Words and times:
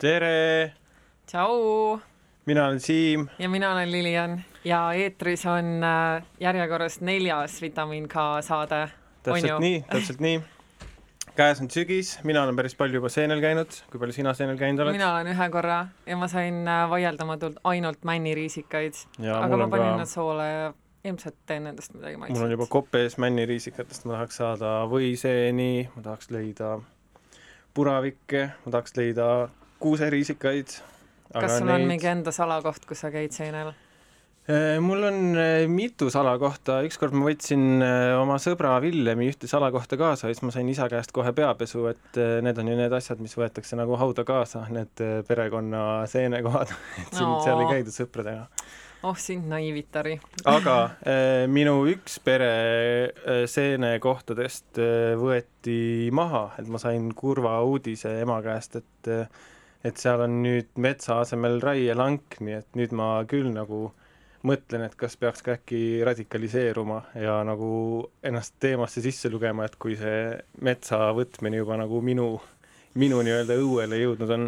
tere, 0.00 0.72
tšau! 1.28 2.00
Mina 2.48 2.62
olen 2.66 2.80
Siim. 2.80 3.26
Ja 3.38 3.48
mina 3.48 3.72
olen 3.72 3.90
Lilian. 3.92 4.38
Ja 4.64 4.92
eetris 4.96 5.44
on 5.46 5.84
äh, 5.84 6.22
järjekorras 6.40 7.00
neljas 7.04 7.58
Vitamiin 7.62 8.08
K 8.08 8.14
saade. 8.40 8.88
täpselt 9.22 9.60
nii, 9.60 9.82
täpselt 9.90 10.22
nii. 10.24 10.40
käes 11.36 11.60
on 11.60 11.68
sügis, 11.70 12.14
mina 12.24 12.42
olen 12.42 12.56
päris 12.56 12.74
palju 12.74 12.96
juba 12.96 13.10
seenel 13.12 13.44
käinud, 13.44 13.76
kui 13.92 14.00
palju 14.00 14.16
sina 14.16 14.32
seenel 14.34 14.56
käinud 14.56 14.80
oled? 14.86 14.96
mina 14.96 15.12
olen 15.18 15.34
ühe 15.34 15.50
korra 15.52 15.78
ja 16.06 16.16
ma 16.16 16.28
sain 16.32 16.64
äh, 16.64 16.86
vaieldamatult 16.90 17.60
ainult 17.68 18.00
männiriisikaid, 18.08 19.04
aga 19.20 19.52
ma 19.52 19.68
panin 19.68 19.92
ka... 19.92 20.00
nad 20.00 20.08
soole 20.08 20.48
ja 20.48 20.74
ilmselt 21.04 21.36
teen 21.46 21.68
nendest 21.68 21.92
midagi 21.92 22.16
maitset. 22.16 22.38
mul 22.38 22.48
on 22.48 22.56
juba 22.56 22.72
kopp 22.72 22.96
ees 22.96 23.20
männiriisikatest, 23.20 24.08
ma 24.08 24.16
tahaks 24.16 24.40
saada 24.40 24.74
võiseeni, 24.88 25.90
ma 25.92 26.08
tahaks 26.08 26.32
leida 26.32 26.78
puravikke, 27.76 28.48
ma 28.64 28.78
tahaks 28.78 28.96
leida 28.96 29.32
kuuseriisikaid. 29.80 30.80
kas 31.32 31.58
sul 31.58 31.68
neid... 31.68 31.76
on 31.80 31.88
mingi 31.88 32.10
enda 32.10 32.34
salakoht, 32.34 32.84
kus 32.88 33.06
sa 33.06 33.12
käid 33.14 33.34
seinal? 33.36 33.72
Äh, 34.50 34.80
mul 34.80 35.02
on 35.04 35.36
äh, 35.36 35.68
mitu 35.68 36.08
salakohta, 36.10 36.80
ükskord 36.88 37.12
ma 37.14 37.26
võtsin 37.28 37.82
äh, 37.84 38.14
oma 38.18 38.38
sõbra 38.40 38.72
Villemi 38.82 39.28
ühte 39.30 39.46
salakohta 39.50 39.98
kaasa 40.00 40.30
ja 40.30 40.34
siis 40.34 40.42
ma 40.42 40.54
sain 40.54 40.68
isa 40.72 40.88
käest 40.90 41.12
kohe 41.14 41.30
peapesu, 41.36 41.84
et 41.92 42.18
need 42.42 42.58
on 42.58 42.70
ju 42.72 42.78
need 42.78 42.94
asjad, 42.96 43.20
mis 43.22 43.36
võetakse 43.36 43.76
nagu 43.78 43.98
hauda 44.00 44.24
kaasa, 44.26 44.64
need 44.72 45.02
perekonna 45.28 46.06
seenekohad 46.10 46.72
et 47.02 47.12
siin 47.12 47.28
no. 47.28 47.36
seal 47.44 47.62
ei 47.62 47.68
käida 47.76 47.94
sõpradega 47.94 48.48
oh 49.06 49.20
sind 49.20 49.46
naiivitari 49.52 50.16
aga 50.50 50.78
minu 51.58 51.76
üks 51.92 52.18
pere 52.24 52.50
seenekohtadest 53.44 54.80
võeti 55.20 56.08
maha, 56.16 56.48
et 56.58 56.66
ma 56.66 56.80
sain 56.80 57.12
kurva 57.12 57.60
uudise 57.68 58.16
ema 58.24 58.40
käest, 58.42 58.80
et 58.80 59.14
et 59.84 59.96
seal 60.00 60.20
on 60.26 60.40
nüüd 60.44 60.70
metsa 60.76 61.20
asemel 61.24 61.60
raielank, 61.64 62.38
nii 62.40 62.58
et 62.58 62.78
nüüd 62.78 62.92
ma 62.96 63.12
küll 63.28 63.48
nagu 63.54 63.88
mõtlen, 64.46 64.86
et 64.86 64.94
kas 64.96 65.18
peaks 65.20 65.44
ka 65.44 65.56
äkki 65.58 66.00
radikaliseeruma 66.06 67.02
ja 67.20 67.40
nagu 67.44 67.72
ennast 68.24 68.56
teemasse 68.60 69.02
sisse 69.04 69.28
lugema, 69.32 69.66
et 69.68 69.76
kui 69.80 69.98
see 70.00 70.32
metsa 70.64 71.10
võtmine 71.16 71.60
juba 71.60 71.76
nagu 71.80 72.00
minu 72.04 72.32
minu 72.98 73.20
nii-öelda 73.22 73.54
õuele 73.60 74.00
jõudnud 74.00 74.32
on? 74.34 74.46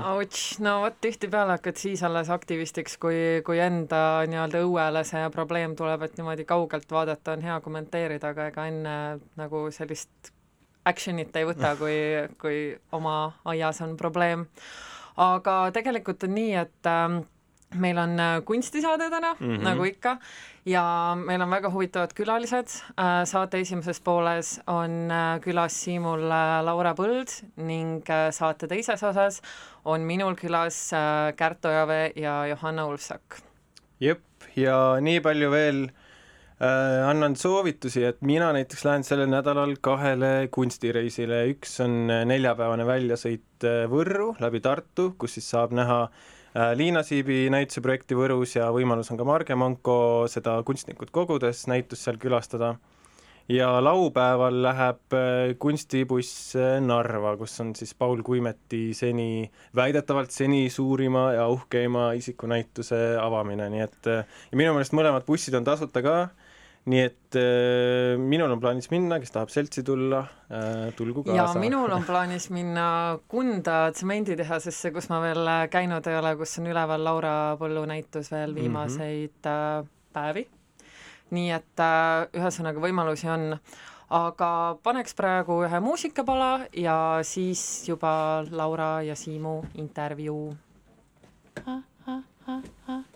no 0.65 0.75
vot, 0.83 0.97
tihtipeale 1.05 1.57
hakkad 1.59 1.79
siis 1.79 2.03
alles 2.07 2.31
aktivistiks, 2.33 2.97
kui, 2.99 3.41
kui 3.47 3.61
enda 3.63 4.25
nii-öelda 4.27 4.63
õuele 4.67 5.05
see 5.07 5.23
probleem 5.35 5.77
tuleb, 5.79 6.03
et 6.03 6.17
niimoodi 6.19 6.47
kaugelt 6.49 6.91
vaadata 6.91 7.37
on 7.37 7.45
hea 7.47 7.59
kommenteerida, 7.63 8.33
aga 8.33 8.49
ega 8.51 8.67
enne 8.71 8.97
nagu 9.39 9.67
sellist 9.75 10.33
action'it 10.89 11.37
ei 11.39 11.47
võta, 11.47 11.77
kui, 11.79 11.95
kui 12.43 12.57
oma 12.97 13.17
aias 13.53 13.79
on 13.85 13.95
probleem. 14.01 14.49
Aga 15.17 15.71
tegelikult 15.73 16.25
on 16.25 16.35
nii, 16.35 16.55
et 16.55 16.87
äh, 16.89 17.23
meil 17.75 17.99
on 17.99 18.21
äh, 18.21 18.41
kunstisaade 18.45 19.11
täna 19.11 19.35
mm, 19.41 19.57
-hmm. 19.57 19.63
nagu 19.65 19.85
ikka, 19.85 20.17
ja 20.67 21.17
meil 21.27 21.41
on 21.43 21.51
väga 21.51 21.71
huvitavad 21.71 22.13
külalised. 22.15 22.69
Äh, 22.99 23.25
saate 23.25 23.61
esimeses 23.61 24.01
pooles 24.01 24.61
on 24.67 25.11
äh, 25.11 25.41
külas 25.41 25.85
Siimul 25.85 26.29
Laura 26.65 26.95
Põld 26.95 27.43
ning 27.57 28.05
saate 28.31 28.69
teises 28.69 29.03
osas 29.03 29.43
on 29.85 30.01
minul 30.01 30.35
külas 30.35 30.91
Kärt 31.37 31.65
Ojavee 31.65 32.13
ja 32.17 32.47
Johanna 32.47 32.87
Ulfsak. 32.87 33.43
jep, 34.01 34.21
ja 34.57 34.97
nii 35.01 35.21
palju 35.21 35.51
veel 35.51 35.89
annan 36.63 37.35
soovitusi, 37.35 38.05
et 38.07 38.21
mina 38.23 38.53
näiteks 38.55 38.85
lähen 38.87 39.03
sellel 39.03 39.27
nädalal 39.27 39.73
kahele 39.83 40.49
kunstireisile, 40.55 41.41
üks 41.51 41.81
on 41.83 42.07
neljapäevane 42.07 42.87
väljasõit 42.87 43.67
Võrru 43.91 44.29
läbi 44.39 44.61
Tartu, 44.63 45.09
kus 45.19 45.35
siis 45.39 45.49
saab 45.51 45.75
näha 45.75 46.05
äh, 46.05 46.31
Äh, 46.53 46.75
Liina 46.77 47.01
Siibi 47.01 47.47
näituse 47.49 47.81
projekti 47.81 48.13
Võrus 48.13 48.59
ja 48.59 48.67
võimalus 48.77 49.09
on 49.09 49.17
ka 49.17 49.25
Marge 49.25 49.55
Manko 49.57 50.27
seda 50.29 50.59
kunstnikut 50.69 51.09
kogudes 51.09 51.65
näitust 51.71 52.05
seal 52.05 52.19
külastada. 52.21 52.75
ja 53.49 53.81
laupäeval 53.81 54.61
läheb 54.63 55.17
äh, 55.17 55.55
kunstibuss 55.59 56.53
äh, 56.57 56.77
Narva, 56.81 57.33
kus 57.41 57.57
on 57.65 57.73
siis 57.75 57.95
Paul 57.95 58.21
Kuimeti 58.23 58.93
seni, 58.95 59.51
väidetavalt 59.75 60.31
seni 60.31 60.69
suurima 60.71 61.33
ja 61.33 61.49
uhkeima 61.49 62.13
isikunäituse 62.21 63.17
avamine, 63.21 63.71
nii 63.71 63.81
et 63.81 64.07
ja 64.13 64.53
minu 64.53 64.77
meelest 64.77 64.93
mõlemad 64.93 65.25
bussid 65.25 65.57
on 65.57 65.65
tasuta 65.65 66.05
ka 66.05 66.17
nii 66.91 67.03
et 67.05 67.37
äh, 67.39 68.19
minul 68.19 68.51
on 68.51 68.61
plaanis 68.63 68.89
minna, 68.91 69.21
kes 69.23 69.31
tahab 69.35 69.53
seltsi 69.55 69.85
tulla 69.87 70.25
äh,, 70.51 70.89
tulgu 70.99 71.23
kaasa. 71.23 71.39
ja 71.39 71.61
minul 71.61 71.93
on 71.95 72.03
plaanis 72.09 72.49
minna 72.51 73.19
Kunda 73.31 73.93
tsemenditehasesse, 73.95 74.91
kus 74.95 75.07
ma 75.13 75.21
veel 75.23 75.47
äh, 75.47 75.63
käinud 75.71 76.07
ei 76.11 76.19
ole, 76.19 76.35
kus 76.41 76.57
on 76.59 76.67
üleval 76.73 77.07
Laura 77.07 77.37
Põllu 77.61 77.85
näitus 77.87 78.33
veel 78.35 78.51
mhm. 78.51 78.61
viimaseid 78.61 79.39
mm 79.45 79.53
-hmm. 79.53 79.89
päevi. 80.13 80.47
nii 81.31 81.51
et 81.51 81.81
äh, 81.81 82.27
ühesõnaga 82.35 82.83
võimalusi 82.83 83.31
on, 83.31 83.57
aga 84.11 84.51
paneks 84.83 85.15
praegu 85.15 85.63
ühe 85.65 85.81
muusikapala 85.81 86.67
ja 86.77 87.21
siis 87.23 87.89
juba 87.89 88.45
Laura 88.51 89.03
ja 89.03 89.15
Siimu 89.17 89.63
intervjuu. 89.75 90.57
This 91.65 91.67
is 91.67 92.87
your 92.89 93.12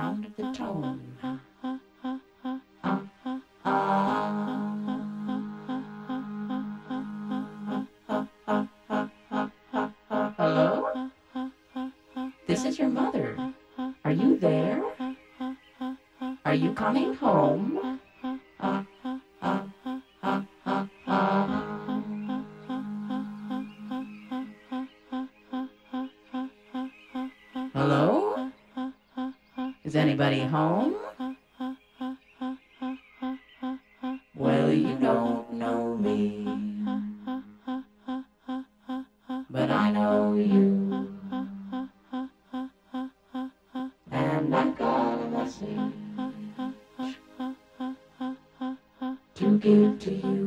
sound 0.00 0.24
of 0.24 0.30
the 0.36 0.50
tone. 0.56 0.98
Home? 30.50 30.94
Well, 34.34 34.72
you 34.72 34.98
don't 34.98 35.52
know 35.54 35.96
me, 35.96 36.44
but 39.48 39.70
I 39.70 39.92
know 39.92 40.34
you. 40.34 41.06
And 44.10 44.54
I've 44.54 44.76
got 44.76 45.20
a 45.20 45.30
message 45.30 45.78
to 49.36 49.58
give 49.58 49.98
to 50.00 50.10
you. 50.12 50.39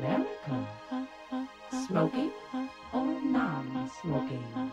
America. 0.00 0.66
Smoking 1.86 2.32
or 2.94 3.20
non-smoking? 3.22 4.72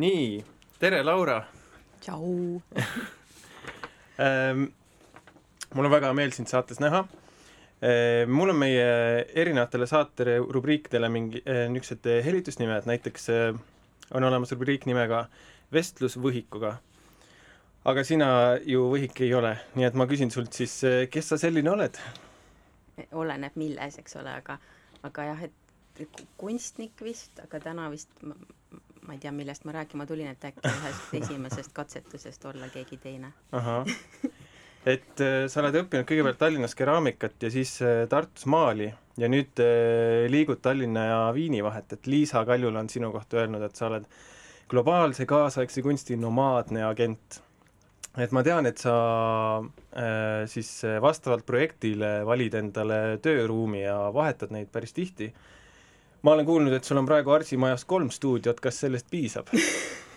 nii, 0.00 0.44
tere, 0.80 1.02
Laura 1.04 1.42
tšau. 2.00 2.60
ähm,. 4.18 4.68
mul 5.74 5.84
on 5.86 5.92
väga 5.92 6.08
hea 6.08 6.16
meel 6.16 6.32
sind 6.32 6.48
saates 6.48 6.80
näha 6.80 7.02
ähm,. 7.84 8.30
mul 8.32 8.52
on 8.54 8.56
meie 8.62 8.86
erinevatele 9.42 9.86
saate 9.90 10.38
rubriikidele 10.40 11.10
mingi 11.12 11.42
äh, 11.44 11.66
niisugused 11.68 12.08
helitusnimed, 12.24 12.88
näiteks 12.88 13.28
äh, 13.34 13.58
on 14.16 14.24
olemas 14.24 14.54
rubriik 14.56 14.86
nimega 14.88 15.26
Vestlus 15.72 16.16
võhikuga. 16.16 16.78
aga 17.84 18.04
sina 18.04 18.30
ju 18.64 18.86
võhik 18.94 19.20
ei 19.26 19.34
ole, 19.36 19.52
nii 19.76 19.84
et 19.90 19.94
ma 20.00 20.08
küsin 20.08 20.32
sult 20.32 20.56
siis, 20.56 20.80
kes 21.10 21.28
sa 21.28 21.38
selline 21.40 21.70
oled? 21.70 22.00
oleneb 23.12 23.52
milles, 23.56 24.00
eks 24.00 24.16
ole, 24.20 24.32
aga 24.32 24.56
aga 25.04 25.28
jah, 25.28 25.44
et 25.44 26.08
ku- 26.16 26.26
kunstnik 26.40 27.04
vist, 27.04 27.36
aga 27.44 27.60
täna 27.68 27.90
vist 27.92 28.10
ma, 29.10 29.16
ei 29.18 29.22
tea, 29.22 29.32
millest 29.34 29.66
ma 29.66 29.74
rääkima 29.74 30.06
tulin, 30.06 30.30
et 30.30 30.44
äkki 30.46 30.70
ühest 30.70 31.14
esimesest 31.18 31.74
katsetusest 31.74 32.44
olla 32.46 32.68
keegi 32.70 33.00
teine. 33.02 33.32
et 34.86 35.22
äh, 35.24 35.44
sa 35.50 35.64
oled 35.64 35.80
õppinud 35.82 36.06
kõigepealt 36.08 36.38
Tallinnas 36.38 36.76
keraamikat 36.78 37.42
ja 37.42 37.50
siis 37.52 37.74
äh, 37.82 38.04
Tartus 38.08 38.46
maali 38.46 38.86
ja 39.18 39.28
nüüd 39.28 39.60
äh, 39.60 40.30
liigud 40.30 40.62
Tallinna 40.62 41.04
ja 41.08 41.20
Viini 41.34 41.60
vahet, 41.66 41.92
et 41.96 42.06
Liisa 42.06 42.44
Kaljula 42.46 42.84
on 42.84 42.88
sinu 42.92 43.10
kohta 43.12 43.42
öelnud, 43.42 43.66
et 43.66 43.76
sa 43.76 43.90
oled 43.90 44.06
globaalse 44.70 45.26
kaasaegse 45.26 45.82
kunsti 45.82 46.16
nomaadne 46.16 46.86
agent. 46.86 47.42
et 48.18 48.32
ma 48.32 48.44
tean, 48.46 48.66
et 48.66 48.78
sa 48.78 48.94
äh, 49.58 50.46
siis 50.46 50.70
vastavalt 51.02 51.44
projektile 51.46 52.20
valid 52.26 52.54
endale 52.62 53.18
tööruumi 53.22 53.82
ja 53.82 53.98
vahetad 54.14 54.54
neid 54.54 54.70
päris 54.70 54.94
tihti. 54.94 55.32
Ma 56.22 56.32
olen 56.36 56.46
kuulnud, 56.46 56.72
et 56.76 56.84
sul 56.84 57.00
on 57.00 57.08
praegu 57.08 57.32
Arsi 57.32 57.56
majas 57.56 57.84
kolm 57.84 58.10
stuudiot, 58.10 58.60
kas 58.60 58.80
sellest 58.84 59.10
piisab? 59.10 59.50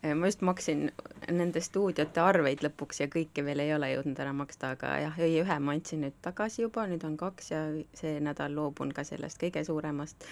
ma 0.14 0.26
just 0.26 0.40
maksin 0.40 0.90
nende 1.30 1.60
stuudiote 1.60 2.22
arveid 2.24 2.62
lõpuks 2.64 3.02
ja 3.02 3.08
kõiki 3.12 3.44
veel 3.44 3.62
ei 3.64 3.74
ole 3.74 3.90
jõudnud 3.92 4.20
ära 4.22 4.32
maksta, 4.36 4.72
aga 4.76 4.94
jah, 5.02 5.18
ei 5.20 5.36
ühe 5.42 5.58
ma 5.60 5.74
andsin 5.76 6.04
nüüd 6.04 6.16
tagasi 6.24 6.64
juba, 6.64 6.86
nüüd 6.90 7.04
on 7.06 7.16
kaks 7.20 7.52
ja 7.52 7.62
see 7.98 8.18
nädal 8.24 8.54
loobun 8.56 8.94
ka 8.96 9.04
sellest 9.06 9.40
kõige 9.42 9.62
suuremast. 9.66 10.24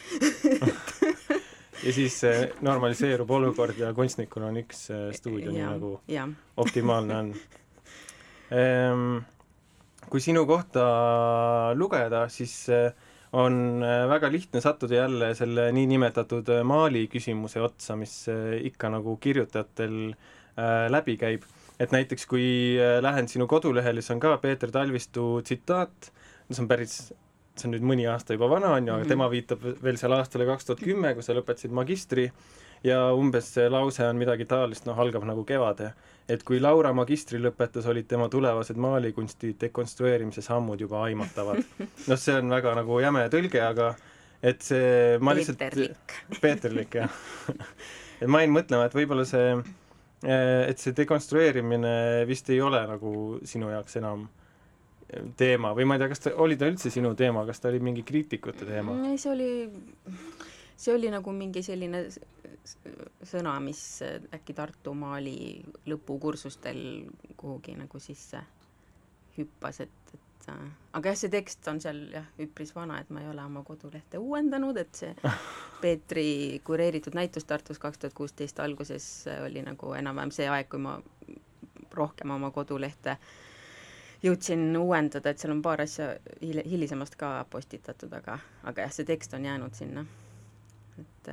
ja 1.85 1.95
siis 1.95 2.21
äh, 2.27 2.45
normaliseerub 2.65 3.31
olukord 3.31 3.79
ja 3.79 3.93
kunstnikul 3.97 4.49
on 4.49 4.61
üks 4.62 4.87
äh, 4.95 5.09
stuudio, 5.17 5.53
nii 5.53 5.62
ja 5.62 5.73
nagu, 5.75 5.93
jah, 6.11 6.33
optimaalne 6.57 7.19
on 7.19 7.35
ehm,. 8.50 9.19
kui 10.09 10.25
sinu 10.25 10.47
kohta 10.49 10.83
lugeda, 11.77 12.25
siis 12.33 12.55
eh, 12.73 12.95
on 13.32 13.82
eh, 13.85 14.06
väga 14.08 14.30
lihtne 14.32 14.61
sattuda 14.64 14.94
jälle 15.02 15.35
selle 15.37 15.68
niinimetatud 15.76 16.49
eh, 16.54 16.64
maali 16.64 17.06
küsimuse 17.12 17.61
otsa, 17.61 17.97
mis 17.97 18.14
eh, 18.32 18.58
ikka 18.70 18.92
nagu 18.94 19.16
kirjutajatel 19.20 20.14
läbi 20.90 21.14
käib. 21.14 21.44
et 21.78 21.92
näiteks 21.94 22.25
kui 22.26 22.75
lähen 23.00 23.28
sinu 23.30 23.47
kodulehele, 23.47 24.02
siis 24.02 24.11
on 24.11 24.20
ka 24.20 24.32
Peeter 24.42 24.73
Talvistu 24.75 25.38
tsitaat, 25.47 26.08
see 26.50 26.62
on 26.64 26.66
päris 26.68 26.97
see 27.58 27.68
on 27.68 27.75
nüüd 27.76 27.85
mõni 27.87 28.08
aasta 28.11 28.35
juba 28.35 28.49
vana, 28.50 28.73
on 28.75 28.87
ju, 28.87 28.92
aga 28.94 29.04
Mhm. 29.04 29.08
tema 29.08 29.28
viitab 29.30 29.62
veel 29.82 29.97
seal 29.97 30.16
aastale 30.16 30.47
kaks 30.47 30.66
tuhat 30.66 30.82
kümme, 30.82 31.14
kui 31.14 31.23
sa 31.23 31.37
lõpetasid 31.38 31.70
magistri 31.70 32.30
ja 32.85 33.00
umbes 33.16 33.50
see 33.54 33.68
lause 33.70 34.04
on 34.06 34.20
midagi 34.20 34.47
taolist, 34.49 34.87
noh, 34.87 34.99
algab 34.99 35.26
nagu 35.28 35.44
kevade. 35.44 35.92
et 36.28 36.42
kui 36.44 36.61
Laura 36.61 36.92
magistri 36.92 37.38
lõpetas, 37.40 37.87
olid 37.88 38.06
tema 38.06 38.28
tulevased 38.28 38.76
maalikunsti 38.76 39.54
dekonstrueerimise 39.61 40.42
sammud 40.44 40.80
juba 40.80 41.02
aimatavad. 41.06 41.62
noh, 42.11 42.20
see 42.20 42.37
on 42.37 42.50
väga 42.52 42.75
nagu 42.76 43.00
jäme 43.00 43.25
tõlge, 43.32 43.62
aga 43.64 43.94
et 44.42 44.62
see, 44.62 45.18
ma 45.25 45.35
lihtsalt 45.35 45.58
Peeterlik. 45.58 46.16
Peeterlik, 46.40 46.99
jah 47.00 47.20
et 48.20 48.28
ma 48.28 48.42
jäin 48.42 48.54
mõtlema, 48.54 48.88
et 48.88 48.97
võib-olla 48.97 49.25
see, 49.28 49.54
et 50.23 50.82
see 50.82 50.97
dekonstrueerimine 50.99 52.26
vist 52.28 52.50
ei 52.50 52.61
ole 52.62 52.82
nagu 52.90 53.12
sinu 53.47 53.73
jaoks 53.73 53.99
enam 54.02 54.28
teema 55.38 55.73
või 55.76 55.87
ma 55.88 55.97
ei 55.97 56.02
tea, 56.02 56.11
kas 56.12 56.25
ta, 56.25 56.32
oli 56.42 56.58
ta 56.61 56.68
üldse 56.68 56.92
sinu 56.92 57.14
teema, 57.16 57.47
kas 57.49 57.62
ta 57.62 57.70
oli 57.70 57.80
mingi 57.80 58.04
kriitikute 58.06 58.68
teema? 58.68 58.99
ei, 59.08 59.16
see 59.20 59.32
oli, 59.32 59.50
see 60.78 60.94
oli 60.94 61.11
nagu 61.11 61.32
mingi 61.35 61.62
selline 61.66 62.04
sõna, 63.26 63.56
mis 63.64 63.80
äkki 64.35 64.54
Tartu 64.54 64.94
Maali 64.94 65.58
lõpukursustel 65.88 66.80
kuhugi 67.37 67.75
nagu 67.78 68.00
sisse 68.02 68.42
hüppas, 69.38 69.80
et, 69.85 70.12
et 70.14 70.49
äh, 70.52 70.62
aga 70.99 71.12
jah, 71.12 71.18
see 71.18 71.32
tekst 71.32 71.66
on 71.70 71.80
seal 71.82 72.00
jah, 72.12 72.26
üpris 72.42 72.75
vana, 72.76 73.00
et 73.02 73.11
ma 73.14 73.23
ei 73.23 73.30
ole 73.30 73.42
oma 73.44 73.64
kodulehte 73.66 74.20
uuendanud, 74.23 74.78
et 74.80 75.02
see 75.02 75.14
Peetri 75.82 76.28
kureeritud 76.66 77.14
näitus 77.18 77.47
Tartus 77.47 77.78
kaks 77.82 78.02
tuhat 78.02 78.16
kuusteist 78.18 78.58
alguses 78.61 79.08
oli 79.44 79.62
nagu 79.66 79.92
enam-vähem 79.99 80.35
see 80.35 80.49
aeg, 80.50 80.70
kui 80.70 80.82
ma 80.82 80.99
rohkem 81.94 82.35
oma 82.35 82.50
kodulehte 82.54 83.16
jõudsin 84.23 84.70
uuendada, 84.76 85.30
et 85.30 85.38
seal 85.38 85.54
on 85.54 85.62
paar 85.62 85.82
asja 85.85 86.12
hil-, 86.42 86.64
hilisemast 86.66 87.14
ka 87.18 87.44
postitatud, 87.50 88.12
aga, 88.18 88.38
aga 88.66 88.87
jah, 88.87 88.94
see 88.94 89.06
tekst 89.08 89.35
on 89.38 89.47
jäänud 89.47 89.78
sinna. 89.78 90.04
Et, 90.99 91.31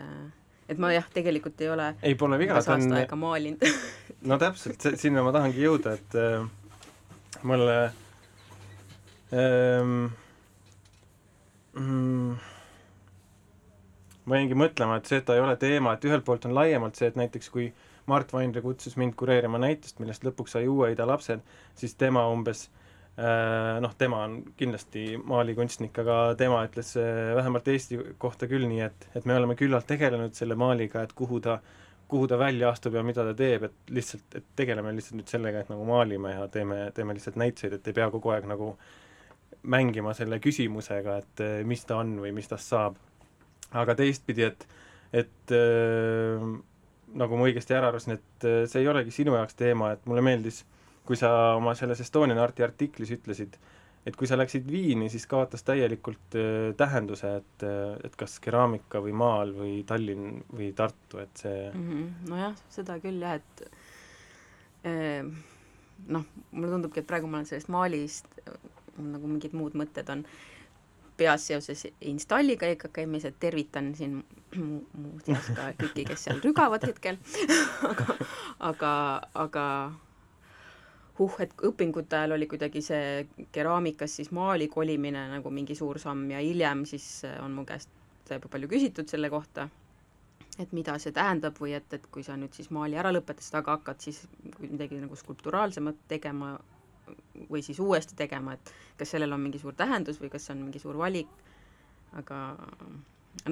et 0.70 0.82
ma 0.82 0.92
jah, 0.94 1.08
tegelikult 1.14 1.62
ei 1.64 1.70
ole 1.74 1.90
ei, 2.02 2.16
pole 2.20 2.40
viga, 2.42 2.62
ta 2.64 2.78
on, 2.78 2.94
aega 3.00 3.20
maalinud. 3.20 3.66
No 4.30 4.40
täpselt, 4.42 4.82
sinna 4.98 5.22
ma 5.26 5.34
tahangi 5.36 5.62
jõuda, 5.62 5.94
et 6.00 6.16
äh, 6.18 6.46
mulle 7.46 7.76
ähm, 9.36 10.08
mm, 11.78 12.32
ma 14.26 14.40
jäingi 14.40 14.58
mõtlema, 14.58 14.98
et 14.98 15.12
see, 15.12 15.20
et 15.22 15.28
ta 15.28 15.36
ei 15.38 15.44
ole 15.44 15.54
teema, 15.62 15.94
et 15.94 16.08
ühelt 16.10 16.26
poolt 16.26 16.48
on 16.50 16.56
laiemalt 16.58 16.98
see, 16.98 17.12
et 17.12 17.20
näiteks 17.20 17.52
kui 17.54 17.68
Mart 18.10 18.34
Vainre 18.34 18.64
kutsus 18.66 18.98
mind 19.02 19.14
kureerima 19.20 19.62
näitust, 19.62 20.02
millest 20.02 20.26
lõpuks 20.26 20.58
sai 20.58 20.66
Uue-Ida 20.72 21.06
lapsed, 21.10 21.46
siis 21.78 21.94
tema 22.02 22.26
umbes 22.34 22.66
äh, 22.66 22.85
noh, 23.16 23.94
tema 23.96 24.26
on 24.28 24.42
kindlasti 24.60 25.16
maalikunstnik, 25.24 25.96
aga 26.04 26.36
tema 26.40 26.60
ütles 26.68 26.96
äh, 27.00 27.32
vähemalt 27.38 27.68
Eesti 27.72 28.00
kohta 28.20 28.50
küll 28.52 28.68
nii, 28.68 28.82
et, 28.90 29.08
et 29.16 29.26
me 29.26 29.38
oleme 29.38 29.56
küllalt 29.56 29.88
tegelenud 29.88 30.36
selle 30.36 30.58
maaliga, 30.60 31.06
et 31.06 31.16
kuhu 31.16 31.40
ta 31.40 31.62
kuhu 32.08 32.28
ta 32.28 32.38
välja 32.38 32.70
astub 32.70 32.94
ja 32.94 33.04
mida 33.04 33.24
ta 33.26 33.34
teeb, 33.34 33.64
et 33.66 33.94
lihtsalt, 33.98 34.28
et 34.38 34.46
tegeleme 34.56 34.92
lihtsalt 34.94 35.18
nüüd 35.20 35.32
sellega, 35.32 35.64
et 35.64 35.72
nagu 35.74 35.88
maalime 35.88 36.36
ja 36.36 36.46
teeme, 36.54 36.78
teeme 36.94 37.16
lihtsalt 37.18 37.40
näituseid, 37.42 37.74
et 37.80 37.88
ei 37.90 37.98
pea 37.98 38.10
kogu 38.14 38.30
aeg 38.34 38.46
nagu 38.50 38.76
mängima 39.66 40.14
selle 40.14 40.40
küsimusega, 40.44 41.18
et 41.24 41.42
eh, 41.42 41.58
mis 41.66 41.86
ta 41.86 41.98
on 42.04 42.14
või 42.22 42.34
mis 42.36 42.50
tast 42.52 42.70
saab. 42.70 43.02
aga 43.76 43.96
teistpidi, 43.98 44.46
et, 44.46 44.68
et 45.12 45.52
äh, 45.52 46.44
nagu 47.20 47.38
ma 47.38 47.48
õigesti 47.50 47.74
ära 47.76 47.90
arvasin, 47.90 48.20
et 48.20 48.46
äh, 48.46 48.62
see 48.70 48.84
ei 48.84 48.88
olegi 48.88 49.12
sinu 49.12 49.34
jaoks 49.36 49.58
teema, 49.58 49.92
et 49.96 50.06
mulle 50.06 50.22
meeldis, 50.24 50.62
kui 51.06 51.18
sa 51.20 51.32
oma 51.56 51.76
selles 51.78 52.02
Estonian 52.04 52.40
Arti 52.42 52.66
artiklis 52.66 53.12
ütlesid, 53.16 53.58
et 54.06 54.16
kui 54.18 54.30
sa 54.30 54.38
läksid 54.38 54.68
Viini, 54.70 55.10
siis 55.10 55.26
kaotas 55.30 55.66
täielikult 55.66 56.38
äh, 56.38 56.70
tähenduse, 56.78 57.36
et, 57.42 57.66
et 58.06 58.16
kas 58.20 58.38
keraamika 58.44 59.02
või 59.02 59.16
maal 59.18 59.54
või 59.58 59.76
Tallinn 59.88 60.44
või 60.54 60.72
Tartu, 60.78 61.22
et 61.24 61.46
see 61.46 61.68
mm. 61.72 61.90
-hmm. 61.90 62.32
nojah, 62.32 62.56
seda 62.70 63.00
küll 63.04 63.22
jah, 63.26 63.40
et 63.42 63.68
eh, 64.86 65.24
noh, 66.08 66.26
mulle 66.52 66.74
tundubki, 66.76 67.02
et 67.02 67.10
praegu 67.10 67.30
ma 67.30 67.42
olen 67.42 67.50
sellest 67.50 67.72
maalist 67.74 68.30
nagu 68.96 69.28
mingid 69.28 69.56
muud 69.58 69.76
mõtted 69.76 70.10
on 70.12 70.24
peas 71.18 71.48
seoses 71.48 71.86
installiga 72.04 72.68
EKKM-is, 72.74 73.28
et 73.30 73.38
tervitan 73.40 73.94
siin 73.96 74.18
mu, 74.56 74.82
muuseas 75.00 75.48
ka 75.56 75.70
kõiki, 75.80 76.06
kes 76.10 76.28
seal 76.28 76.42
rügavad 76.44 76.84
hetkel 76.88 77.20
aga, 77.90 78.18
aga, 78.70 78.92
aga 79.46 79.66
huh, 81.20 81.38
et 81.40 81.54
õpingute 81.68 82.18
ajal 82.18 82.36
oli 82.36 82.48
kuidagi 82.52 82.82
see 82.84 83.48
keraamikas 83.56 84.18
siis 84.20 84.32
maali 84.36 84.68
kolimine 84.72 85.28
nagu 85.32 85.52
mingi 85.54 85.76
suur 85.76 86.00
samm 86.02 86.30
ja 86.34 86.42
hiljem 86.44 86.84
siis 86.90 87.08
on 87.44 87.56
mu 87.56 87.66
käest 87.66 87.90
juba 88.34 88.50
palju 88.52 88.70
küsitud 88.72 89.10
selle 89.10 89.30
kohta, 89.30 89.68
et 90.60 90.72
mida 90.74 90.96
see 91.02 91.14
tähendab 91.16 91.58
või 91.62 91.76
et, 91.78 91.92
et 91.94 92.06
kui 92.12 92.24
sa 92.26 92.38
nüüd 92.40 92.56
siis 92.58 92.72
maali 92.74 92.98
ära 92.98 93.12
lõpetasid, 93.14 93.60
aga 93.60 93.78
hakkad 93.78 94.02
siis 94.02 94.24
midagi 94.60 95.00
nagu 95.02 95.18
skulpturaalsemat 95.20 96.08
tegema 96.10 96.56
või 97.52 97.62
siis 97.62 97.80
uuesti 97.80 98.16
tegema, 98.18 98.56
et 98.56 98.72
kas 98.98 99.14
sellel 99.14 99.36
on 99.36 99.44
mingi 99.44 99.62
suur 99.62 99.76
tähendus 99.78 100.18
või 100.22 100.32
kas 100.34 100.48
see 100.48 100.56
on 100.56 100.64
mingi 100.66 100.82
suur 100.82 100.98
valik, 100.98 101.30
aga 102.18 102.40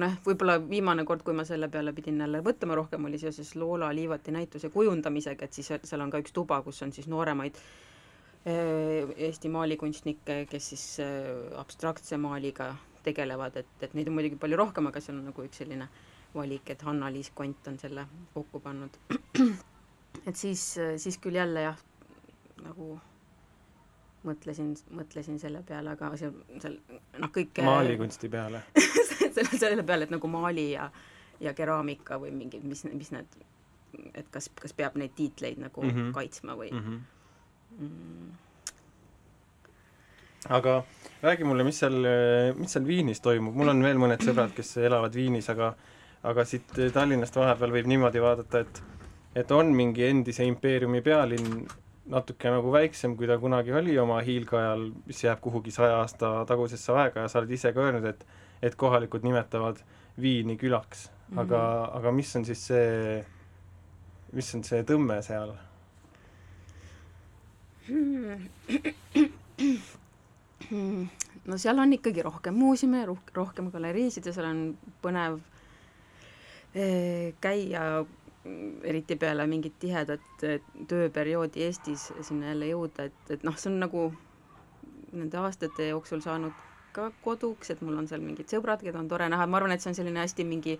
noh, 0.00 0.14
võib-olla 0.24 0.58
viimane 0.62 1.04
kord, 1.08 1.22
kui 1.26 1.36
ma 1.36 1.44
selle 1.48 1.68
peale 1.72 1.92
pidin 1.96 2.22
jälle 2.24 2.40
mõtlema 2.44 2.78
rohkem, 2.78 3.04
oli 3.08 3.20
seoses 3.20 3.54
Loola 3.58 3.90
Liivati 3.94 4.34
näituse 4.34 4.70
kujundamisega, 4.74 5.46
et 5.46 5.58
siis 5.58 5.70
seal 5.74 6.04
on 6.04 6.12
ka 6.12 6.20
üks 6.22 6.34
tuba, 6.34 6.60
kus 6.66 6.82
on 6.86 6.92
siis 6.94 7.08
nooremaid 7.10 7.60
eh, 8.46 9.12
Eesti 9.28 9.52
maalikunstnikke, 9.52 10.40
kes 10.50 10.72
siis 10.74 10.88
eh, 11.04 11.30
abstraktse 11.60 12.18
maaliga 12.20 12.72
tegelevad, 13.04 13.60
et, 13.60 13.72
et 13.84 13.94
neid 13.94 14.08
on 14.08 14.18
muidugi 14.18 14.40
palju 14.40 14.58
rohkem, 14.58 14.88
aga 14.90 15.02
seal 15.04 15.20
on 15.20 15.28
nagu 15.30 15.46
üks 15.46 15.60
selline 15.62 15.88
valik, 16.34 16.70
et 16.72 16.82
Hanna-Liis 16.82 17.30
Kont 17.36 17.68
on 17.70 17.78
selle 17.78 18.06
kokku 18.34 18.60
pannud. 18.64 18.96
et 20.28 20.36
siis, 20.36 20.62
siis 20.98 21.20
küll 21.22 21.36
jälle 21.38 21.68
jah, 21.68 21.82
nagu 22.64 22.96
mõtlesin, 24.24 24.74
mõtlesin 24.96 25.38
selle 25.40 25.62
peale, 25.66 25.94
aga 25.94 26.10
seal, 26.20 26.32
seal 26.62 26.76
noh, 27.18 27.30
kõik 27.34 27.60
maalikunsti 27.64 28.30
peale 28.32 28.62
selle, 29.36 29.58
selle 29.58 29.84
peale, 29.86 30.08
et 30.08 30.14
nagu 30.14 30.30
maali 30.30 30.70
ja, 30.72 30.90
ja 31.42 31.54
keraamika 31.56 32.18
või 32.22 32.30
mingid, 32.36 32.64
mis, 32.68 32.84
mis 32.92 33.10
need, 33.14 33.36
et 34.14 34.30
kas, 34.34 34.50
kas 34.60 34.72
peab 34.76 34.96
neid 35.00 35.14
tiitleid 35.16 35.58
nagu 35.62 35.84
mm. 35.84 35.90
-hmm. 35.90 36.12
kaitsma 36.16 36.52
või 36.58 36.70
mm. 36.72 36.80
-hmm. 36.86 36.98
mm, 37.84 38.30
aga 40.58 40.84
räägi 41.22 41.44
mulle, 41.44 41.64
mis 41.64 41.78
seal, 41.84 41.98
mis 42.56 42.72
seal 42.72 42.86
Viinis 42.86 43.20
toimub, 43.20 43.54
mul 43.54 43.72
on 43.72 43.82
veel 43.82 43.98
mõned 44.00 44.24
sõbrad, 44.24 44.52
kes 44.56 44.76
elavad 44.76 45.14
Viinis, 45.14 45.50
aga 45.50 45.74
aga 46.24 46.44
siit 46.48 46.70
Tallinnast 46.92 47.36
vahepeal 47.36 47.72
võib 47.72 47.86
niimoodi 47.86 48.20
vaadata, 48.22 48.64
et 48.64 48.82
et 49.34 49.50
on 49.50 49.72
mingi 49.74 50.04
endise 50.06 50.44
impeeriumi 50.46 51.00
pealinn, 51.02 51.64
natuke 52.10 52.50
nagu 52.52 52.72
väiksem, 52.72 53.16
kui 53.16 53.26
ta 53.28 53.38
kunagi 53.40 53.72
oli 53.72 53.98
oma 53.98 54.20
hiilgeajal, 54.24 54.90
mis 55.06 55.24
jääb 55.24 55.40
kuhugi 55.44 55.70
saja 55.72 55.96
aasta 56.02 56.44
tagusesse 56.48 56.92
aega 56.92 57.20
ja 57.24 57.28
sa 57.32 57.38
oled 57.40 57.52
ise 57.56 57.72
ka 57.72 57.80
öelnud, 57.80 58.04
et 58.10 58.26
et 58.64 58.74
kohalikud 58.80 59.22
nimetavad 59.24 59.76
Viini 60.20 60.56
külaks. 60.56 61.10
aga 61.36 61.58
mm, 61.58 61.60
-hmm. 61.62 61.96
aga 61.96 62.12
mis 62.12 62.36
on 62.36 62.44
siis 62.44 62.66
see, 62.66 63.24
mis 64.32 64.54
on 64.54 64.64
see 64.64 64.82
tõmme 64.82 65.22
seal? 65.22 65.54
no 71.48 71.58
seal 71.58 71.78
on 71.78 71.92
ikkagi 71.92 72.22
rohkem 72.22 72.54
muuseume, 72.54 73.06
rohkem 73.34 73.70
galeriisid 73.70 74.26
ja 74.26 74.32
seal 74.32 74.46
on 74.46 74.78
põnev 75.02 75.38
eh, 76.74 77.34
käia 77.40 78.04
eriti 78.84 79.16
peale 79.16 79.46
mingit 79.48 79.78
tihedat 79.80 80.44
eh, 80.44 80.60
tööperioodi 80.88 81.64
Eestis 81.64 82.10
sinna 82.20 82.52
jälle 82.52 82.68
jõuda, 82.72 83.08
et, 83.08 83.30
et 83.30 83.46
noh, 83.46 83.56
see 83.56 83.70
on 83.72 83.80
nagu 83.86 84.04
nende 85.14 85.38
aastate 85.40 85.88
jooksul 85.88 86.20
saanud 86.24 86.52
ka 86.94 87.08
koduks, 87.24 87.72
et 87.72 87.80
mul 87.82 87.96
on 87.98 88.08
seal 88.10 88.22
mingid 88.22 88.50
sõbrad, 88.50 88.82
keda 88.84 89.00
on 89.00 89.08
tore 89.10 89.28
näha, 89.30 89.46
ma 89.50 89.58
arvan, 89.58 89.74
et 89.74 89.82
see 89.82 89.90
on 89.90 89.98
selline 89.98 90.20
hästi 90.22 90.46
mingi, 90.46 90.76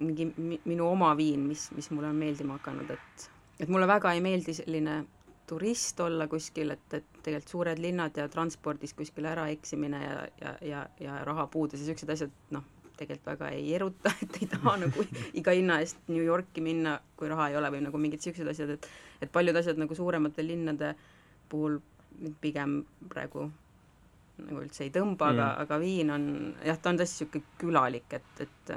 mingi 0.00 0.28
mi, 0.36 0.60
minu 0.64 0.86
oma 0.88 1.12
Viin, 1.18 1.42
mis, 1.48 1.68
mis 1.76 1.90
mulle 1.92 2.12
on 2.12 2.20
meeldima 2.22 2.60
hakanud, 2.60 2.92
et 2.94 3.30
et 3.62 3.70
mulle 3.70 3.86
väga 3.86 4.14
ei 4.16 4.22
meeldi 4.24 4.54
selline 4.56 5.02
turist 5.46 6.00
olla 6.00 6.26
kuskil, 6.30 6.72
et, 6.74 6.86
et 6.96 7.18
tegelikult 7.22 7.52
suured 7.52 7.82
linnad 7.82 8.16
ja 8.16 8.28
transpordis 8.32 8.94
kuskile 8.96 9.28
ära 9.34 9.48
eksimine 9.52 10.00
ja, 10.02 10.14
ja, 10.40 10.54
ja, 10.66 10.84
ja 11.00 11.18
rahapuudus 11.28 11.80
ja 11.80 11.84
niisugused 11.84 12.14
asjad, 12.14 12.32
noh, 12.56 12.64
tegelikult 13.02 13.32
väga 13.34 13.50
ei 13.56 13.74
eruta, 13.76 14.12
et 14.24 14.38
ei 14.40 14.50
taha 14.50 14.76
nagu 14.84 15.06
iga 15.38 15.54
hinna 15.56 15.80
eest 15.82 16.00
New 16.08 16.22
Yorki 16.24 16.64
minna, 16.64 16.98
kui 17.18 17.30
raha 17.30 17.50
ei 17.50 17.58
ole 17.60 17.72
või 17.74 17.82
nagu 17.86 18.00
mingid 18.00 18.22
niisugused 18.22 18.54
asjad, 18.54 18.76
et 18.76 18.88
et 19.22 19.32
paljud 19.32 19.56
asjad 19.58 19.78
nagu 19.78 19.94
suuremate 19.94 20.44
linnade 20.46 20.94
puhul 21.52 21.78
pigem 22.42 22.80
praegu 23.10 23.50
nagu 24.42 24.62
üldse 24.64 24.86
ei 24.86 24.90
tõmba 24.94 25.28
mm., 25.28 25.36
aga, 25.36 25.50
aga 25.62 25.78
Viin 25.82 26.10
on 26.14 26.24
jah, 26.64 26.78
ta 26.80 26.90
on 26.90 26.98
tõesti 27.00 27.26
niisugune 27.26 27.60
külalik, 27.60 28.18
et, 28.18 28.42
et 28.46 28.74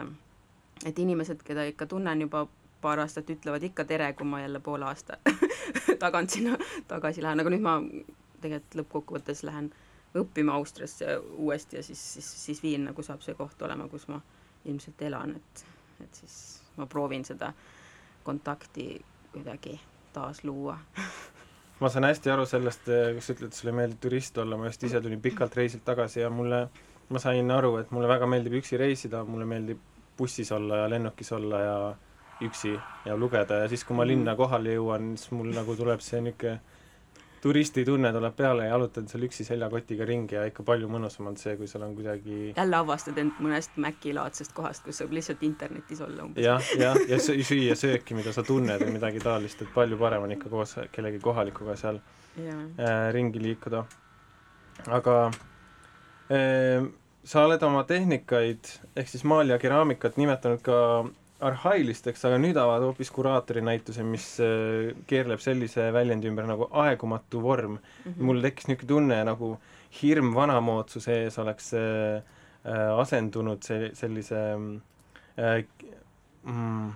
et 0.86 1.00
inimesed, 1.00 1.42
keda 1.48 1.64
ikka 1.72 1.88
tunnen 1.90 2.22
juba 2.26 2.46
paar 2.84 3.00
aastat, 3.02 3.30
ütlevad 3.32 3.64
ikka 3.64 3.86
tere, 3.90 4.12
kui 4.14 4.28
ma 4.28 4.42
jälle 4.44 4.60
poole 4.60 4.86
aasta 4.86 5.18
tagant 6.04 6.30
sinna 6.30 6.58
tagasi 6.90 7.24
lähen, 7.24 7.42
aga 7.42 7.54
nüüd 7.54 7.64
ma 7.66 7.80
tegelikult 8.44 8.80
lõppkokkuvõttes 8.82 9.46
lähen 9.48 9.72
õppima 10.16 10.56
Austriasse 10.56 11.18
uuesti 11.18 11.80
ja 11.80 11.84
siis, 11.84 12.02
siis, 12.14 12.30
siis 12.46 12.64
Viin 12.64 12.86
nagu 12.90 13.04
saab 13.04 13.24
see 13.26 13.36
koht 13.36 13.62
olema, 13.62 13.88
kus 13.92 14.08
ma 14.08 14.22
ilmselt 14.66 15.02
elan, 15.08 15.36
et, 15.36 15.66
et 16.04 16.22
siis 16.22 16.38
ma 16.78 16.88
proovin 16.90 17.26
seda 17.26 17.52
kontakti 18.24 18.90
kuidagi 19.34 19.80
taas 20.14 20.44
luua 20.44 20.78
ma 21.80 21.90
saan 21.92 22.08
hästi 22.08 22.32
aru 22.32 22.46
sellest, 22.50 22.88
kus 23.18 23.28
sa 23.28 23.36
ütled, 23.36 23.52
et 23.52 23.60
sulle 23.60 23.74
meeldib 23.76 24.00
turist 24.02 24.38
olla, 24.42 24.58
ma 24.58 24.70
just 24.70 24.84
ise 24.88 25.02
tulin 25.04 25.22
pikalt 25.22 25.56
reisilt 25.60 25.84
tagasi 25.88 26.22
ja 26.24 26.30
mulle, 26.32 26.66
ma 27.10 27.22
sain 27.22 27.52
aru, 27.52 27.76
et 27.82 27.92
mulle 27.96 28.10
väga 28.10 28.30
meeldib 28.30 28.56
üksi 28.62 28.80
reisida, 28.80 29.24
mulle 29.28 29.48
meeldib 29.50 29.82
bussis 30.18 30.52
olla 30.56 30.84
ja 30.84 30.90
lennukis 30.90 31.32
olla 31.36 31.60
ja 31.60 31.76
üksi 32.46 32.72
ja 33.06 33.18
lugeda. 33.18 33.62
Ja 33.64 33.68
siis, 33.72 33.84
kui 33.84 33.98
ma 33.98 34.08
linna 34.08 34.36
kohale 34.36 34.76
jõuan, 34.78 35.14
siis 35.20 35.32
mul 35.36 35.52
nagu 35.56 35.76
tuleb 35.76 36.04
see 36.04 36.22
niisugune 36.24 36.60
turistitunne 37.46 38.10
tuleb 38.14 38.34
peale 38.34 38.66
ja 38.66 38.74
jalutad 38.74 39.06
seal 39.12 39.26
üksi 39.28 39.46
seljakotiga 39.46 40.06
ringi 40.10 40.34
ja 40.34 40.48
ikka 40.50 40.64
palju 40.66 40.88
mõnusam 40.90 41.28
on 41.30 41.36
see, 41.38 41.54
kui 41.60 41.68
seal 41.70 41.84
on 41.86 41.94
kuidagi 41.94 42.38
jälle 42.56 42.80
avastad 42.80 43.20
end 43.22 43.38
mõnest 43.44 43.78
Maci-laadsest 43.82 44.56
kohast, 44.58 44.82
kus 44.88 45.02
saab 45.02 45.14
lihtsalt 45.14 45.44
internetis 45.46 46.02
olla 46.02 46.26
umbes. 46.26 46.42
jah, 46.42 46.72
jah, 46.82 46.98
ja 47.12 47.20
sü 47.22 47.38
süüa 47.46 47.78
sööki, 47.78 48.18
mida 48.18 48.34
sa 48.34 48.42
tunned 48.48 48.82
või 48.82 48.96
midagi 48.98 49.22
taolist, 49.22 49.62
et 49.62 49.74
palju 49.76 50.00
parem 50.02 50.26
on 50.26 50.34
ikka 50.34 50.50
koos 50.50 50.74
kellegi 50.96 51.22
kohalikuga 51.22 51.78
seal 51.78 52.02
äh, 52.02 53.12
ringi 53.14 53.44
liikuda. 53.44 53.84
aga 54.98 55.20
äh, 56.34 56.90
sa 57.26 57.46
oled 57.46 57.68
oma 57.70 57.86
tehnikaid 57.86 58.74
ehk 58.96 59.14
siis 59.14 59.24
maali 59.24 59.54
ja 59.54 59.62
keraamikat 59.62 60.18
nimetanud 60.18 60.66
ka 60.66 60.80
arhailisteks, 61.44 62.24
aga 62.28 62.38
nüüd 62.40 62.58
avad 62.60 62.86
hoopis 62.86 63.10
kuraatori 63.12 63.64
näituse, 63.66 64.04
mis 64.08 64.28
äh, 64.44 64.94
keerleb 65.10 65.42
sellise 65.44 65.90
väljendi 65.94 66.30
ümber 66.32 66.48
nagu 66.48 66.70
aegumatu 66.72 67.42
vorm 67.44 67.76
mm. 67.76 67.80
-hmm. 68.06 68.22
mul 68.24 68.42
tekkis 68.42 68.70
niisugune 68.70 68.88
tunne, 68.88 69.24
nagu 69.28 69.58
hirm 70.02 70.34
vanamoodsuse 70.36 71.18
ees 71.24 71.40
oleks 71.40 71.74
äh, 71.74 72.22
äh, 72.64 73.00
asendunud 73.00 73.64
see, 73.64 73.92
sellise 73.94 74.40
äh, 75.38 75.66
mm, 76.44 76.90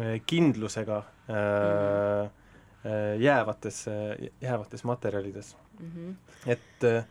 äh, 0.00 0.20
kindlusega 0.26 0.98
äh, 1.28 2.24
äh, 2.84 3.20
jäävates, 3.20 3.86
jäävates 4.40 4.84
materjalides 4.84 5.56
mm. 5.80 5.90
-hmm. 5.94 6.14
et 6.46 6.84
äh, 6.84 7.04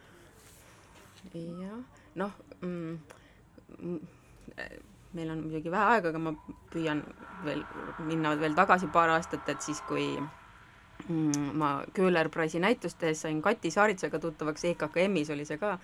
jah, 1.34 1.80
noh 2.16 2.32
mm, 2.62 3.00
mm, 3.80 4.00
meil 5.16 5.32
on 5.32 5.44
muidugi 5.46 5.72
vähe 5.72 5.94
aega, 5.94 6.12
aga 6.12 6.22
ma 6.22 6.34
püüan 6.74 7.04
veel 7.46 7.64
minna 8.08 8.34
veel 8.40 8.58
tagasi 8.58 8.90
paar 8.94 9.14
aastat, 9.16 9.48
et 9.50 9.64
siis, 9.64 9.80
kui 9.88 10.08
mm, 10.18 11.54
ma 11.60 11.72
Köhler 11.96 12.30
Price'i 12.34 12.62
näitust 12.64 13.00
tehes 13.02 13.24
sain 13.26 13.42
Kati 13.42 13.72
Saaritsega 13.72 14.20
tuttavaks, 14.24 14.66
EKKM-is 14.72 15.32
oli 15.36 15.46
see 15.48 15.60
ka, 15.62 15.78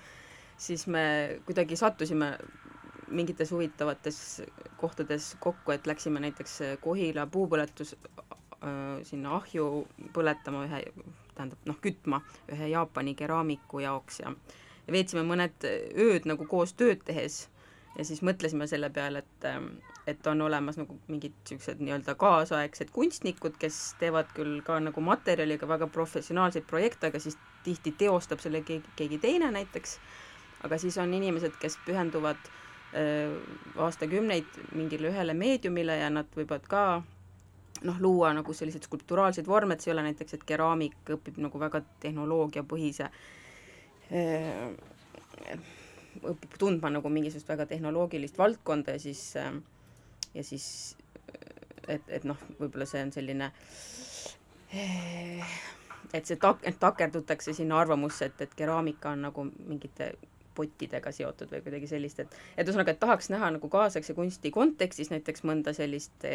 siis 0.58 0.88
me 0.92 1.06
kuidagi 1.48 1.77
sattusime 1.80 2.34
mingites 3.13 3.51
huvitavates 3.53 4.20
kohtades 4.82 5.34
kokku, 5.39 5.75
et 5.75 5.88
läksime 5.88 6.24
näiteks 6.24 6.60
Kohila 6.82 7.27
puupõletus 7.30 7.96
äh, 7.96 9.00
sinna 9.05 9.38
ahju 9.38 9.86
põletama 10.16 10.66
ühe, 10.68 10.83
tähendab 11.38 11.70
noh, 11.70 11.79
kütma 11.83 12.24
ühe 12.51 12.74
Jaapani 12.74 13.16
keraamiku 13.20 13.83
jaoks 13.86 14.22
ja 14.24 14.33
ja 14.88 14.94
veetsime 14.96 15.24
mõned 15.27 15.66
ööd 15.66 16.27
nagu 16.27 16.48
koos 16.50 16.74
tööd 16.79 17.03
tehes 17.07 17.48
ja 17.98 18.06
siis 18.06 18.24
mõtlesime 18.25 18.68
selle 18.70 18.90
peale, 18.94 19.22
et, 19.24 19.46
ähm, 19.48 19.68
et 20.10 20.27
on 20.27 20.42
olemas 20.42 20.77
nagu 20.79 20.98
mingid 21.08 21.36
niisugused 21.44 21.82
nii-öelda 21.84 22.16
kaasaegsed 22.20 22.92
kunstnikud, 22.96 23.58
kes 23.62 23.79
teevad 24.01 24.32
küll 24.38 24.62
ka 24.66 24.79
nagu 24.82 25.03
materjaliga 25.06 25.70
väga 25.70 25.88
professionaalseid 25.94 26.66
projekte, 26.70 27.12
aga 27.12 27.22
siis 27.22 27.38
tihti 27.64 27.94
teostab 27.98 28.42
selle 28.44 28.64
keegi, 28.66 28.96
keegi 29.00 29.22
teine 29.24 29.51
näiteks, 29.53 29.98
aga 30.66 30.79
siis 30.82 30.98
on 30.98 31.14
inimesed, 31.14 31.56
kes 31.62 31.77
pühenduvad 31.86 32.42
äh, 32.98 33.36
aastakümneid 33.77 34.62
mingile 34.74 35.14
ühele 35.14 35.38
meediumile 35.38 36.00
ja 36.01 36.10
nad 36.14 36.29
võivad 36.38 36.66
ka 36.70 36.86
noh, 37.84 38.00
luua 38.00 38.34
nagu 38.34 38.53
selliseid 38.56 38.88
skulpturaalseid 38.88 39.48
vorme, 39.48 39.75
et 39.75 39.86
see 39.86 39.92
ei 39.92 39.98
ole 39.98 40.08
näiteks, 40.10 40.38
et 40.38 40.44
keraamik 40.50 41.14
õpib 41.18 41.38
nagu 41.46 41.62
väga 41.62 41.84
tehnoloogiapõhise 42.03 43.10
äh, 44.10 44.68
õpib 46.21 46.57
tundma 46.59 46.91
nagu 46.93 47.09
mingisugust 47.09 47.49
väga 47.49 47.65
tehnoloogilist 47.69 48.37
valdkonda 48.37 48.97
ja 48.97 48.99
siis 49.01 49.23
ja 50.33 50.43
siis 50.43 50.67
et, 51.87 52.03
et 52.07 52.23
noh, 52.27 52.39
võib-olla 52.59 52.87
see 52.89 53.03
on 53.03 53.11
selline 53.15 53.51
et 56.13 56.29
see 56.29 56.37
tak-, 56.41 56.65
takerdutakse 56.79 57.53
sinna 57.53 57.79
arvamusse, 57.81 58.29
et, 58.29 58.45
et 58.45 58.55
keraamika 58.57 59.13
on 59.13 59.27
nagu 59.27 59.45
mingite 59.49 60.13
pottidega 60.53 61.11
seotud 61.13 61.49
või 61.49 61.63
kuidagi 61.65 61.89
sellist, 61.89 62.19
et 62.21 62.35
et 62.57 62.67
ühesõnaga, 62.67 62.93
et 62.93 63.01
tahaks 63.01 63.31
näha 63.33 63.49
nagu 63.55 63.69
kaasaegse 63.73 64.13
kunsti 64.17 64.51
kontekstis 64.53 65.09
näiteks 65.13 65.45
mõnda 65.49 65.73
sellist 65.73 66.25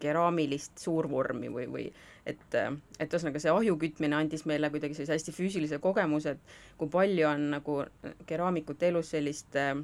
keraamilist 0.00 0.80
suurvormi 0.80 1.50
või, 1.52 1.66
või 1.70 1.86
et, 2.26 2.56
et 2.98 3.08
ühesõnaga 3.12 3.42
see 3.42 3.52
ahju 3.52 3.76
kütmine 3.80 4.16
andis 4.18 4.46
meile 4.48 4.70
kuidagi 4.72 4.96
sellise 4.96 5.16
hästi 5.16 5.34
füüsilise 5.36 5.80
kogemuse, 5.82 6.36
et 6.36 6.54
kui 6.80 6.90
palju 6.92 7.26
on 7.28 7.48
nagu 7.56 7.80
keraamikute 8.28 8.90
elus 8.90 9.12
sellist 9.14 9.56
äh, 9.60 9.74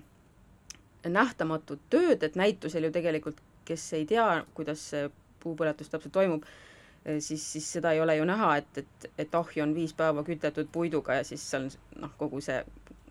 nähtamatut 1.06 1.84
tööd, 1.92 2.22
et 2.22 2.38
näitusel 2.38 2.88
ju 2.88 2.94
tegelikult, 2.94 3.42
kes 3.66 3.84
ei 3.98 4.06
tea, 4.08 4.28
kuidas 4.54 4.88
see 4.92 5.08
puupõletus 5.42 5.90
täpselt 5.92 6.14
toimub, 6.16 6.46
äh, 6.46 7.20
siis, 7.20 7.44
siis 7.56 7.68
seda 7.78 7.94
ei 7.94 8.02
ole 8.04 8.18
ju 8.18 8.26
näha, 8.28 8.56
et, 8.62 8.82
et, 8.82 9.08
et 9.26 9.40
ahju 9.40 9.64
on 9.64 9.76
viis 9.76 9.94
päeva 9.96 10.24
kütetud 10.26 10.70
puiduga 10.72 11.20
ja 11.20 11.28
siis 11.28 11.44
seal 11.50 11.70
noh, 12.00 12.12
kogu 12.20 12.42
see 12.44 12.60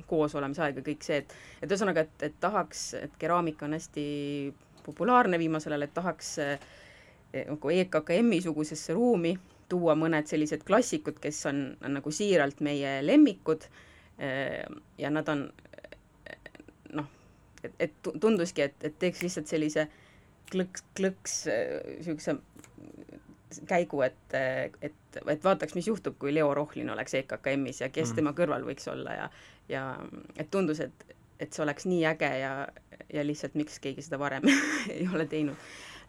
koosolemise 0.09 0.61
aeg 0.61 0.79
ja 0.81 0.85
kõik 0.85 1.05
see, 1.05 1.23
et 1.23 1.35
et 1.63 1.71
ühesõnaga, 1.71 2.03
et, 2.05 2.25
et 2.27 2.35
tahaks, 2.39 2.87
et 2.99 3.13
keraamika 3.19 3.65
on 3.65 3.73
hästi 3.73 4.05
populaarne 4.85 5.39
viimasel 5.41 5.73
ajal, 5.73 5.87
et 5.87 5.93
tahaks 5.95 6.35
äh, 6.43 6.73
nagu 7.49 7.73
EKKM-i-sugusesse 7.73 8.95
ruumi 8.95 9.35
tuua 9.69 9.95
mõned 9.97 10.29
sellised 10.29 10.63
klassikud, 10.65 11.19
kes 11.21 11.41
on, 11.49 11.61
on 11.83 11.97
nagu 11.97 12.13
siiralt 12.13 12.61
meie 12.65 12.99
lemmikud 13.05 13.65
eh, 14.21 14.63
ja 15.01 15.11
nad 15.13 15.29
on 15.31 15.47
noh, 16.93 17.07
et, 17.63 17.73
et 17.87 18.11
tunduski, 18.21 18.67
et, 18.69 18.77
et 18.85 18.99
teeks 19.01 19.23
lihtsalt 19.25 19.49
sellise 19.49 19.87
klõks, 20.51 20.85
klõks 20.97 21.39
niisuguse 21.49 22.37
käigu, 23.69 24.01
et, 24.03 24.37
et, 24.83 25.19
et 25.31 25.43
vaataks, 25.43 25.75
mis 25.77 25.87
juhtub, 25.87 26.17
kui 26.19 26.33
Leo 26.33 26.53
Rohlin 26.53 26.89
oleks 26.91 27.13
EKKM-is 27.21 27.81
ja 27.85 27.89
kes 27.89 28.11
mm. 28.11 28.17
tema 28.19 28.33
kõrval 28.37 28.65
võiks 28.67 28.89
olla 28.91 29.19
ja 29.19 29.27
ja 29.69 29.97
et 30.37 30.51
tundus, 30.51 30.79
et, 30.79 31.15
et 31.39 31.53
see 31.53 31.63
oleks 31.63 31.87
nii 31.89 32.03
äge 32.05 32.29
ja, 32.39 32.53
ja 33.13 33.25
lihtsalt 33.25 33.55
miks 33.57 33.79
keegi 33.81 34.05
seda 34.05 34.19
varem 34.21 34.45
ei 34.95 35.07
ole 35.13 35.25
teinud 35.29 35.57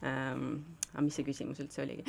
ähm, 0.05 0.59
aga 0.97 1.05
mis 1.05 1.17
see 1.19 1.27
küsimus 1.27 1.61
üldse 1.61 1.83
oligi 1.85 2.05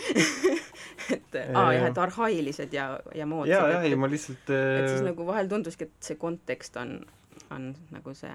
et 1.16 1.38
aa 1.44 1.72
jah, 1.76 1.88
et 1.90 1.98
arhailised 2.00 2.74
ja, 2.76 2.88
ja 3.16 3.28
moodsad. 3.28 3.52
jaa, 3.52 3.72
jah, 3.76 3.88
ei 3.88 3.98
ma 4.00 4.08
lihtsalt 4.12 4.52
et 4.56 4.88
siis 4.88 5.04
nagu 5.04 5.26
vahel 5.28 5.50
tunduski, 5.52 5.90
et 5.90 6.10
see 6.10 6.20
kontekst 6.22 6.80
on, 6.80 6.94
on 7.52 7.74
nagu 7.92 8.14
see 8.18 8.32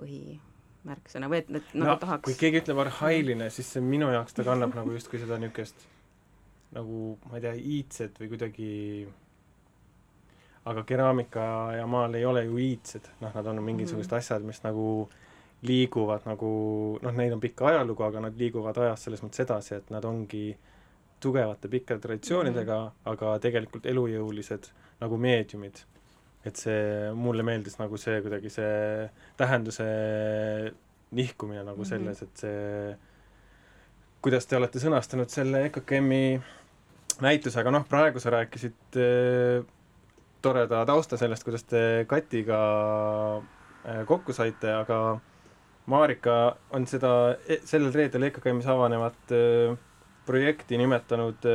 põhimärksõna 0.00 1.30
või 1.30 1.44
et, 1.44 1.52
et 1.60 1.76
nagu 1.78 1.92
no, 1.92 1.98
tahaks 2.02 2.26
kui 2.26 2.38
keegi 2.40 2.64
ütleb 2.64 2.82
arhailine, 2.86 3.50
siis 3.54 3.70
see 3.76 3.84
minu 3.84 4.10
jaoks 4.14 4.34
ta 4.34 4.46
kannab 4.46 4.74
nagu 4.76 4.96
justkui 4.96 5.22
seda 5.22 5.38
niisugust 5.42 5.86
nagu 6.74 7.14
ma 7.28 7.38
ei 7.38 7.46
tea, 7.46 7.54
iidset 7.76 8.18
või 8.18 8.32
kuidagi 8.32 8.72
aga 10.66 10.82
keraamika 10.82 11.46
ja 11.78 11.86
maal 11.86 12.18
ei 12.18 12.26
ole 12.26 12.42
ju 12.48 12.58
iidsed, 12.58 13.06
noh, 13.22 13.30
nad 13.30 13.52
on 13.52 13.62
mingisugused 13.62 14.10
mm 14.10 14.16
-hmm. 14.16 14.26
asjad, 14.26 14.42
mis 14.42 14.58
nagu 14.64 14.88
äh, 15.06 15.25
liiguvad 15.66 16.26
nagu 16.28 16.48
noh, 17.02 17.18
neil 17.18 17.34
on 17.36 17.42
pikk 17.42 17.66
ajalugu, 17.70 18.06
aga 18.06 18.22
nad 18.26 18.38
liiguvad 18.38 18.78
ajas 18.84 19.06
selles 19.06 19.22
mõttes 19.24 19.44
edasi, 19.44 19.76
et 19.80 19.92
nad 19.94 20.04
ongi 20.04 20.48
tugevate 21.22 21.68
pikkade 21.72 22.00
traditsioonidega 22.04 22.78
mm, 22.78 22.88
-hmm. 22.88 23.12
aga 23.12 23.38
tegelikult 23.42 23.86
elujõulised 23.86 24.70
nagu 25.00 25.16
meediumid. 25.16 25.84
et 26.46 26.56
see, 26.56 27.10
mulle 27.14 27.42
meeldis 27.42 27.74
nagu 27.78 27.96
see 27.98 28.20
kuidagi 28.22 28.50
see 28.54 29.08
tähenduse 29.36 29.86
nihkumine 31.10 31.64
nagu 31.64 31.76
mm 31.76 31.82
-hmm. 31.82 31.88
selles, 31.88 32.22
et 32.22 32.36
see 32.36 32.96
kuidas 34.22 34.46
te 34.46 34.56
olete 34.56 34.78
sõnastanud 34.82 35.30
selle 35.30 35.64
EKKM-i 35.68 36.40
näituse, 37.22 37.60
aga 37.60 37.70
noh, 37.70 37.84
praegu 37.88 38.20
sa 38.22 38.30
rääkisid 38.34 38.98
äh, 38.98 39.66
toreda 40.42 40.84
tausta 40.88 41.16
sellest, 41.16 41.44
kuidas 41.44 41.64
te 41.64 42.04
Katiga 42.08 42.58
äh, 43.38 44.02
kokku 44.06 44.34
saite, 44.36 44.72
aga 44.72 45.20
Marika 45.86 46.56
on 46.74 46.86
seda 46.90 47.10
sellel 47.64 47.92
reedel 47.94 48.26
EKKM-is 48.28 48.66
avanevat 48.70 49.34
projekti 50.26 50.78
nimetanud 50.80 51.46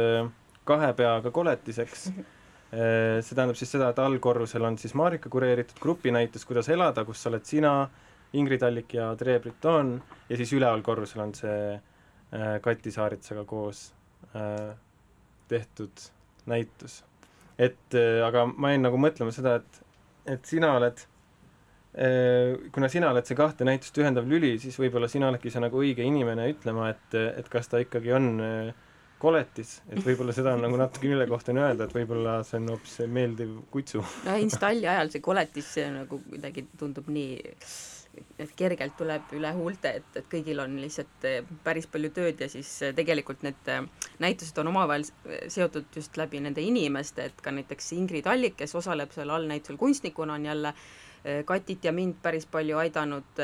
kahe 0.63 0.91
peaga 0.95 1.31
koletiseks 1.35 2.05
äh,. 2.11 3.19
see 3.19 3.35
tähendab 3.35 3.57
siis 3.59 3.73
seda, 3.75 3.89
et 3.91 3.99
allkorrusel 3.99 4.63
on 4.63 4.77
siis 4.79 4.93
Marika 4.95 5.29
kureeritud 5.29 5.81
grupinäitus 5.83 6.45
Kuidas 6.47 6.69
elada, 6.71 7.03
kus 7.03 7.25
oled 7.27 7.43
sina, 7.43 7.73
Ingrid 8.39 8.63
Allik 8.63 8.95
ja 8.95 9.09
Tre 9.19 9.39
Briton 9.43 9.97
ja 10.29 10.39
siis 10.39 10.53
üleval 10.55 10.83
korrusel 10.85 11.25
on 11.25 11.35
see 11.35 11.75
Kati 12.63 12.91
Saaritsaga 12.95 13.43
koos 13.43 13.89
tehtud 15.51 16.05
näitus. 16.45 17.03
et 17.59 17.95
aga 18.25 18.45
ma 18.47 18.71
jäin 18.71 18.87
nagu 18.87 18.97
mõtlema 18.97 19.35
seda, 19.35 19.59
et 19.59 19.81
et 20.25 20.45
sina 20.45 20.71
oled 20.77 21.01
kuna 21.91 22.87
sina 22.87 23.09
oled 23.11 23.27
see 23.27 23.35
kahte 23.35 23.65
näitust 23.67 23.97
ühendav 23.99 24.23
lüli, 24.29 24.53
siis 24.63 24.77
võib-olla 24.79 25.09
sina 25.11 25.27
oledki 25.27 25.51
see 25.51 25.59
nagu 25.59 25.81
õige 25.81 26.05
inimene 26.07 26.45
ütlema, 26.53 26.87
et, 26.93 27.17
et 27.19 27.49
kas 27.51 27.67
ta 27.67 27.81
ikkagi 27.83 28.13
on 28.15 28.29
koletis, 29.21 29.77
et 29.91 30.01
võib-olla 30.05 30.33
seda 30.35 30.55
on 30.55 30.63
nagu 30.65 30.77
natuke 30.79 31.09
ülekohtune 31.11 31.61
öelda, 31.61 31.85
et 31.85 31.95
võib-olla 31.95 32.39
see 32.47 32.57
on 32.61 32.71
hoopis 32.73 32.97
meeldiv 33.11 33.57
kutsu. 33.73 34.03
no 34.25 34.37
installi 34.41 34.87
ajal 34.89 35.11
see 35.13 35.23
koletis, 35.23 35.67
see 35.77 35.89
nagu 35.93 36.21
kuidagi 36.29 36.65
tundub 36.79 37.09
nii 37.11 37.35
et 38.41 38.49
kergelt 38.59 38.97
tuleb 38.99 39.29
üle 39.37 39.51
huulte, 39.55 39.93
et, 40.01 40.17
et 40.19 40.25
kõigil 40.31 40.59
on 40.59 40.73
lihtsalt 40.81 41.27
eh, 41.29 41.45
päris 41.63 41.87
palju 41.91 42.09
tööd 42.15 42.41
ja 42.43 42.49
siis 42.51 42.71
tegelikult 42.97 43.45
need 43.45 43.71
näitused 44.19 44.57
on 44.59 44.71
omavahel 44.73 45.05
seotud 45.47 45.87
just 45.95 46.19
läbi 46.19 46.41
nende 46.43 46.63
inimeste, 46.65 47.29
et 47.29 47.45
ka 47.45 47.53
näiteks 47.55 47.93
Ingrid 47.95 48.27
Allik, 48.27 48.57
kes 48.59 48.75
osaleb 48.81 49.13
seal 49.15 49.31
allnäitusel 49.31 49.79
kunstnikuna, 49.79 50.35
on 50.35 50.49
jälle 50.49 50.73
Katit 51.45 51.83
ja 51.85 51.91
mind 51.93 52.15
päris 52.23 52.47
palju 52.49 52.79
aidanud 52.81 53.41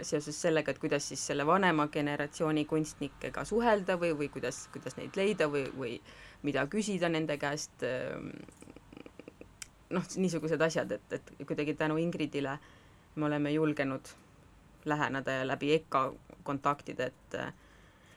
seoses 0.00 0.38
sellega, 0.46 0.72
et 0.72 0.78
kuidas 0.80 1.10
siis 1.10 1.20
selle 1.28 1.44
vanema 1.44 1.84
generatsiooni 1.92 2.64
kunstnikega 2.64 3.44
suhelda 3.44 3.98
või, 4.00 4.14
või 4.16 4.30
kuidas, 4.32 4.62
kuidas 4.72 4.96
neid 4.96 5.18
leida 5.20 5.44
või, 5.52 5.66
või 5.76 5.98
mida 6.42 6.64
küsida 6.72 7.10
nende 7.12 7.36
käest, 7.36 7.84
noh, 9.92 10.08
niisugused 10.24 10.64
asjad, 10.64 10.96
et, 10.96 11.18
et 11.18 11.44
kuidagi 11.44 11.76
tänu 11.76 12.00
Ingridile 12.00 12.56
äh, 12.56 12.64
me 13.14 13.26
oleme 13.26 13.52
julgenud 13.52 14.00
läheneda 14.84 15.30
ja 15.30 15.48
läbi 15.48 15.72
EKA 15.74 16.12
kontaktide, 16.42 17.04
et 17.04 17.34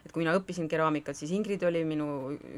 et 0.05 0.11
kui 0.13 0.21
mina 0.21 0.35
õppisin 0.37 0.67
keraamikat, 0.69 1.17
siis 1.17 1.31
Ingrid 1.33 1.63
oli 1.65 1.81
minu 1.85 2.07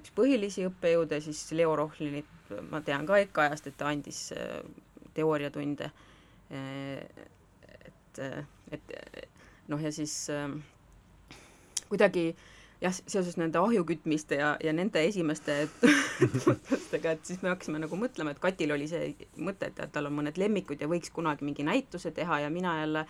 üks 0.01 0.11
põhilisi 0.15 0.65
õppejõude, 0.67 1.21
siis 1.23 1.45
Leo 1.55 1.75
Rohlinit 1.79 2.51
ma 2.71 2.81
tean 2.83 3.07
ka 3.07 3.21
EKA 3.23 3.45
ajast, 3.45 3.69
et 3.69 3.77
ta 3.79 3.87
andis 3.87 4.33
äh, 4.35 4.59
teooriatunde. 5.15 5.89
Äh, 6.51 7.03
et, 8.17 8.21
et 8.71 8.93
noh, 9.67 9.81
ja 9.81 9.91
siis 9.91 10.29
äh, 10.33 10.47
kuidagi 11.89 12.31
jah, 12.81 12.93
seoses 12.93 13.37
nende 13.39 13.59
ahjukütmiste 13.59 14.39
ja, 14.39 14.53
ja 14.63 14.73
nende 14.73 15.01
esimeste 15.07 15.59
tutvustega, 16.45 17.15
et 17.15 17.25
siis 17.25 17.41
me 17.43 17.51
hakkasime 17.53 17.81
nagu 17.83 17.99
mõtlema, 17.99 18.33
et 18.33 18.41
Katil 18.43 18.73
oli 18.75 18.89
see 18.89 19.11
mõte, 19.37 19.71
et 19.71 19.81
tal 19.93 20.09
on 20.09 20.17
mõned 20.19 20.37
lemmikud 20.39 20.81
ja 20.81 20.89
võiks 20.91 21.13
kunagi 21.13 21.45
mingi 21.47 21.65
näituse 21.67 22.13
teha 22.15 22.43
ja 22.45 22.53
mina 22.53 22.79
jälle 22.81 23.05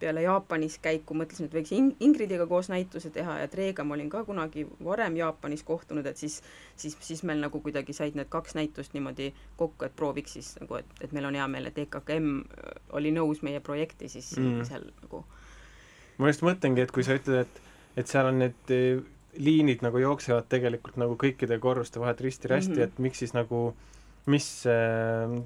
peale 0.00 0.22
Jaapanis 0.22 0.78
käiku 0.82 1.14
mõtlesin, 1.16 1.48
et 1.48 1.54
võiks 1.56 1.72
In-, 1.76 1.94
Ingridiga 2.00 2.46
koos 2.46 2.68
näituse 2.72 3.10
teha 3.10 3.38
ja 3.40 3.48
Treega 3.48 3.84
ma 3.84 3.96
olin 3.96 4.10
ka 4.12 4.24
kunagi 4.24 4.66
varem 4.84 5.16
Jaapanis 5.16 5.62
kohtunud, 5.66 6.06
et 6.06 6.16
siis 6.16 6.42
siis, 6.76 6.96
siis 7.00 7.22
meil 7.22 7.40
nagu 7.40 7.60
kuidagi 7.60 7.96
said 7.96 8.18
need 8.18 8.28
kaks 8.32 8.54
näitust 8.58 8.94
niimoodi 8.94 9.32
kokku, 9.56 9.88
et 9.88 9.96
prooviks 9.96 10.36
siis 10.38 10.54
nagu, 10.60 10.80
et, 10.80 10.96
et 11.00 11.12
meil 11.16 11.28
on 11.30 11.38
hea 11.38 11.48
meel, 11.48 11.70
et 11.70 11.78
EKKM 11.86 12.32
oli 12.98 13.14
nõus 13.14 13.42
meie 13.46 13.60
projekti 13.60 14.08
siis 14.12 14.34
mm. 14.36 14.64
seal 14.68 14.88
nagu 15.02 15.24
ma 16.18 16.32
just 16.32 16.44
mõtlengi, 16.46 16.84
et 16.84 16.92
kui 16.94 17.04
sa 17.04 17.16
ütled, 17.16 17.44
et 17.44 17.62
et 17.96 18.10
seal 18.10 18.28
on 18.28 18.40
need 18.42 18.72
eh, 18.74 19.00
liinid 19.40 19.84
nagu 19.84 20.00
jooksevad 20.00 20.48
tegelikult 20.52 20.98
nagu 21.00 21.16
kõikide 21.20 21.58
korruste 21.60 22.00
vahelt 22.00 22.20
risti-rästi 22.24 22.72
mm, 22.72 22.78
-hmm. 22.78 22.96
et 22.96 22.98
miks 23.06 23.22
siis 23.24 23.32
nagu, 23.36 23.60
mis, 24.32 24.48
eh, 24.68 25.36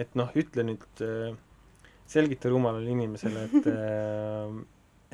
et 0.00 0.14
noh, 0.18 0.32
ütle 0.36 0.64
nüüd, 0.64 1.04
selgita 2.10 2.52
rumalale 2.52 2.90
inimesele, 2.90 3.48
et 3.48 3.68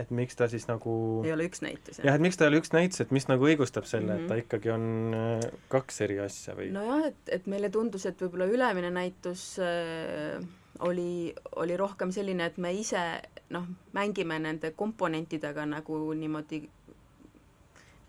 et 0.00 0.12
miks 0.16 0.38
ta 0.38 0.46
siis 0.48 0.64
nagu 0.68 0.92
ei 1.26 1.32
ole 1.34 1.44
üks 1.50 1.60
näitus, 1.64 1.98
jah? 1.98 2.06
jah, 2.08 2.16
et 2.16 2.24
miks 2.24 2.38
ta 2.38 2.46
ei 2.46 2.52
ole 2.52 2.60
üks 2.62 2.72
näitus, 2.72 3.02
et 3.04 3.10
mis 3.14 3.26
nagu 3.28 3.44
õigustab 3.48 3.88
selle 3.88 4.14
mm, 4.14 4.16
-hmm. 4.16 4.22
et 4.22 4.28
ta 4.28 4.34
mhm. 4.34 4.44
ikkagi 4.46 4.70
on 4.72 5.58
kaks 5.72 6.00
eri 6.06 6.18
asja 6.24 6.56
või? 6.56 6.70
nojah, 6.74 7.10
et, 7.10 7.20
et 7.36 7.50
meile 7.50 7.70
tundus, 7.74 8.06
et 8.08 8.22
võib-olla 8.22 8.48
ülemine 8.48 8.90
näitus 8.94 9.44
äh, 9.60 10.40
oli, 10.86 11.34
oli 11.56 11.76
rohkem 11.76 12.12
selline, 12.12 12.48
et 12.48 12.58
me 12.58 12.72
ise 12.74 13.02
noh, 13.50 13.66
mängime 13.92 14.38
nende 14.38 14.72
komponentidega 14.76 15.66
nagu 15.68 16.00
niimoodi 16.14 16.64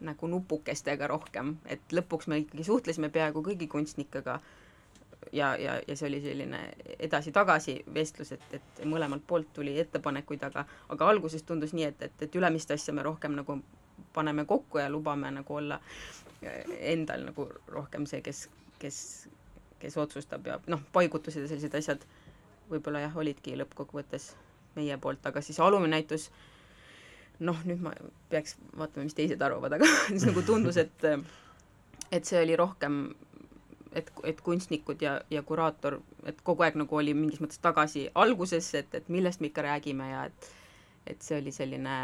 nagu 0.01 0.27
nupukestega 0.27 1.07
rohkem, 1.11 1.55
et 1.69 1.93
lõpuks 1.93 2.29
me 2.31 2.41
ikkagi 2.41 2.65
suhtlesime 2.65 3.11
peaaegu 3.13 3.43
kõigi 3.45 3.67
kunstnikega 3.69 4.39
ja, 5.31 5.55
ja, 5.57 5.79
ja 5.87 5.95
see 5.95 6.07
oli 6.07 6.21
selline 6.21 6.59
edasi-tagasi 6.99 7.77
vestlus, 7.93 8.31
et, 8.35 8.47
et 8.57 8.81
mõlemalt 8.85 9.23
poolt 9.27 9.53
tuli 9.53 9.77
ettepanekuid, 9.79 10.43
aga 10.43 10.65
aga 10.89 11.09
alguses 11.09 11.43
tundus 11.43 11.73
nii, 11.77 11.87
et, 11.91 12.01
et, 12.07 12.25
et 12.27 12.35
ülemist 12.35 12.71
asja 12.71 12.93
me 12.93 13.03
rohkem 13.05 13.35
nagu 13.39 13.59
paneme 14.13 14.45
kokku 14.45 14.81
ja 14.81 14.89
lubame 14.89 15.31
nagu 15.31 15.55
olla 15.55 15.79
endal 16.79 17.25
nagu 17.29 17.47
rohkem 17.67 18.05
see, 18.09 18.21
kes, 18.25 18.47
kes, 18.79 18.97
kes 19.79 19.97
otsustab 19.97 20.47
ja 20.47 20.59
noh, 20.67 20.81
paigutused 20.93 21.43
ja 21.43 21.49
sellised 21.49 21.75
asjad 21.77 22.07
võib-olla 22.71 23.05
jah, 23.05 23.17
olidki 23.17 23.55
lõppkokkuvõttes 23.59 24.31
meie 24.75 24.97
poolt, 24.97 25.25
aga 25.27 25.43
siis 25.43 25.59
alumine 25.59 25.97
näitus 25.97 26.29
noh, 27.41 27.57
nüüd 27.67 27.81
ma 27.83 27.93
peaks 28.31 28.55
vaatama, 28.77 29.05
mis 29.05 29.17
teised 29.17 29.41
arvavad, 29.41 29.77
aga 29.77 29.89
siis 30.11 30.25
nagu 30.29 30.43
tundus, 30.47 30.79
et 30.81 31.07
et 32.11 32.27
see 32.27 32.41
oli 32.43 32.55
rohkem, 32.59 33.03
et, 33.95 34.11
et 34.23 34.41
kunstnikud 34.41 35.01
ja, 35.03 35.17
ja 35.29 35.43
kuraator, 35.43 35.99
et 36.25 36.41
kogu 36.47 36.63
aeg 36.63 36.77
nagu 36.79 36.95
oli 36.95 37.13
mingis 37.17 37.41
mõttes 37.43 37.61
tagasi 37.61 38.07
algusesse, 38.15 38.85
et, 38.85 38.99
et 39.01 39.09
millest 39.09 39.41
me 39.41 39.51
ikka 39.51 39.67
räägime 39.67 40.09
ja 40.11 40.25
et 40.29 40.51
et 41.07 41.23
see 41.25 41.39
oli 41.41 41.51
selline 41.51 41.95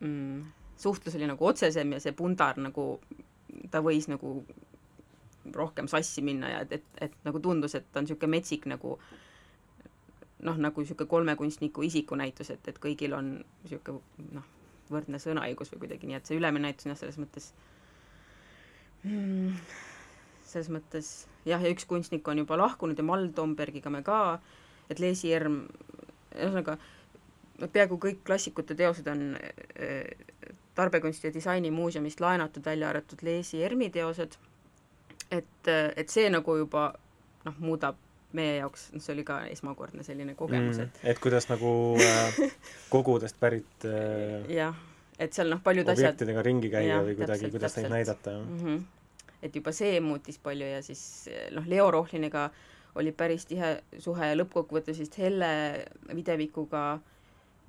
mm, 0.00 0.42
suhtlus 0.76 1.16
oli 1.16 1.28
nagu 1.30 1.46
otsesem 1.46 1.94
ja 1.94 2.00
see 2.02 2.14
pundar 2.16 2.58
nagu, 2.60 2.86
ta 3.70 3.82
võis 3.84 4.08
nagu 4.10 4.40
rohkem 5.54 5.88
sassi 5.90 6.22
minna 6.24 6.50
ja 6.52 6.62
et, 6.66 6.78
et, 6.78 6.88
et 7.08 7.14
nagu 7.26 7.40
tundus, 7.42 7.74
et 7.74 7.86
ta 7.92 8.00
on 8.00 8.06
niisugune 8.06 8.36
metsik 8.36 8.66
nagu 8.70 8.96
noh, 10.46 10.58
nagu 10.58 10.82
niisugune 10.84 11.10
kolme 11.10 11.36
kunstniku 11.38 11.86
isikunäitus, 11.86 12.52
et, 12.54 12.68
et 12.68 12.82
kõigil 12.82 13.16
on 13.16 13.34
niisugune 13.64 14.28
noh, 14.36 14.48
võrdne 14.92 15.20
sõnaõigus 15.22 15.72
või 15.72 15.86
kuidagi 15.86 16.10
nii, 16.10 16.20
et 16.20 16.28
see 16.28 16.38
ülemine 16.38 16.68
näitus 16.68 16.86
on 16.86 16.92
jah, 16.92 17.00
selles 17.00 17.18
mõttes 17.22 17.52
mm, 19.06 19.56
selles 20.52 20.70
mõttes 20.72 21.12
jah, 21.48 21.62
ja 21.62 21.72
üks 21.72 21.86
kunstnik 21.88 22.28
on 22.28 22.42
juba 22.42 22.58
lahkunud 22.60 22.98
ja 22.98 23.06
Mall 23.06 23.30
Tombergiga 23.36 23.90
me 23.90 24.02
ka, 24.06 24.40
et 24.90 25.00
Leesi 25.02 25.32
Erm, 25.32 25.62
ühesõnaga 26.34 26.78
peaaegu 27.72 27.98
kõik 28.02 28.22
klassikute 28.26 28.74
teosed 28.78 29.08
on 29.12 29.32
äh, 29.36 30.06
tarbekunsti 30.74 31.28
ja 31.28 31.34
disainimuuseumist 31.34 32.20
laenatud, 32.20 32.64
välja 32.64 32.88
arvatud 32.88 33.22
Leesi 33.22 33.62
Ermi 33.62 33.90
teosed, 33.92 34.38
et, 35.30 35.68
et 35.68 36.08
see 36.08 36.30
nagu 36.32 36.56
juba 36.56 36.90
noh, 37.44 37.58
muudab 37.58 37.98
meie 38.36 38.56
jaoks, 38.56 38.86
see 38.96 39.12
oli 39.12 39.24
ka 39.28 39.42
esmakordne 39.52 40.04
selline 40.06 40.34
kogemus, 40.38 40.80
et 40.80 40.88
mm, 40.88 41.10
et 41.12 41.20
kuidas 41.20 41.48
nagu 41.50 41.72
äh, 42.00 42.40
kogudest 42.92 43.36
pärit 43.40 43.86
äh, 43.88 44.48
jah, 44.60 44.78
et 45.20 45.36
seal 45.36 45.52
noh, 45.52 45.60
paljud 45.64 45.88
objektidega 45.92 46.40
asjad 46.40 46.48
ringi 46.48 46.72
käia 46.72 46.96
ja, 46.96 47.02
või 47.04 47.16
kuidagi, 47.18 47.50
kuidas 47.52 47.76
täpselt. 47.76 47.90
neid 47.90 47.98
näidata 47.98 48.36
mm. 48.38 48.58
-hmm. 48.62 48.82
Et 49.42 49.56
juba 49.56 49.72
see 49.74 50.00
muutis 50.00 50.38
palju 50.42 50.66
ja 50.66 50.82
siis 50.82 51.28
noh, 51.54 51.66
Leo 51.68 51.90
Rohliniga 51.90 52.50
oli 52.94 53.12
päris 53.12 53.46
tihe 53.48 53.78
suhe 53.98 54.28
ja 54.28 54.36
lõppkokkuvõttes 54.36 55.00
vist 55.00 55.16
Helle 55.18 55.48
Videvikuga 56.12 57.00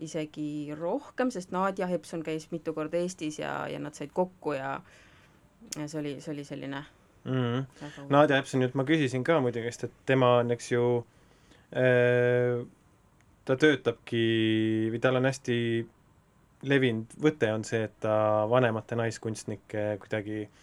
isegi 0.03 0.73
rohkem, 0.77 1.31
sest 1.31 1.53
Nadja 1.53 1.87
Hepson 1.87 2.23
käis 2.25 2.49
mitu 2.51 2.73
korda 2.73 2.99
Eestis 2.99 3.39
ja, 3.39 3.63
ja 3.71 3.79
nad 3.79 3.95
said 3.95 4.11
kokku 4.13 4.57
ja 4.57 4.75
ja 5.77 5.87
see 5.87 5.99
oli, 6.01 6.13
see 6.21 6.33
oli 6.33 6.43
selline 6.43 6.83
mm. 7.23 7.33
-hmm. 7.33 8.09
Nadja 8.09 8.37
Epsonilt 8.37 8.75
ma 8.75 8.83
küsisin 8.83 9.23
ka 9.23 9.39
muidugi, 9.41 9.71
sest 9.71 9.83
et 9.83 9.97
tema 10.05 10.35
on, 10.41 10.51
eks 10.51 10.71
ju 10.71 10.83
äh,, 11.77 12.65
ta 13.45 13.55
töötabki 13.55 14.25
või 14.91 14.99
tal 14.99 15.15
on 15.15 15.25
hästi 15.25 15.57
levinud 16.63 17.15
võte 17.21 17.53
on 17.53 17.63
see, 17.63 17.83
et 17.83 17.95
ta 17.99 18.45
vanemate 18.49 18.95
naiskunstnike 18.95 19.97
kuidagi 20.03 20.43
äh, 20.43 20.59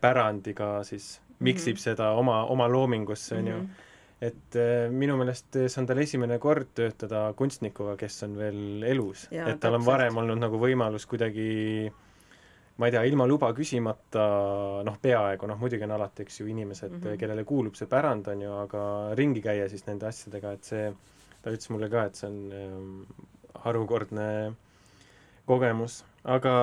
pärandiga 0.00 0.74
siis 0.84 1.20
miksib 1.38 1.74
mm 1.74 1.78
-hmm. 1.78 1.82
seda 1.82 2.10
oma, 2.18 2.44
oma 2.44 2.68
loomingusse, 2.68 3.36
on 3.38 3.46
ju. 3.46 3.56
Mhm. 3.56 3.88
et 4.22 4.56
äh, 4.56 4.90
minu 4.90 5.16
meelest 5.16 5.52
see 5.52 5.80
on 5.80 5.86
tal 5.86 5.98
esimene 5.98 6.38
kord 6.38 6.68
töötada 6.74 7.32
kunstnikuga, 7.36 7.96
kes 7.96 8.22
on 8.22 8.36
veel 8.38 8.82
elus, 8.82 9.28
et 9.32 9.60
tal 9.60 9.74
on 9.74 9.86
varem 9.86 10.16
olnud 10.16 10.38
nagu 10.38 10.58
võimalus 10.58 11.06
kuidagi 11.10 11.86
äh, 11.86 11.92
ma 12.76 12.88
ei 12.88 12.92
tea, 12.94 13.02
ilma 13.04 13.26
luba 13.28 13.50
küsimata 13.54 14.22
noh, 14.86 14.96
peaaegu, 15.02 15.48
noh 15.48 15.58
muidugi 15.60 15.84
on 15.84 15.92
alati, 15.96 16.24
eks 16.24 16.40
ju, 16.40 16.46
inimesed 16.48 16.90
mm, 16.90 17.02
-hmm. 17.02 17.18
kellele 17.20 17.44
kuulub 17.44 17.76
see 17.78 17.86
pärand, 17.86 18.28
on 18.32 18.42
ju, 18.42 18.52
aga 18.64 18.84
ringi 19.18 19.42
käia 19.44 19.68
siis 19.68 19.84
nende 19.86 20.08
asjadega, 20.08 20.52
et 20.56 20.64
see, 20.64 20.86
ta 21.42 21.52
ütles 21.52 21.70
mulle 21.70 21.90
ka, 21.92 22.06
et 22.08 22.16
see 22.16 22.30
on 22.30 22.38
äh, 22.56 23.60
harukordne 23.66 24.26
kogemus, 25.46 26.02
aga 26.24 26.54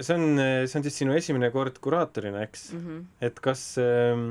see 0.00 0.16
on, 0.16 0.40
see 0.64 0.78
on 0.78 0.86
siis 0.86 0.98
sinu 1.02 1.14
esimene 1.16 1.50
kord 1.52 1.78
kuraatorina, 1.84 2.42
eks 2.46 2.72
mm? 2.72 2.84
-hmm. 2.84 3.04
et 3.28 3.40
kas 3.44 3.64
äh, 3.78 4.24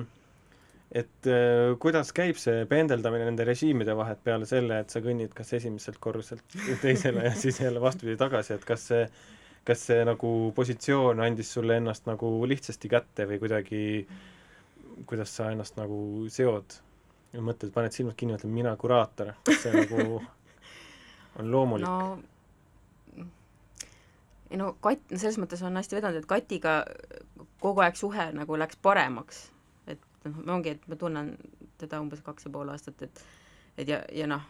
et 0.94 1.30
äh, 1.30 1.74
kuidas 1.82 2.14
käib 2.14 2.38
see 2.38 2.66
pendeldamine 2.70 3.26
nende 3.30 3.46
režiimide 3.46 3.96
vahet 3.98 4.20
peale 4.24 4.46
selle, 4.50 4.80
et 4.84 4.94
sa 4.94 5.02
kõnnid 5.02 5.34
kas 5.34 5.54
esimeselt 5.58 5.98
korruselt 6.00 6.58
teisele 6.82 7.26
ja 7.30 7.36
siis 7.38 7.60
jälle 7.62 7.82
vastupidi 7.82 8.18
tagasi, 8.18 8.54
et 8.54 8.66
kas 8.66 8.88
see 8.92 9.08
kas 9.64 9.86
see 9.88 10.04
nagu 10.04 10.30
positsioon 10.56 11.22
andis 11.24 11.54
sulle 11.56 11.78
ennast 11.80 12.08
nagu 12.10 12.30
lihtsasti 12.52 12.90
kätte 12.92 13.28
või 13.30 13.40
kuidagi, 13.40 13.84
kuidas 15.08 15.32
sa 15.38 15.52
ennast 15.54 15.78
nagu 15.80 16.28
seod 16.34 16.76
mõtled, 17.34 17.72
paned 17.74 17.96
silmad 17.96 18.18
kinni, 18.20 18.36
ütled 18.36 18.52
mina 18.54 18.76
kuraator, 18.78 19.32
kas 19.48 19.64
see 19.64 19.72
nagu 19.74 20.20
on 21.40 21.50
loomulik 21.50 21.88
no 21.88 22.20
ei 24.54 24.58
no 24.62 24.74
Katt, 24.86 25.10
no 25.10 25.18
selles 25.18 25.40
mõttes 25.42 25.64
on 25.66 25.78
hästi 25.80 25.98
vedanud, 25.98 26.22
et 26.22 26.30
Katiga 26.30 26.74
kogu 27.64 27.82
aeg 27.82 27.98
suhe 27.98 28.30
nagu 28.38 28.58
läks 28.60 28.78
paremaks. 28.86 29.48
et 29.90 30.04
noh, 30.26 30.44
ongi, 30.56 30.76
et 30.78 30.88
ma 30.88 30.98
tunnen 31.00 31.34
teda 31.82 32.00
umbes 32.04 32.22
kaks 32.22 32.46
ja 32.46 32.52
pool 32.54 32.70
aastat, 32.70 33.02
et 33.02 33.24
et 33.82 33.90
ja, 33.90 34.04
ja 34.14 34.28
noh, 34.30 34.46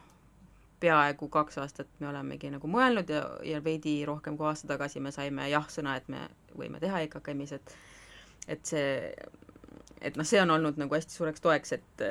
peaaegu 0.84 1.30
kaks 1.32 1.58
aastat 1.64 1.88
me 2.00 2.10
olemegi 2.10 2.52
nagu 2.52 2.68
mõelnud 2.68 3.10
ja, 3.10 3.24
ja 3.48 3.64
veidi 3.64 3.96
rohkem 4.06 4.36
kui 4.38 4.48
aasta 4.50 4.68
tagasi 4.74 5.00
me 5.00 5.14
saime 5.16 5.48
jah-sõna, 5.54 5.96
et 5.96 6.10
me 6.12 6.28
võime 6.60 6.84
teha 6.84 7.06
EKKM-is, 7.08 7.56
et 7.56 7.76
et 8.52 8.66
see, 8.68 9.14
et 10.02 10.18
noh, 10.20 10.28
see 10.28 10.42
on 10.44 10.52
olnud 10.52 10.82
nagu 10.82 11.00
hästi 11.00 11.16
suureks 11.16 11.42
toeks, 11.42 11.78
et 11.80 12.04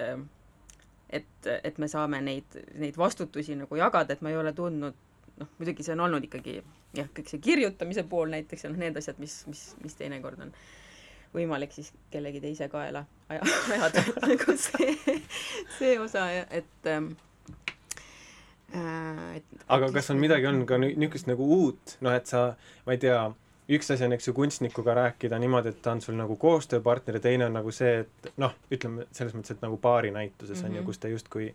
et, 1.12 1.48
et 1.52 1.78
me 1.78 1.88
saame 1.92 2.22
neid, 2.24 2.56
neid 2.80 2.96
vastutusi 2.96 3.58
nagu 3.58 3.76
jagada, 3.76 4.14
et 4.14 4.22
ma 4.24 4.32
ei 4.32 4.38
ole 4.40 4.54
tundnud, 4.56 4.96
noh, 5.42 5.50
muidugi 5.58 5.84
see 5.84 5.92
on 5.92 6.06
olnud 6.06 6.24
ikkagi 6.24 6.62
jah, 6.96 7.08
kõik 7.16 7.32
see 7.32 7.42
kirjutamise 7.42 8.04
pool 8.08 8.30
näiteks 8.32 8.66
ja 8.66 8.70
noh, 8.72 8.80
need 8.82 8.96
asjad, 9.00 9.18
mis, 9.22 9.42
mis, 9.50 9.66
mis 9.82 9.98
teinekord 9.98 10.40
on 10.44 10.54
võimalik 11.32 11.72
siis 11.72 11.92
kellegi 12.12 12.42
teise 12.42 12.68
kaela 12.72 13.04
aja, 13.32 13.42
ajada, 13.76 14.04
nagu 14.26 14.56
see, 14.60 15.18
see 15.78 15.94
osa, 16.00 16.26
et 16.50 16.90
ähm, 16.92 17.12
äh, 18.74 19.38
et 19.40 19.64
aga 19.68 19.92
kas 19.94 20.12
on 20.12 20.20
midagi 20.20 20.48
olnud 20.50 20.68
ka 20.68 20.80
niisugust 20.82 21.30
nagu 21.30 21.48
uut, 21.56 21.96
noh 22.04 22.16
et 22.16 22.28
sa, 22.28 22.50
ma 22.86 22.96
ei 22.96 23.00
tea, 23.00 23.22
üks 23.72 23.92
asi 23.94 24.04
on, 24.04 24.12
eks 24.16 24.28
ju, 24.28 24.36
kunstnikuga 24.36 24.96
rääkida 24.98 25.40
niimoodi, 25.40 25.72
et 25.72 25.82
ta 25.84 25.96
on 25.96 26.02
sul 26.04 26.18
nagu 26.18 26.36
koostööpartner 26.40 27.16
ja 27.16 27.24
teine 27.24 27.48
on 27.48 27.56
nagu 27.56 27.72
see, 27.72 28.02
et 28.04 28.32
noh, 28.42 28.52
ütleme 28.72 29.08
selles 29.14 29.36
mõttes, 29.36 29.56
et 29.56 29.64
nagu 29.64 29.80
baarinäituses 29.80 30.58
mm 30.58 30.60
-hmm. 30.60 30.68
on 30.68 30.76
ju, 30.76 30.82
mhm. 30.82 30.86
kus 30.86 30.98
ta 30.98 31.08
justkui 31.08 31.54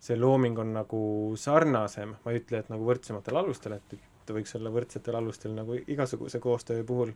see 0.00 0.16
looming 0.16 0.58
on 0.58 0.72
nagu 0.72 1.00
sarnasem, 1.36 2.14
ma 2.24 2.32
ei 2.32 2.40
ütle, 2.40 2.62
et 2.62 2.68
nagu 2.70 2.86
võrdsematel 2.86 3.36
alustel, 3.40 3.72
et, 3.78 3.98
et 4.28 4.36
võiks 4.36 4.54
olla 4.58 4.72
võrdsetel 4.72 5.16
alustel 5.18 5.54
nagu 5.56 5.78
igasuguse 5.86 6.40
koostöö 6.42 6.84
puhul, 6.86 7.12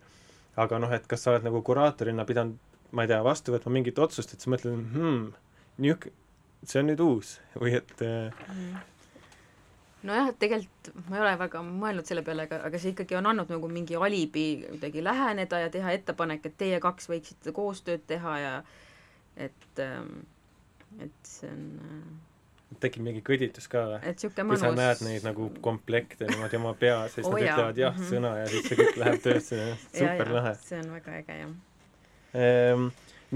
aga 0.56 0.78
noh, 0.82 0.92
et 0.92 1.06
kas 1.08 1.24
sa 1.24 1.32
oled 1.32 1.44
nagu 1.46 1.62
kuraatorina 1.64 2.24
pidanud, 2.28 2.56
ma 2.92 3.04
ei 3.04 3.12
tea, 3.12 3.20
vastu 3.24 3.54
võtma 3.54 3.72
mingit 3.76 3.98
otsust, 3.98 4.34
et 4.34 4.44
sa 4.44 4.52
mõtled 4.52 4.80
hmm,, 4.94 5.28
niisugune, 5.82 6.16
see 6.62 6.80
on 6.80 6.90
nüüd 6.92 7.04
uus 7.04 7.36
või 7.62 7.76
et 7.80 8.02
mm. 8.02 8.88
Nojah, 10.02 10.32
et 10.32 10.38
tegelikult 10.42 10.88
ma 11.06 11.14
ei 11.14 11.22
ole 11.22 11.32
väga 11.38 11.60
mõelnud 11.62 12.08
selle 12.08 12.24
peale, 12.26 12.48
aga, 12.48 12.58
aga 12.66 12.78
see 12.82 12.90
ikkagi 12.90 13.14
on 13.14 13.28
andnud 13.30 13.52
nagu 13.54 13.68
mingi 13.70 13.94
alibi 13.94 14.46
kuidagi 14.64 15.04
läheneda 15.04 15.60
ja 15.62 15.68
teha 15.70 15.92
ettepanek, 15.94 16.48
et 16.48 16.56
teie 16.58 16.80
kaks 16.82 17.06
võiksite 17.12 17.54
koostööd 17.54 18.02
teha 18.10 18.32
ja 18.42 18.52
et, 19.38 19.68
ähm, 19.78 20.24
et 20.98 21.30
see 21.30 21.52
on 21.54 21.62
äh, 21.86 22.08
tekib 22.80 23.04
mingi 23.06 23.22
kõditus 23.26 23.68
ka 23.70 23.84
või? 23.90 24.14
kui 24.48 24.58
sa 24.60 24.72
näed 24.76 25.04
neid 25.06 25.26
nagu 25.26 25.48
komplekte 25.64 26.28
niimoodi 26.30 26.60
oma 26.60 26.74
peas 26.78 27.16
ja 27.16 27.22
siis 27.22 27.28
oh, 27.28 27.36
nad 27.36 27.46
ütlevad 27.46 27.80
jah-sõna 27.82 28.34
mhm. 28.34 28.42
ja 28.42 28.50
siis 28.52 28.68
see 28.68 28.80
kõik 28.80 29.00
läheb 29.02 29.22
töösse, 29.24 29.62
super 30.00 30.34
lahe. 30.36 30.52
see 30.66 30.82
on 30.82 30.92
väga 30.96 31.16
äge, 31.20 31.38
jah 31.42 32.44
ehm, 32.44 32.86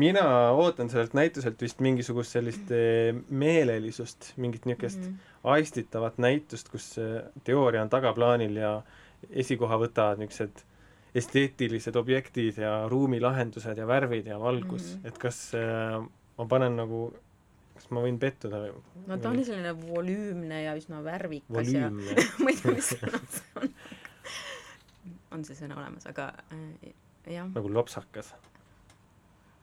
mina 0.07 0.27
ootan 0.53 0.92
sellelt 0.92 1.16
näituselt 1.16 1.62
vist 1.62 1.83
mingisugust 1.85 2.37
sellist 2.37 2.70
eh, 2.75 3.11
meelelisust, 3.29 4.33
mingit 4.37 4.68
niisugust 4.68 5.03
mm 5.03 5.11
-hmm. 5.11 5.51
aistitavat 5.57 6.18
näitust, 6.18 6.68
kus 6.68 6.94
teooria 7.44 7.83
on 7.83 7.92
tagaplaanil 7.92 8.57
ja 8.57 8.81
esikoha 9.31 9.79
võtavad 9.85 10.22
niisugused 10.22 10.64
esteetilised 11.16 11.96
objektid 11.96 12.59
ja 12.61 12.72
ruumilahendused 12.92 13.79
ja 13.79 13.87
värvid 13.88 14.27
ja 14.27 14.40
valgus 14.40 14.85
mm, 14.85 15.01
-hmm. 15.01 15.09
et 15.09 15.18
kas 15.18 15.38
äh, 15.55 16.03
ma 16.38 16.46
panen 16.49 16.77
nagu, 16.77 17.14
kas 17.79 17.91
ma 17.95 18.03
võin 18.05 18.19
pettuda 18.23 18.62
või? 18.65 18.75
no 19.07 19.19
ta 19.23 19.31
on 19.31 19.43
selline 19.45 19.73
volüümne 19.79 20.62
ja 20.65 20.75
üsna 20.79 21.03
värvikas 21.05 21.55
volüümne. 21.57 22.11
ja 22.12 22.27
ma 22.43 22.53
ei 22.53 22.61
tea, 22.61 22.75
mis 22.77 22.93
sõna 22.95 23.23
see 23.37 23.62
on 23.62 23.73
on 25.37 25.45
see 25.47 25.59
sõna 25.59 25.77
olemas, 25.79 26.07
aga 26.09 26.31
äh, 26.55 26.91
jah. 27.37 27.49
nagu 27.53 27.71
lopsakas 27.73 28.33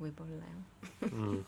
võib-olla 0.01 0.41
jah 0.43 1.11
mm.. 1.11 1.43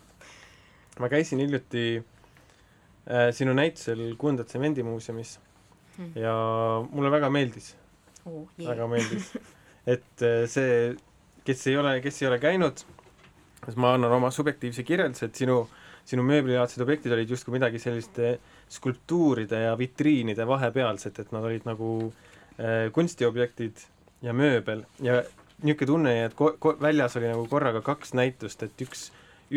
ma 1.04 1.10
käisin 1.12 1.42
hiljuti 1.44 1.86
äh, 2.00 3.30
sinu 3.36 3.56
näitusel 3.58 4.08
Kunda 4.22 4.46
tsemendimuuseumis 4.48 5.38
hmm. 5.98 6.14
ja 6.20 6.36
mulle 6.92 7.12
väga 7.14 7.32
meeldis 7.34 7.74
oh,. 8.26 8.46
Väga 8.58 8.88
meeldis. 8.88 9.32
et 9.96 10.26
äh, 10.26 10.44
see, 10.50 10.96
kes 11.46 11.68
ei 11.70 11.78
ole, 11.78 11.98
kes 12.02 12.22
ei 12.22 12.30
ole 12.30 12.40
käinud, 12.42 12.86
siis 13.66 13.78
ma 13.78 13.96
annan 13.96 14.16
oma 14.18 14.32
subjektiivse 14.34 14.86
kirjelduse, 14.88 15.30
et 15.30 15.42
sinu, 15.44 15.66
sinu 16.06 16.26
mööblilaadsed 16.28 16.84
objektid 16.86 17.14
olid 17.16 17.32
justkui 17.34 17.56
midagi 17.56 17.82
sellist 17.82 18.20
skulptuuride 18.72 19.66
ja 19.66 19.74
vitriinide 19.78 20.48
vahepealset, 20.48 21.20
et 21.20 21.34
nad 21.36 21.46
olid 21.46 21.66
nagu 21.68 21.92
äh, 22.06 22.92
kunstiobjektid 22.94 23.86
ja 24.26 24.34
mööbel 24.34 24.86
ja 25.04 25.22
niisugune 25.64 25.88
tunne 25.90 26.16
et 26.26 26.36
ko-, 26.38 26.56
ko-, 26.60 26.76
väljas 26.82 27.16
oli 27.20 27.30
nagu 27.32 27.46
korraga 27.50 27.82
kaks 27.86 28.14
näitust, 28.18 28.64
et 28.66 28.86
üks 28.86 29.10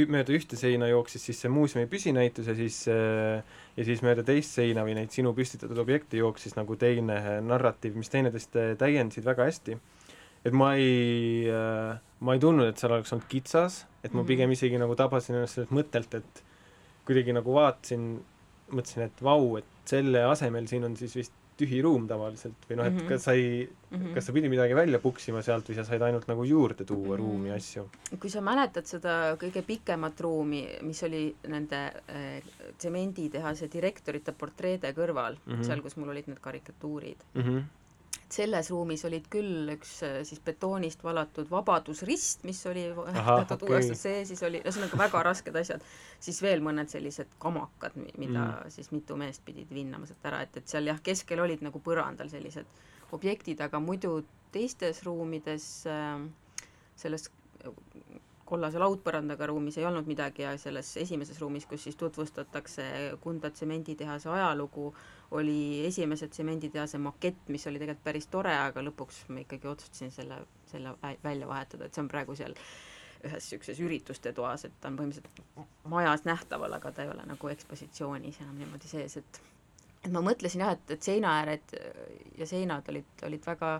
mööda 0.09 0.35
ühte 0.37 0.57
seina 0.61 0.89
jooksis 0.91 1.25
siis 1.31 1.41
see 1.43 1.51
muuseumi 1.51 1.89
püsinäitus 1.91 2.51
ja 2.51 2.55
siis 2.57 2.83
äh, 2.93 3.41
ja 3.79 3.87
siis 3.87 4.03
mööda 4.05 4.25
teist 4.27 4.57
seina 4.59 4.85
või 4.87 4.97
neid 4.99 5.15
sinu 5.15 5.33
püstitatud 5.37 5.79
objekte 5.81 6.19
jooksis 6.19 6.57
nagu 6.59 6.77
teine 6.77 7.39
narratiiv, 7.47 7.97
mis 7.99 8.13
teineteist 8.13 8.57
äh, 8.59 8.75
täiendasid 8.79 9.27
väga 9.27 9.49
hästi. 9.49 9.79
Et 10.49 10.57
ma 10.57 10.73
ei, 10.81 11.47
äh, 11.53 11.95
ma 12.25 12.35
ei 12.37 12.43
tundnud, 12.43 12.71
et 12.71 12.81
seal 12.81 12.97
oleks 12.97 13.15
olnud 13.15 13.29
kitsas, 13.31 13.83
et 14.03 14.13
ma 14.13 14.23
mhm. 14.23 14.29
pigem 14.31 14.55
isegi 14.55 14.81
nagu 14.81 14.97
tabasin 14.99 15.39
ennast 15.39 15.59
sellelt 15.59 15.75
mõttelt, 15.81 16.21
et 16.21 16.45
kuidagi 17.09 17.35
nagu 17.37 17.57
vaatasin, 17.57 18.09
mõtlesin, 18.69 19.09
et 19.09 19.25
vau, 19.25 19.57
et 19.61 19.69
selle 19.89 20.25
asemel 20.29 20.69
siin 20.69 20.85
on 20.89 20.97
siis 20.99 21.17
vist 21.17 21.37
tühi 21.59 21.81
ruum 21.83 22.07
tavaliselt 22.09 22.67
või 22.69 22.77
noh, 22.79 22.87
et 22.87 22.95
-hmm. 22.95 23.09
kas 23.11 23.25
sa 23.27 23.33
ei 23.35 23.65
mm, 23.67 23.97
-hmm. 23.97 24.13
kas 24.15 24.29
sa 24.29 24.33
pidid 24.33 24.51
midagi 24.53 24.77
välja 24.79 25.01
puksima 25.03 25.43
sealt 25.43 25.69
või 25.69 25.79
sa 25.79 25.85
said 25.85 26.03
ainult 26.07 26.29
nagu 26.31 26.45
juurde 26.47 26.85
tuua 26.85 27.01
mm 27.01 27.11
-hmm. 27.11 27.19
ruumi 27.19 27.51
asju? 27.51 27.89
kui 28.21 28.31
sa 28.31 28.41
mäletad 28.41 28.87
seda 28.87 29.35
kõige 29.41 29.63
pikemat 29.67 30.21
ruumi, 30.21 30.63
mis 30.83 31.03
oli 31.03 31.25
nende 31.49 31.81
äh, 31.87 32.43
tsemenditehase 32.79 33.69
direktorite 33.73 34.33
portreede 34.33 34.93
kõrval 34.93 35.35
mm, 35.35 35.53
-hmm. 35.53 35.67
seal, 35.67 35.83
kus 35.83 35.97
mul 35.97 36.15
olid 36.15 36.29
need 36.29 36.41
karikatuurid 36.41 37.27
mm, 37.35 37.43
-hmm 37.43 37.63
selles 38.33 38.69
ruumis 38.73 39.05
olid 39.09 39.29
küll 39.33 39.71
üks 39.73 39.95
äh, 40.07 40.19
siis 40.29 40.41
betoonist 40.45 41.03
valatud 41.05 41.49
vabadusrist, 41.51 42.45
mis 42.49 42.61
oli 42.69 42.85
teatud 43.49 43.65
okay. 43.69 43.95
see, 43.97 44.23
siis 44.29 44.43
oli, 44.47 44.61
ühesõnaga 44.65 45.01
väga 45.01 45.23
rasked 45.31 45.57
asjad, 45.61 45.85
siis 46.21 46.43
veel 46.45 46.65
mõned 46.65 46.91
sellised 46.93 47.33
kamakad, 47.43 47.97
mida 48.19 48.45
mm. 48.45 48.75
siis 48.75 48.93
mitu 48.93 49.17
meest 49.21 49.45
pidid 49.47 49.73
vinnama 49.75 50.09
sealt 50.09 50.29
ära, 50.29 50.43
et, 50.45 50.61
et 50.61 50.69
seal 50.69 50.91
jah, 50.91 51.01
keskel 51.05 51.41
olid 51.45 51.65
nagu 51.65 51.81
põrandal 51.85 52.31
sellised 52.33 52.69
objektid, 53.17 53.61
aga 53.65 53.81
muidu 53.81 54.21
teistes 54.53 55.03
ruumides 55.07 55.69
äh, 55.89 56.21
selles 56.99 57.31
kollase 58.49 58.81
laudpõrandaga 58.81 59.49
ruumis 59.51 59.77
ei 59.79 59.87
olnud 59.89 60.09
midagi 60.09 60.45
ja 60.45 60.55
selles 60.61 60.95
esimeses 61.01 61.41
ruumis, 61.43 61.67
kus 61.69 61.85
siis 61.85 61.97
tutvustatakse 62.01 62.85
Kunda 63.21 63.51
tsemenditehase 63.53 64.31
ajalugu, 64.33 64.93
oli 65.31 65.87
esimese 65.87 66.29
tsemenditehase 66.29 66.99
makett, 66.99 67.49
mis 67.49 67.67
oli 67.67 67.81
tegelikult 67.81 68.05
päris 68.05 68.27
tore, 68.33 68.55
aga 68.57 68.83
lõpuks 68.85 69.27
ma 69.29 69.43
ikkagi 69.43 69.69
otsustasin 69.69 70.13
selle, 70.15 70.39
selle 70.71 70.95
välja 71.25 71.49
vahetada, 71.49 71.85
et 71.85 71.95
see 71.95 72.05
on 72.05 72.09
praegu 72.09 72.37
seal 72.39 72.57
ühes 73.27 73.35
niisuguses 73.35 73.81
ürituste 73.83 74.33
toas, 74.33 74.65
et 74.65 74.75
ta 74.81 74.89
on 74.89 74.97
põhimõtteliselt 74.97 75.87
majas 75.91 76.25
nähtaval, 76.25 76.79
aga 76.79 76.93
ta 76.95 77.05
ei 77.05 77.13
ole 77.13 77.27
nagu 77.29 77.53
ekspositsioonis 77.53 78.41
enam 78.45 78.57
niimoodi 78.63 78.91
sees, 78.91 79.19
et 79.21 79.41
et 80.05 80.13
ma 80.15 80.23
mõtlesin 80.23 80.63
jah, 80.63 80.77
et, 80.77 80.93
et 80.95 81.03
seinaääred 81.03 81.73
ja 82.39 82.47
seinad 82.47 82.87
olid, 82.89 83.09
olid 83.27 83.47
väga 83.47 83.73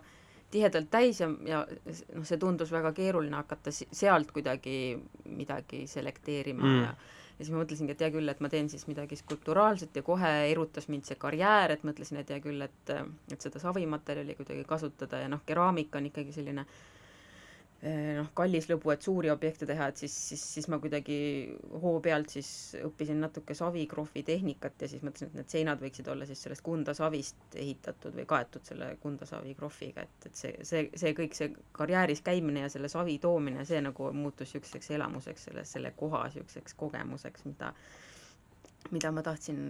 tihedalt 0.51 0.91
täis 0.91 1.21
ja, 1.21 1.29
ja 1.47 1.61
noh, 1.69 2.27
see 2.27 2.41
tundus 2.41 2.73
väga 2.73 2.93
keeruline 2.97 3.37
hakata 3.37 3.73
sealt 3.73 4.33
kuidagi 4.35 4.97
midagi 5.29 5.85
selekteerima 5.87 6.65
mm. 6.65 6.83
ja 6.83 6.95
ja 7.39 7.45
siis 7.45 7.55
ma 7.55 7.63
mõtlesingi, 7.63 7.95
et 7.95 8.01
hea 8.03 8.11
küll, 8.15 8.29
et 8.29 8.41
ma 8.43 8.51
teen 8.51 8.69
siis 8.73 8.89
midagi 8.91 9.17
skulpturaalset 9.21 9.97
ja 9.97 10.03
kohe 10.03 10.33
erutas 10.51 10.89
mind 10.91 11.07
see 11.07 11.19
karjäär, 11.21 11.77
et 11.77 11.85
mõtlesin, 11.87 12.19
et 12.23 12.31
hea 12.35 12.41
küll, 12.43 12.63
et 12.67 12.95
et 13.33 13.41
seda 13.41 13.63
savimaterjali 13.63 14.35
kuidagi 14.39 14.65
kasutada 14.69 15.23
ja 15.23 15.31
noh, 15.31 15.45
keraamika 15.47 16.01
on 16.01 16.11
ikkagi 16.11 16.35
selline 16.35 16.67
äh, 16.67 16.98
noh, 17.83 18.31
kallis 18.35 18.67
lõbu, 18.67 18.91
et 18.91 19.05
suuri 19.07 19.31
objekte 19.31 19.67
teha, 19.69 19.87
et 19.93 20.01
siis, 20.03 20.15
siis, 20.31 20.43
siis 20.57 20.67
ma 20.73 20.81
kuidagi 20.83 21.19
hoo 21.83 22.01
pealt 22.03 22.33
siis 22.35 22.49
õppisin 22.83 23.21
natuke 23.23 23.55
savikrohvi 23.55 24.25
tehnikat 24.27 24.83
ja 24.83 24.89
siis 24.91 25.05
mõtlesin, 25.07 25.31
et 25.31 25.39
need 25.39 25.53
seinad 25.53 25.83
võiksid 25.83 26.11
olla 26.11 26.27
siis 26.27 26.43
sellest 26.43 26.65
Kunda 26.67 26.95
savist 26.99 27.55
ehitatud 27.55 28.19
või 28.19 28.27
kaetud 28.33 28.67
selle 28.67 28.91
Kunda 29.03 29.29
savi 29.31 29.55
krohviga, 29.59 30.03
et, 30.09 30.27
et 30.27 30.43
see, 30.43 30.53
see, 30.67 30.89
see 30.99 31.15
kõik, 31.21 31.39
see 31.39 31.55
karjääris 31.79 32.25
käimine 32.27 32.67
ja 32.67 32.73
selle 32.73 32.91
savi 32.91 33.15
toomine, 33.23 33.63
see 33.69 33.83
nagu 33.85 34.11
muutus 34.11 34.49
niisuguseks 34.49 34.91
elamuseks, 34.99 35.49
selle, 35.51 35.65
selle 35.69 35.95
koha 35.97 36.25
niisuguseks 36.27 36.75
kogemuseks, 36.83 37.47
mida 37.47 37.73
mida 38.91 39.11
ma 39.13 39.23
tahtsin 39.23 39.61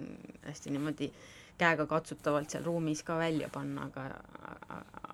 hästi 0.47 0.71
niimoodi 0.71 1.09
käega 1.11 1.38
katsutavalt 1.59 2.51
seal 2.51 2.65
ruumis 2.65 3.03
ka 3.03 3.19
välja 3.19 3.49
panna, 3.53 3.89
aga 3.89 4.09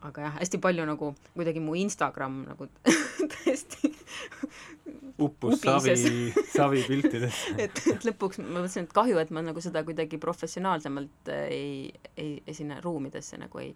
aga 0.04 0.26
jah, 0.26 0.34
hästi 0.40 0.60
palju 0.60 0.84
nagu 0.88 1.14
kuidagi 1.34 1.62
mu 1.64 1.74
Instagram 1.80 2.42
nagu 2.50 2.68
tõesti 3.32 3.92
uppus 5.18 5.62
ubises. 5.62 6.02
savi, 6.02 6.32
savi 6.56 6.82
piltidesse. 6.88 7.54
et, 7.58 7.80
et 7.94 8.06
lõpuks 8.08 8.40
ma 8.42 8.58
mõtlesin, 8.58 8.88
et 8.88 8.94
kahju, 8.96 9.18
et 9.22 9.32
ma 9.34 9.44
nagu 9.46 9.62
seda 9.64 9.84
kuidagi 9.86 10.18
professionaalsemalt 10.22 11.30
äh, 11.32 11.44
ei, 11.54 11.76
ei, 12.16 12.56
sinna 12.56 12.80
ruumidesse 12.84 13.38
nagu 13.40 13.62
ei, 13.62 13.72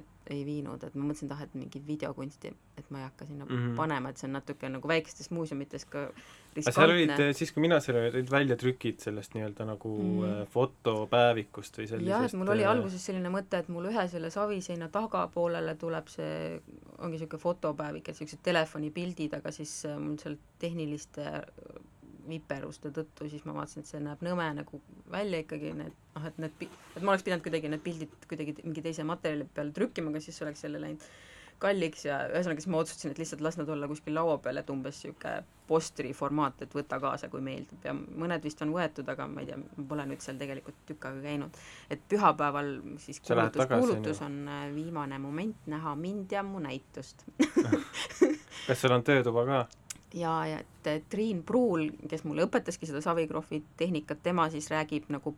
et 0.00 0.30
ei 0.32 0.44
viinud, 0.46 0.82
et 0.86 0.94
ma 0.94 1.04
mõtlesin, 1.04 1.28
et 1.28 1.36
ah, 1.36 1.42
et 1.44 1.54
mingit 1.58 1.84
videokunsti, 1.86 2.52
et 2.80 2.86
ma 2.90 3.02
ei 3.02 3.04
hakka 3.08 3.26
sinna 3.28 3.44
mm. 3.44 3.50
-hmm. 3.50 3.76
panema, 3.76 4.10
et 4.10 4.20
see 4.20 4.28
on 4.28 4.38
natuke 4.38 4.68
nagu 4.68 4.88
väikestes 4.88 5.30
muuseumites 5.30 5.84
ka 5.84 6.08
aga 6.54 6.72
seal 6.72 6.92
olid 6.92 7.08
riskantne., 7.08 7.32
siis 7.38 7.52
kui 7.52 7.64
mina 7.64 7.80
seal 7.82 7.98
olin, 7.98 8.14
olid 8.14 8.30
väljatrükid 8.30 9.02
sellest 9.04 9.34
nii-öelda 9.34 9.66
nagu 9.68 9.94
Mm. 9.94 10.24
mm. 10.24 10.46
fotopäevikust 10.54 11.78
või 11.78 11.88
sellisest 11.90 12.10
jah, 12.10 12.24
et 12.28 12.36
mul 12.38 12.52
oli 12.54 12.64
äh, 12.64 12.70
alguses 12.70 13.06
selline 13.06 13.30
mõte, 13.32 13.60
et 13.60 13.68
mul 13.72 13.88
ühe 13.90 14.06
selle 14.10 14.30
saviseina 14.30 14.88
tagapoolele 14.92 15.74
tuleb 15.80 16.08
see, 16.12 16.60
ongi 16.98 17.18
niisugune 17.18 17.42
fotopäevik, 17.42 18.08
et 18.08 18.14
niisugused 18.14 18.42
telefonipildid, 18.46 19.36
aga 19.40 19.52
siis 19.54 19.74
äh, 19.88 19.98
mul 20.00 20.18
seal 20.22 20.38
tehniliste 20.62 21.26
viperuste 22.28 22.90
tõttu 22.94 23.28
siis 23.30 23.44
ma 23.48 23.56
vaatasin, 23.56 23.84
et 23.84 23.90
see 23.90 24.00
näeb 24.04 24.24
nõme 24.24 24.48
nagu 24.60 24.80
välja 25.12 25.42
ikkagi 25.44 25.74
need 25.76 25.94
noh, 26.14 26.26
et 26.30 26.40
need 26.42 26.66
et 26.66 27.02
ma 27.02 27.14
oleks 27.14 27.26
pidanud 27.26 27.44
kuidagi 27.44 27.70
need 27.72 27.84
pildid 27.84 28.28
kuidagi 28.30 28.56
mingi 28.62 28.84
teise 28.84 29.06
materjali 29.08 29.46
peale 29.54 29.74
trükkima, 29.76 30.12
aga 30.12 30.22
siis 30.24 30.42
oleks 30.44 30.64
jälle 30.66 30.82
läinud 30.82 31.06
kalliks 31.62 32.04
ja 32.04 32.18
ühesõnaga 32.28 32.62
siis 32.62 32.70
ma 32.72 32.80
otsustasin, 32.82 33.12
et 33.14 33.20
lihtsalt 33.22 33.42
las 33.44 33.56
nad 33.60 33.68
olla 33.70 33.88
kuskil 33.88 34.14
laua 34.16 34.36
peal, 34.42 34.58
et 34.60 34.70
umbes 34.72 34.98
niisugune 34.98 35.34
postri 35.68 36.10
formaat, 36.16 36.64
et 36.66 36.74
võta 36.76 36.98
kaasa, 37.00 37.30
kui 37.32 37.40
meeldib 37.44 37.86
ja 37.86 37.94
mõned 37.94 38.44
vist 38.44 38.60
on 38.64 38.74
võetud, 38.74 39.08
aga 39.08 39.26
ma 39.30 39.44
ei 39.44 39.48
tea, 39.48 39.56
ma 39.62 39.86
pole 39.88 40.04
nüüd 40.10 40.24
seal 40.24 40.40
tegelikult 40.40 40.82
tükk 40.88 41.08
aega 41.08 41.22
käinud 41.24 41.62
et 41.94 42.02
pühapäeval 42.10 42.74
siis 43.00 43.22
kuulutus, 43.24 43.70
kuulutus 43.70 44.20
on 44.26 44.42
äh, 44.48 44.66
viimane 44.74 45.18
moment 45.22 45.70
näha 45.70 45.94
mind 45.96 46.32
ja 46.36 46.42
mu 46.44 46.60
näitust. 46.64 47.24
kas 48.66 48.80
seal 48.80 48.98
on 48.98 49.06
töötuba 49.06 49.46
ka? 49.48 49.64
ja, 50.14 50.34
ja 50.46 50.60
et 50.60 51.08
Triin 51.10 51.42
Pruul, 51.46 51.88
kes 52.08 52.24
mulle 52.24 52.46
õpetaski 52.46 52.86
seda 52.86 53.02
savikrohvi 53.04 53.62
tehnikat, 53.80 54.22
tema 54.22 54.46
siis 54.52 54.70
räägib 54.72 55.10
nagu 55.12 55.34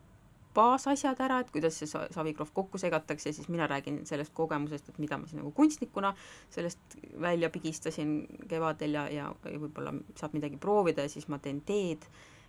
baasasjad 0.57 1.19
ära, 1.21 1.39
et 1.43 1.51
kuidas 1.53 1.77
see 1.77 1.89
sa- 1.89 2.07
savikrohv 2.13 2.51
kokku 2.53 2.79
segatakse 2.81 3.31
siis 3.33 3.49
mina 3.49 3.67
räägin 3.69 3.99
sellest 4.09 4.33
kogemusest, 4.33 4.89
et 4.89 4.97
mida 4.97 5.17
ma 5.17 5.27
siis 5.29 5.37
nagu 5.37 5.51
kunstnikuna 5.51 6.13
sellest 6.49 6.97
välja 7.21 7.49
pigistasin 7.53 8.15
kevadel 8.49 8.97
ja, 8.97 9.05
ja, 9.13 9.27
võib-olla 9.45 9.93
saab 10.15 10.33
midagi 10.33 10.57
proovida 10.57 11.05
ja 11.05 11.13
siis 11.13 11.27
ma 11.27 11.39
teen 11.39 11.61
teed 11.61 12.07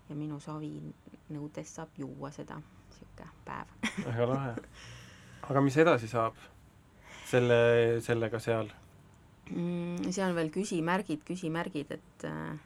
ja 0.08 0.16
minu 0.16 0.40
savinõudes 0.40 1.74
saab 1.74 2.00
juua 2.00 2.30
seda, 2.32 2.60
niisugune 2.88 3.30
päev. 3.44 3.76
väga 4.06 4.28
lahe. 4.32 4.54
aga 5.50 5.60
mis 5.60 5.76
edasi 5.76 6.08
saab 6.08 6.36
selle, 7.28 8.00
sellega 8.04 8.40
seal? 8.40 8.72
Mm, 9.50 10.10
see 10.10 10.24
on 10.24 10.34
veel 10.36 10.50
küsimärgid, 10.54 11.22
küsimärgid, 11.28 11.94
et 11.98 12.26
äh, 12.28 12.56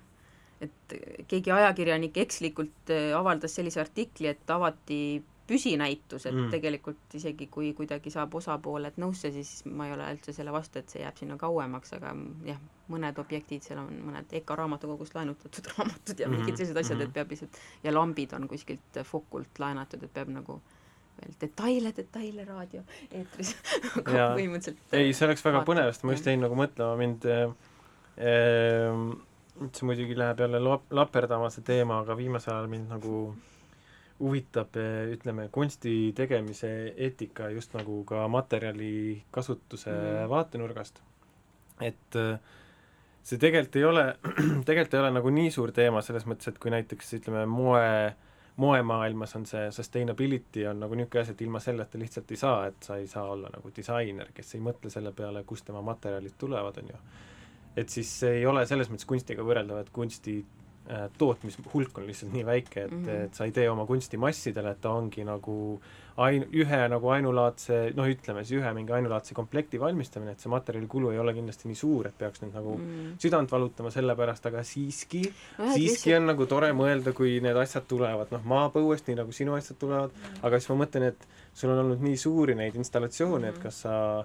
et 0.63 0.95
keegi 1.27 1.51
ajakirjanik 1.51 2.17
ekslikult 2.23 2.91
äh, 2.95 3.11
avaldas 3.19 3.55
sellise 3.59 3.81
artikli, 3.83 4.29
et 4.31 4.51
avati 4.51 5.23
püsinäitus, 5.47 6.27
et 6.27 6.35
Mm. 6.35 6.45
mm. 6.47 6.51
tegelikult 6.51 7.15
isegi 7.19 7.49
kui 7.51 7.73
kuidagi 7.75 8.11
saab 8.15 8.35
osapooled 8.39 8.95
nõusse, 9.03 9.33
siis 9.35 9.65
ma 9.67 9.87
ei 9.89 9.93
ole 9.93 10.07
üldse 10.15 10.33
selle 10.33 10.53
vastu, 10.55 10.79
et 10.79 10.89
see 10.89 11.03
jääb 11.03 11.19
sinna 11.19 11.37
kauemaks, 11.37 11.93
aga 11.99 12.13
mm, 12.15 12.47
jah, 12.47 12.61
mõned 12.93 13.19
objektid, 13.19 13.65
seal 13.67 13.81
on 13.83 13.91
mõned 14.07 14.33
EKA 14.39 14.57
raamatukogust 14.63 15.15
laenutatud 15.19 15.67
raamatud 15.75 16.21
ja 16.21 16.29
Mhm, 16.29 16.37
mingid 16.39 16.57
sellised 16.57 16.79
asjad, 16.79 16.99
mhm. 16.99 17.09
et 17.09 17.15
peab 17.19 17.35
lihtsalt 17.35 17.59
ja 17.85 17.93
lambid 17.93 18.33
on 18.39 18.49
kuskilt 18.49 19.03
Fokult 19.05 19.59
laenatud, 19.59 20.03
et 20.03 20.15
peab 20.15 20.31
nagu 20.31 20.61
veel 21.23 21.37
detaile, 21.41 21.93
detaile 21.97 22.47
raadioeetris, 22.49 23.53
aga 24.01 24.17
Jaa. 24.19 24.31
põhimõtteliselt 24.37 24.97
ei, 24.99 25.13
see 25.17 25.29
oleks 25.29 25.45
väga 25.47 25.63
põnev, 25.69 25.93
sest 25.93 26.07
ma 26.07 26.17
just 26.17 26.29
jäin 26.31 26.43
nagu 26.45 26.59
mõtlema, 26.59 26.99
mind 27.01 27.29
äh, 27.31 27.47
äh, 28.19 29.01
see 29.71 29.89
muidugi 29.89 30.19
läheb 30.19 30.43
jälle 30.45 30.61
lap-, 30.63 30.91
laperdama, 30.95 31.51
see 31.53 31.65
teema, 31.67 32.03
aga 32.03 32.17
viimasel 32.19 32.57
ajal 32.57 32.71
mind 32.73 32.93
nagu 32.93 33.23
huvitab, 34.23 34.77
ütleme, 35.11 35.49
kunsti 35.53 36.13
tegemise 36.15 36.71
eetika 36.95 37.49
just 37.51 37.73
nagu 37.75 38.03
ka 38.07 38.27
materjali 38.31 39.23
kasutuse 39.35 39.91
mm. 39.91 40.29
vaatenurgast. 40.31 41.01
et 41.83 42.19
äh, 42.21 42.37
see 43.27 43.39
tegelikult 43.43 43.79
ei 43.81 43.87
ole, 43.89 44.05
tegelikult 44.69 44.95
ei 44.95 45.01
ole 45.01 45.15
nagu 45.17 45.33
nii 45.35 45.51
suur 45.55 45.73
teema 45.75 46.03
selles 46.07 46.27
mõttes, 46.29 46.53
et 46.53 46.61
kui 46.63 46.71
näiteks 46.75 47.17
ütleme, 47.19 47.47
moe 47.51 47.83
moemaailmas 48.57 49.37
on 49.37 49.47
see 49.47 49.71
sustainability 49.71 50.67
on 50.69 50.81
nagu 50.81 50.95
niisugune 50.95 51.23
asi, 51.23 51.33
et 51.33 51.43
ilma 51.43 51.61
selleta 51.61 51.99
lihtsalt 51.99 52.31
ei 52.31 52.37
saa, 52.37 52.67
et 52.67 52.83
sa 52.83 52.97
ei 53.01 53.07
saa 53.07 53.25
olla 53.33 53.49
nagu 53.53 53.71
disainer, 53.77 54.33
kes 54.35 54.55
ei 54.55 54.65
mõtle 54.65 54.91
selle 54.93 55.13
peale, 55.17 55.45
kust 55.49 55.65
tema 55.69 55.83
materjalid 55.83 56.35
tulevad, 56.39 56.83
on 56.83 56.91
ju. 56.93 57.01
et 57.77 57.89
siis 57.89 58.11
see 58.21 58.41
ei 58.41 58.47
ole 58.47 58.67
selles 58.67 58.91
mõttes 58.93 59.09
kunstiga 59.09 59.45
võrreldav, 59.47 59.81
et 59.81 59.91
kunsti 59.93 60.43
tootmishulk 61.19 61.99
on 61.99 62.07
lihtsalt 62.07 62.33
nii 62.33 62.45
väike, 62.47 62.85
et 62.85 62.91
mm. 62.91 63.05
-hmm. 63.05 63.25
et 63.25 63.35
sa 63.35 63.45
ei 63.45 63.53
tee 63.53 63.69
oma 63.71 63.87
kunsti 63.87 64.17
massidele, 64.17 64.71
et 64.71 64.81
ta 64.81 64.91
ongi 64.91 65.25
nagu 65.25 65.81
ain-, 66.17 66.47
ühe 66.53 66.81
nagu 66.89 67.09
ainulaadse, 67.09 67.93
noh, 67.97 68.09
ütleme 68.11 68.45
siis 68.45 68.61
ühe 68.61 68.73
mingi 68.75 68.93
ainulaadse 68.93 69.35
komplekti 69.35 69.81
valmistamine, 69.81 70.33
et 70.33 70.41
see 70.41 70.51
materjalikulu 70.53 71.11
ei 71.11 71.19
ole 71.19 71.35
kindlasti 71.35 71.69
nii 71.71 71.79
suur, 71.79 72.07
et 72.07 72.19
peaks 72.19 72.43
nüüd 72.43 72.55
nagu 72.59 72.77
mm. 72.77 72.85
mm. 72.85 73.15
südant 73.23 73.53
valutama 73.53 73.91
selle 73.95 74.17
pärast, 74.17 74.47
aga 74.47 74.63
siiski 74.63 75.23
siiski 75.23 76.11
lihtsalt- 76.11 76.17
on 76.21 76.27
nagu 76.27 76.47
tore 76.47 76.73
mõelda, 76.77 77.15
kui 77.17 77.41
need 77.41 77.57
asjad 77.57 77.87
tulevad, 77.89 78.35
noh, 78.35 78.45
maapõuest, 78.45 79.09
nii 79.09 79.21
nagu 79.23 79.33
sinu 79.33 79.55
asjad 79.55 79.79
tulevad, 79.79 80.11
aga 80.43 80.61
siis 80.61 80.71
ma 80.75 80.85
mõtlen, 80.85 81.09
et 81.13 81.29
sul 81.55 81.71
on 81.71 81.85
olnud 81.87 82.03
nii 82.03 82.17
suuri 82.17 82.55
neid 82.59 82.75
installatsioone, 82.75 83.49
et 83.49 83.55
Mhm. 83.55 83.63
kas 83.63 83.81
sa 83.87 84.25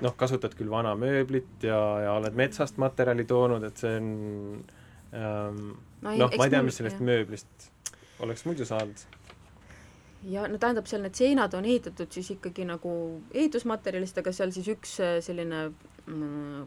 noh, 0.00 0.12
kasutad 0.16 0.54
küll 0.54 0.70
vana 0.70 0.94
mööblit 0.94 1.62
ja, 1.64 2.00
ja 2.04 2.12
oled 2.12 2.34
metsast 2.36 2.76
materjali 2.76 3.24
toonud, 3.24 3.64
et 3.64 3.76
see 3.76 3.96
on 3.96 4.64
ähm, 5.16 5.76
noh, 6.02 6.30
ma 6.38 6.46
ei 6.46 6.52
tea, 6.52 6.62
mis 6.62 6.80
sellest 6.80 7.00
jah. 7.00 7.08
mööblist 7.10 7.70
oleks 8.24 8.46
muidu 8.48 8.64
saanud. 8.68 9.04
ja 10.30 10.46
no 10.48 10.58
tähendab, 10.58 10.88
seal 10.90 11.04
need 11.04 11.18
seinad 11.18 11.54
on 11.54 11.68
ehitatud 11.68 12.10
siis 12.12 12.32
ikkagi 12.36 12.66
nagu 12.68 12.90
ehitusmaterjalist, 13.34 14.18
aga 14.22 14.32
seal 14.34 14.54
siis 14.54 14.68
üks 14.72 14.98
äh, 15.04 15.18
selline 15.24 15.68
mm, 16.06 16.66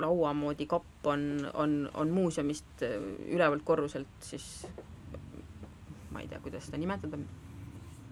laua 0.00 0.32
moodi 0.36 0.66
kapp 0.70 1.06
on, 1.06 1.28
on, 1.54 1.78
on 1.94 2.12
muuseumist 2.14 2.84
äh, 2.86 2.98
ülevalt 3.28 3.64
korruselt 3.64 4.24
siis 4.24 4.66
ma 6.16 6.22
ei 6.24 6.30
tea, 6.30 6.40
kuidas 6.40 6.64
seda 6.68 6.80
nimetada, 6.80 7.18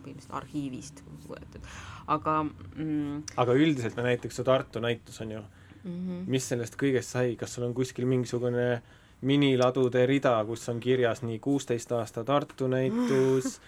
põhimõtteliselt 0.05 0.37
arhiivist 0.37 1.01
võetud, 1.25 1.69
aga 2.13 2.41
mm, 2.45 3.23
aga 3.41 3.55
üldiselt 3.57 3.97
no 3.97 4.05
näiteks 4.05 4.41
su 4.41 4.45
Tartu 4.45 4.83
näitus 4.85 5.23
on 5.25 5.33
ju, 5.33 5.41
mm 5.41 5.95
-hmm. 5.95 6.27
mis 6.29 6.49
sellest 6.53 6.77
kõigest 6.81 7.17
sai, 7.17 7.37
kas 7.41 7.55
sul 7.55 7.65
on 7.65 7.75
kuskil 7.75 8.07
mingisugune 8.07 8.83
miniladude 9.25 10.05
rida, 10.07 10.37
kus 10.49 10.69
on 10.73 10.81
kirjas 10.81 11.23
nii 11.25 11.39
kuusteist 11.43 11.93
aasta 11.93 12.25
Tartu 12.25 12.69
näitus, 12.71 13.59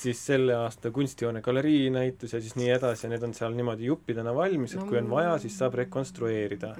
siis 0.00 0.20
selle 0.26 0.54
aasta 0.54 0.90
Kunstihoone 0.90 1.42
galerii 1.42 1.90
näitus 1.90 2.32
ja 2.32 2.40
siis 2.40 2.56
nii 2.56 2.70
edasi 2.70 3.06
ja 3.06 3.10
need 3.12 3.22
on 3.26 3.34
seal 3.34 3.54
niimoodi 3.56 3.88
juppidena 3.90 4.34
valmis, 4.34 4.74
et 4.74 4.84
kui 4.88 4.98
on 5.00 5.10
vaja, 5.10 5.36
siis 5.42 5.58
saab 5.58 5.76
rekonstrueerida. 5.82 6.74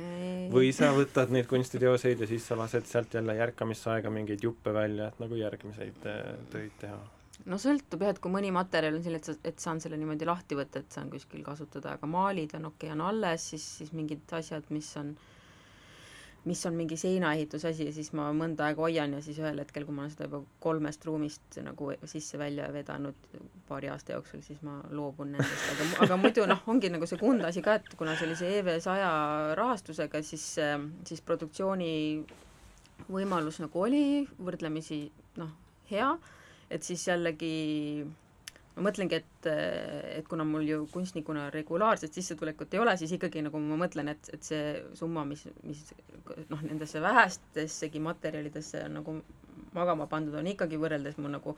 või 0.53 0.73
sa 0.75 0.93
võtad 0.97 1.33
neid 1.35 1.49
kunstiteoseid 1.51 2.21
ja 2.21 2.27
siis 2.31 2.47
sa 2.47 2.59
lased 2.59 2.87
sealt 2.91 3.15
jälle 3.15 3.37
järkamisaega 3.37 4.11
mingeid 4.11 4.45
juppe 4.45 4.75
välja, 4.75 5.09
et 5.09 5.19
nagu 5.23 5.39
järgmiseid 5.39 6.07
äh, 6.07 6.23
töid 6.51 6.77
teha. 6.81 7.01
no 7.47 7.59
sõltub 7.59 8.07
jah, 8.07 8.15
et 8.15 8.23
kui 8.23 8.33
mõni 8.33 8.53
materjal 8.55 8.97
on 8.99 9.05
selline, 9.05 9.21
et 9.21 9.33
sa, 9.33 9.37
et 9.53 9.67
saan 9.67 9.83
selle 9.83 9.99
niimoodi 10.01 10.29
lahti 10.29 10.59
võtta, 10.59 10.85
et 10.85 10.99
saan 10.99 11.11
kuskil 11.11 11.45
kasutada, 11.45 11.99
aga 11.99 12.07
maalid 12.07 12.57
on 12.59 12.71
okei 12.73 12.89
okay,, 12.89 12.97
on 12.97 13.05
alles, 13.11 13.51
siis, 13.53 13.67
siis 13.83 13.93
mingid 13.93 14.39
asjad, 14.39 14.71
mis 14.71 14.95
on 15.01 15.15
mis 16.49 16.63
on 16.67 16.75
mingi 16.75 16.97
seinaehituse 16.97 17.69
asi 17.69 17.87
ja 17.89 17.93
siis 17.93 18.13
ma 18.17 18.31
mõnda 18.37 18.71
aega 18.71 18.81
hoian 18.81 19.13
ja 19.13 19.21
siis 19.25 19.39
ühel 19.43 19.61
hetkel, 19.61 19.85
kui 19.85 19.95
ma 19.95 20.07
olen 20.07 20.13
seda 20.15 20.29
juba 20.29 20.41
kolmest 20.65 21.05
ruumist 21.05 21.59
nagu 21.65 21.91
sisse-välja 22.09 22.71
vedanud 22.73 23.35
paari 23.69 23.91
aasta 23.93 24.15
jooksul, 24.17 24.41
siis 24.47 24.63
ma 24.65 24.79
loobun 24.91 25.35
nendest, 25.37 25.67
aga, 25.75 25.89
aga 26.07 26.21
muidu 26.21 26.47
noh, 26.49 26.63
ongi 26.73 26.89
nagu 26.93 27.09
see 27.09 27.21
Kunda 27.21 27.51
asi 27.51 27.65
ka, 27.65 27.77
et 27.81 27.97
kuna 28.01 28.17
see 28.17 28.55
EV 28.61 28.73
saja 28.81 29.11
rahastusega, 29.59 30.23
siis, 30.25 30.47
siis 31.09 31.21
produktsiooni 31.29 31.93
võimalus 33.11 33.61
nagu 33.61 33.85
oli 33.85 34.05
võrdlemisi 34.41 35.05
noh, 35.41 35.53
hea. 35.91 36.15
Et 36.71 36.85
siis 36.87 37.03
jällegi 37.09 38.05
ma 38.81 38.89
mõtlengi, 38.89 39.19
et, 39.21 39.49
et 40.17 40.29
kuna 40.29 40.45
mul 40.49 40.65
ju 40.65 40.81
kunstnikuna 40.93 41.49
regulaarset 41.53 42.17
sissetulekut 42.17 42.73
ei 42.75 42.81
ole, 42.81 42.97
siis 42.97 43.13
ikkagi 43.17 43.45
nagu 43.45 43.61
ma 43.61 43.77
mõtlen, 43.83 44.09
et, 44.15 44.33
et 44.33 44.47
see 44.47 44.73
summa, 44.97 45.27
mis, 45.29 45.45
mis 45.69 45.85
noh, 46.49 46.65
nendesse 46.65 47.03
vähestessegi 47.05 48.01
materjalidesse 48.03 48.87
on 48.89 48.99
nagu 49.01 49.17
magama 49.77 50.09
pandud, 50.11 50.35
on 50.35 50.49
ikkagi 50.51 50.81
võrreldes 50.81 51.21
mu 51.21 51.31
nagu 51.31 51.55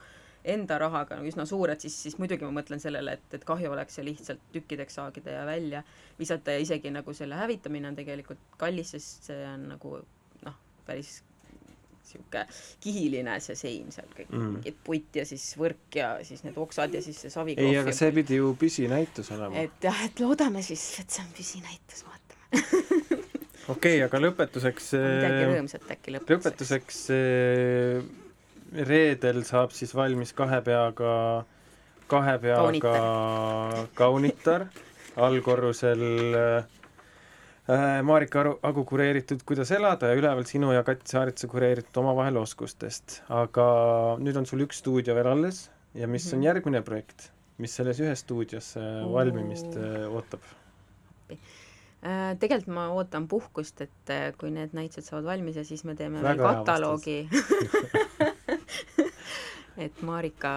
enda 0.53 0.77
rahaga 0.81 1.15
nagu 1.17 1.29
üsna 1.31 1.45
suur, 1.47 1.71
et 1.71 1.81
siis, 1.85 1.95
siis 2.05 2.17
muidugi 2.19 2.43
ma 2.43 2.51
mõtlen 2.59 2.81
sellele, 2.83 3.15
et, 3.15 3.27
et 3.37 3.45
kahju 3.47 3.71
oleks 3.71 3.95
see 3.97 4.07
lihtsalt 4.09 4.43
tükkideks 4.53 4.99
saagida 4.99 5.37
ja 5.39 5.45
välja 5.47 5.83
visata 6.19 6.57
ja 6.57 6.63
isegi 6.65 6.91
nagu 6.91 7.15
selle 7.15 7.39
hävitamine 7.39 7.87
on 7.89 7.99
tegelikult 7.99 8.43
kallis, 8.59 8.91
sest 8.97 9.31
see 9.31 9.45
on 9.47 9.69
nagu 9.71 10.01
noh, 10.43 10.59
päris 10.85 11.21
niisugune 12.03 12.45
kihiline 12.83 13.37
see 13.43 13.55
sein 13.59 13.91
seal 13.95 14.09
kõik 14.13 14.31
Mm. 14.33 14.57
mingid 14.57 14.77
puit 14.83 15.15
ja 15.15 15.25
siis 15.25 15.43
võrk 15.59 15.97
ja 15.99 16.09
siis 16.23 16.43
need 16.43 16.57
oksad 16.57 16.93
ja 16.93 17.01
siis 17.01 17.19
see 17.21 17.29
ei, 17.29 17.33
savikrohv 17.33 17.79
aga 17.83 17.93
see 17.95 18.11
pidi 18.15 18.39
ju 18.39 18.53
püsinäitus 18.59 19.31
olema. 19.35 19.55
et 19.61 19.83
jah, 19.83 20.03
et 20.05 20.19
loodame 20.19 20.63
siis, 20.65 20.83
et 20.99 21.09
see 21.09 21.23
on 21.23 21.31
püsinäitus, 21.37 22.05
vaatame. 22.07 22.43
okei 23.73 23.97
okay,, 23.97 24.01
aga 24.07 24.21
lõpetuseks 24.23 24.93
midagi 24.97 25.47
rõõmsat 25.51 25.95
äkki 25.95 26.15
lõpetuseks. 26.17 26.33
lõpetuseks 26.33 27.01
eh, 27.17 28.85
reedel 28.93 29.43
saab 29.45 29.75
siis 29.75 29.93
valmis 29.95 30.33
kahe 30.33 30.61
peaga, 30.65 31.13
kahe 32.09 32.37
peaga 32.41 32.63
kaunitar, 32.63 33.87
kaunitar 33.99 34.67
allkorrusel 35.15 36.07
äh, 36.33 36.81
Marika 38.03 38.41
Aru, 38.41 38.57
Agu 38.67 38.83
kureeritud 38.83 39.45
Kuidas 39.47 39.69
elada 39.71 40.09
ja 40.11 40.17
üleval 40.19 40.43
sinu 40.43 40.73
ja 40.75 40.81
Kati 40.83 41.07
Saaritsa 41.07 41.47
kureeritud 41.47 42.01
Omavahel 42.01 42.35
oskustest. 42.41 43.21
aga 43.31 43.67
nüüd 44.19 44.35
on 44.35 44.45
sul 44.45 44.65
üks 44.65 44.81
stuudio 44.83 45.15
veel 45.15 45.29
alles 45.31 45.69
ja 45.95 46.07
mis 46.07 46.27
on 46.33 46.41
mhm. 46.41 46.47
järgmine 46.49 46.81
projekt, 46.83 47.29
mis 47.63 47.75
selles 47.75 48.01
ühes 48.03 48.25
stuudios 48.25 48.73
äh, 48.75 49.05
valmimist 49.13 49.77
äh, 49.79 50.03
ootab? 50.11 50.43
Äh, 52.03 52.35
tegelikult 52.39 52.73
ma 52.75 52.89
ootan 52.91 53.29
puhkust, 53.31 53.79
et 53.85 54.11
äh, 54.11 54.33
kui 54.35 54.51
need 54.51 54.75
näitused 54.75 55.07
saavad 55.07 55.31
valmis 55.31 55.55
ja 55.55 55.63
siis 55.63 55.85
me 55.87 55.95
teeme 55.95 56.19
Väga 56.19 56.43
veel 56.43 56.59
kataloogi 56.59 57.29
et 59.85 60.01
Marika 60.03 60.53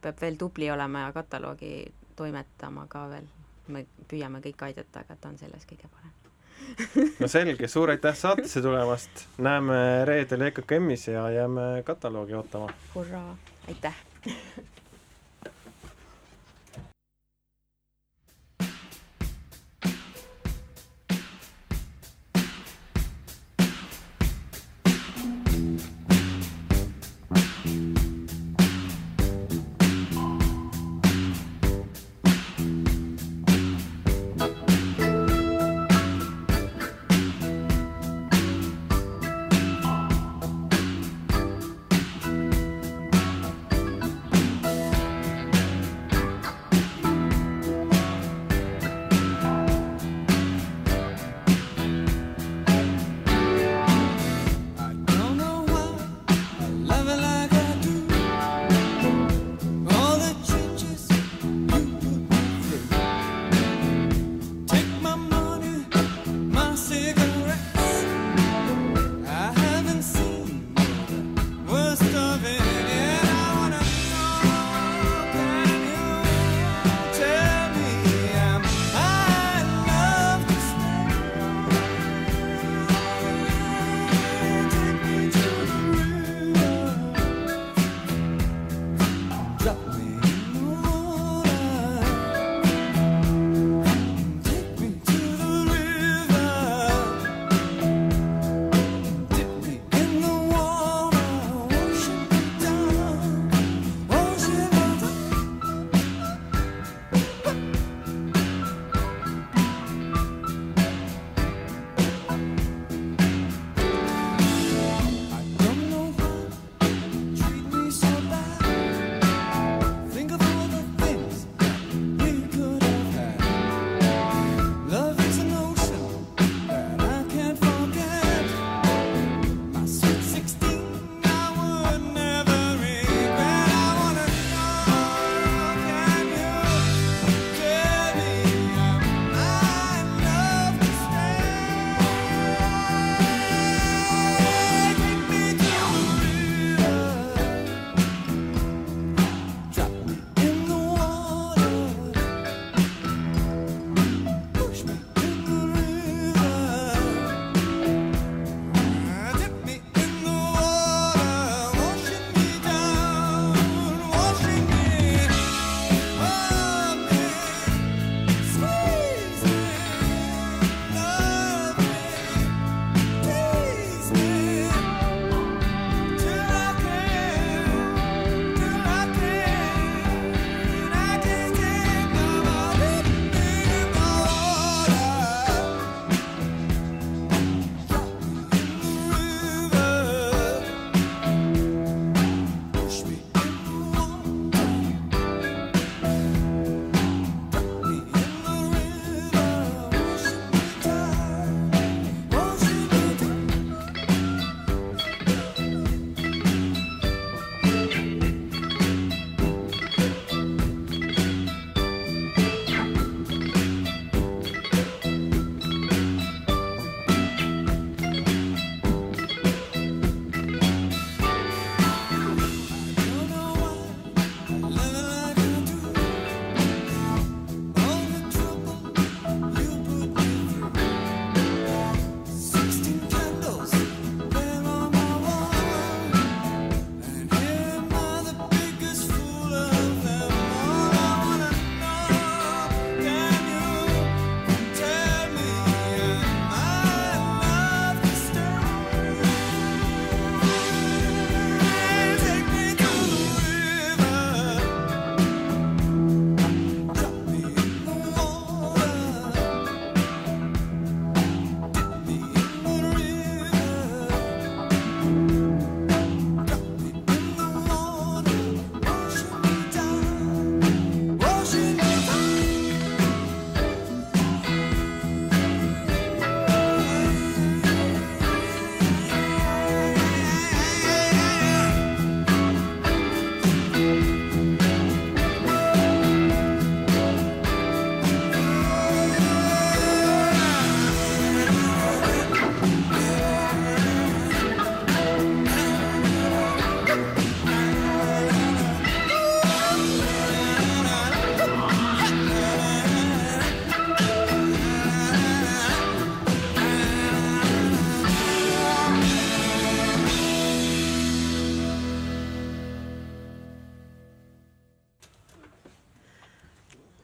peab 0.00 0.22
veel 0.22 0.38
tubli 0.38 0.70
olema 0.70 1.08
ja 1.08 1.12
kataloogi 1.16 1.80
toimetama 2.14 2.86
ka 2.86 3.08
veel. 3.10 3.26
me 3.74 3.86
püüame 4.06 4.38
kõik 4.44 4.68
aidata, 4.68 5.02
aga 5.02 5.16
ta 5.18 5.34
on 5.34 5.40
selles 5.40 5.66
kõige 5.66 5.90
parem 5.90 6.23
no 7.20 7.28
selge, 7.28 7.68
suur 7.68 7.90
aitäh 7.94 8.16
saatesse 8.18 8.62
tulemast, 8.62 9.26
näeme 9.38 10.04
reedel 10.04 10.48
EKKM-is 10.50 11.08
ja 11.08 11.28
jääme 11.30 11.82
kataloogi 11.84 12.34
ootama. 12.34 12.70
hurraa, 12.94 13.36
aitäh 13.68 13.94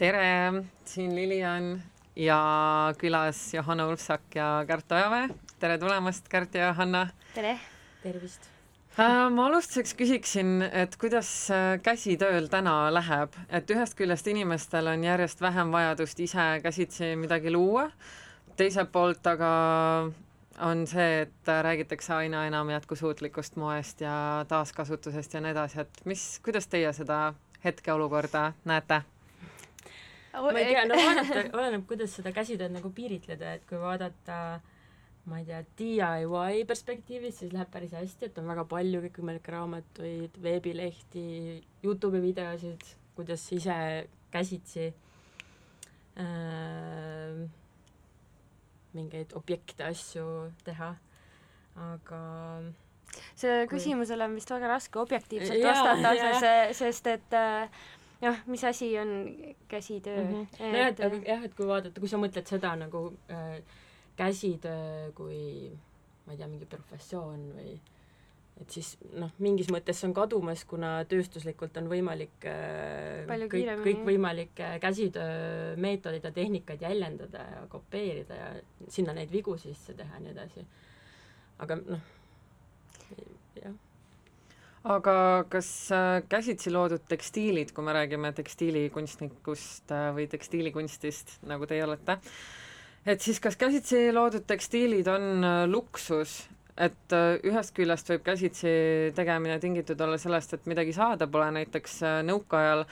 tere, 0.01 0.63
siin 0.89 1.13
Lilian 1.13 1.75
ja 2.17 2.41
külas 2.99 3.51
Johanna 3.53 3.85
Ulfsak 3.91 4.35
ja 4.35 4.65
Kärt 4.67 4.93
Ojamäe. 4.93 5.29
tere 5.61 5.77
tulemast, 5.79 6.29
Kärt 6.29 6.55
ja 6.55 6.71
Johanna. 6.71 7.09
tere! 7.35 7.59
tervist! 8.03 8.49
Äh, 8.97 9.29
ma 9.31 9.47
alustuseks 9.47 9.93
küsiksin, 9.95 10.63
et 10.73 10.97
kuidas 10.97 11.51
äh, 11.53 11.77
käsitööl 11.85 12.49
täna 12.49 12.89
läheb, 12.95 13.37
et 13.49 13.71
ühest 13.71 13.99
küljest 13.99 14.33
inimestel 14.33 14.89
on 14.89 15.05
järjest 15.05 15.41
vähem 15.45 15.73
vajadust 15.73 16.25
ise 16.25 16.49
käsitsi 16.65 17.13
midagi 17.21 17.53
luua, 17.53 17.91
teiselt 18.57 18.93
poolt 18.97 19.27
aga 19.27 19.53
on 20.65 20.87
see, 20.89 21.27
et 21.29 21.55
räägitakse 21.69 22.17
aina 22.23 22.47
enam 22.49 22.73
jätkusuutlikust 22.73 23.61
moest 23.61 24.01
ja 24.01 24.47
taaskasutusest 24.49 25.37
ja 25.37 25.45
nii 25.45 25.57
edasi, 25.59 25.85
et 25.85 26.05
mis, 26.09 26.29
kuidas 26.45 26.73
teie 26.73 26.93
seda 26.97 27.23
hetkeolukorda 27.65 28.53
näete? 28.65 29.05
Ma 30.33 30.59
ei 30.59 30.73
tea, 30.73 30.85
no 30.87 30.99
vaadata, 30.99 31.47
oleneb, 31.59 31.87
kuidas 31.91 32.15
seda 32.19 32.33
käsitööd 32.35 32.75
nagu 32.75 32.93
piiritleda, 32.95 33.57
et 33.59 33.67
kui 33.69 33.81
vaadata 33.81 34.61
ma 35.31 35.41
ei 35.41 35.47
tea, 35.49 35.61
DIY 35.79 36.65
perspektiivist, 36.69 37.43
siis 37.43 37.53
läheb 37.55 37.71
päris 37.73 37.93
hästi, 37.97 38.31
et 38.31 38.41
on 38.41 38.49
väga 38.51 38.65
palju 38.71 39.03
kõikvõimalikke 39.05 39.55
raamatuid, 39.55 40.39
veebilehti, 40.43 41.25
Youtube'i 41.85 42.23
videosid, 42.25 42.87
kuidas 43.19 43.45
ise 43.55 43.77
käsitsi 44.33 44.89
äh, 46.19 47.43
mingeid 48.97 49.35
objekte, 49.39 49.85
asju 49.91 50.27
teha, 50.67 50.95
aga 51.91 52.23
sellele 53.35 53.67
küsimusele 53.71 54.27
on 54.27 54.37
vist 54.39 54.51
väga 54.51 54.71
raske 54.71 55.01
objektiivselt 55.03 55.63
vastata, 55.65 56.73
sest 56.77 57.11
et 57.11 57.37
äh, 57.37 57.81
jah, 58.21 58.43
mis 58.47 58.65
asi 58.65 58.99
on 58.99 59.11
käsitöö 59.69 60.25
mm. 60.25 60.33
-hmm. 60.33 60.73
nojah, 60.73 60.89
et 60.89 61.01
aga 61.01 61.21
jah, 61.27 61.45
et 61.45 61.55
kui 61.55 61.67
vaadata, 61.67 62.01
kui 62.01 62.09
sa 62.09 62.21
mõtled 62.21 62.47
seda 62.47 62.75
nagu 62.77 63.13
äh, 63.31 63.63
käsitöö 64.17 65.13
kui 65.17 65.71
ma 66.27 66.33
ei 66.33 66.39
tea, 66.39 66.49
mingi 66.49 66.67
professioon 66.67 67.49
või 67.57 67.81
et 68.61 68.71
siis 68.71 68.99
noh, 69.17 69.33
mingis 69.39 69.71
mõttes 69.73 70.01
see 70.01 70.09
on 70.11 70.15
kadumas, 70.15 70.65
kuna 70.69 71.05
tööstuslikult 71.09 71.77
on 71.81 71.89
võimalik 71.89 72.45
äh, 72.45 73.25
Palju 73.29 73.49
kõik, 73.49 73.71
kõikvõimalikke 73.87 74.73
käsitöömeetodeid 74.81 76.25
ja 76.25 76.33
tehnikaid 76.33 76.83
jäljendada 76.83 77.45
ja 77.55 77.67
kopeerida 77.73 78.35
ja 78.35 78.51
sinna 78.89 79.17
neid 79.17 79.33
vigu 79.33 79.57
sisse 79.59 79.95
teha 79.95 80.19
ja 80.19 80.25
nii 80.25 80.35
edasi. 80.37 80.67
aga 81.59 81.77
noh, 81.77 82.11
jah 83.63 83.79
aga 84.85 85.45
kas 85.53 85.69
äh, 85.93 86.23
käsitsi 86.29 86.73
loodud 86.73 87.05
tekstiilid, 87.09 87.75
kui 87.77 87.85
me 87.85 87.93
räägime 87.93 88.33
tekstiilikunstnikust 88.37 89.93
äh, 89.93 90.09
või 90.17 90.25
tekstiilikunstist, 90.33 91.41
nagu 91.51 91.69
teie 91.69 91.85
olete, 91.85 92.17
et 93.07 93.21
siis 93.21 93.41
kas 93.41 93.59
käsitsi 93.61 94.09
loodud 94.13 94.47
tekstiilid 94.49 95.11
on 95.13 95.45
äh, 95.45 95.61
luksus, 95.69 96.41
et 96.81 97.13
äh, 97.13 97.37
ühest 97.45 97.75
küljest 97.77 98.09
võib 98.13 98.25
käsitsi 98.25 98.73
tegemine 99.17 99.59
tingitud 99.61 100.01
olla 100.01 100.19
sellest, 100.21 100.57
et 100.57 100.69
midagi 100.71 100.95
saada 100.97 101.29
pole 101.29 101.51
näiteks 101.59 102.03
äh, 102.07 102.21
nõukaajal, 102.25 102.87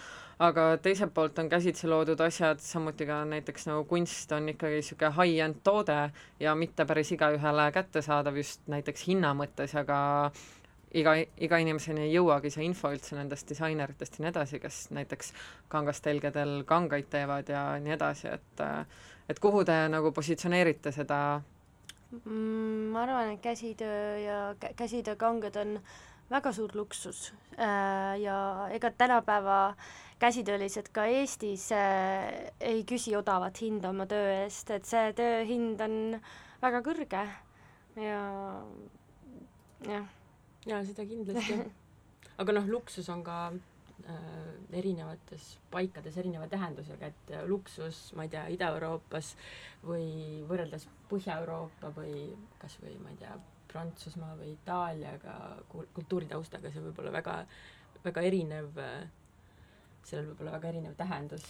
aga 0.45 0.67
teiselt 0.83 1.15
poolt 1.17 1.39
on 1.41 1.49
käsitsi 1.51 1.89
loodud 1.89 2.21
asjad, 2.23 2.61
samuti 2.63 3.09
ka 3.09 3.23
näiteks 3.27 3.67
nagu 3.71 3.87
kunst 3.89 4.33
on 4.37 4.53
ikkagi 4.53 4.83
niisugune 4.83 5.11
high-end 5.17 5.65
toode 5.67 5.99
ja 6.41 6.55
mitte 6.55 6.87
päris 6.87 7.11
igaühele 7.17 7.71
kättesaadav 7.75 8.37
just 8.39 8.69
näiteks 8.71 9.09
hinna 9.09 9.33
mõttes, 9.35 9.75
aga 9.79 9.99
iga, 10.97 11.15
iga 11.37 11.59
inimeseni 11.61 12.07
ei 12.07 12.15
jõuagi 12.15 12.51
see 12.53 12.65
info 12.67 12.91
üldse 12.95 13.17
nendest 13.19 13.49
disaineritest 13.51 14.19
ja 14.19 14.25
nii 14.25 14.33
edasi, 14.33 14.61
kes 14.63 14.81
näiteks 14.97 15.33
kangastelgedel 15.73 16.63
kangaid 16.69 17.11
teevad 17.13 17.49
ja 17.53 17.63
nii 17.83 17.95
edasi, 17.99 18.33
et 18.33 18.65
et 19.29 19.41
kuhu 19.45 19.65
te 19.69 19.77
nagu 19.93 20.13
positsioneerite 20.17 20.93
seda? 20.93 21.41
Mm, 22.25 22.89
ma 22.95 23.03
arvan, 23.05 23.35
et 23.35 23.43
käsitöö 23.45 24.19
ja 24.23 24.39
kä- 24.57 24.73
käsitöökangad 24.77 25.57
on 25.61 25.81
väga 26.31 26.53
suur 26.53 26.73
luksus. 26.75 27.35
Äh, 27.59 28.21
ja 28.21 28.69
ega 28.73 28.91
tänapäeva 28.91 29.75
käsitöölised 30.19 30.89
ka 30.93 31.05
Eestis 31.05 31.73
äh, 31.73 32.53
ei 32.61 32.85
küsi 32.85 33.17
odavat 33.17 33.61
hinda 33.61 33.91
oma 33.91 34.07
töö 34.07 34.33
eest, 34.45 34.71
et 34.71 34.89
see 34.89 35.13
töö 35.13 35.45
hind 35.45 35.81
on 35.85 36.21
väga 36.63 36.81
kõrge. 36.87 37.27
Ja 37.99 38.23
jah 39.85 40.18
jaa, 40.69 40.85
seda 40.87 41.07
kindlasti. 41.09 41.59
aga 42.43 42.55
noh, 42.55 42.71
luksus 42.71 43.09
on 43.13 43.25
ka 43.27 43.39
äh, 43.51 44.17
erinevates 44.81 45.51
paikades 45.73 46.19
erineva 46.21 46.49
tähendusega, 46.51 47.13
et 47.13 47.35
äh, 47.35 47.45
luksus, 47.51 48.01
ma 48.19 48.27
ei 48.27 48.33
tea, 48.33 48.47
Ida-Euroopas 48.55 49.35
või 49.87 50.09
võrreldes 50.49 50.89
Põhja-Euroopa 51.11 51.93
või 51.97 52.29
kas 52.63 52.79
või 52.85 52.99
ma 53.03 53.15
ei 53.15 53.23
tea, 53.23 53.37
Prantsusmaa 53.69 54.33
või 54.39 54.55
Itaaliaga 54.55 55.35
kul- 55.69 55.91
kultuuritaustaga, 55.97 56.71
see 56.73 56.81
võib 56.87 57.03
olla 57.03 57.11
väga, 57.19 57.35
väga 58.07 58.23
erinev 58.25 58.79
äh, 58.81 59.03
sellel 60.09 60.31
võib 60.31 60.45
olla 60.45 60.55
väga 60.57 60.71
erinev 60.73 60.95
tähendus. 60.99 61.45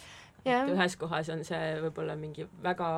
Et 0.44 0.72
ühes 0.72 0.96
kohas 0.98 1.28
on 1.34 1.44
see 1.46 1.76
võib-olla 1.82 2.14
mingi 2.18 2.46
väga 2.62 2.88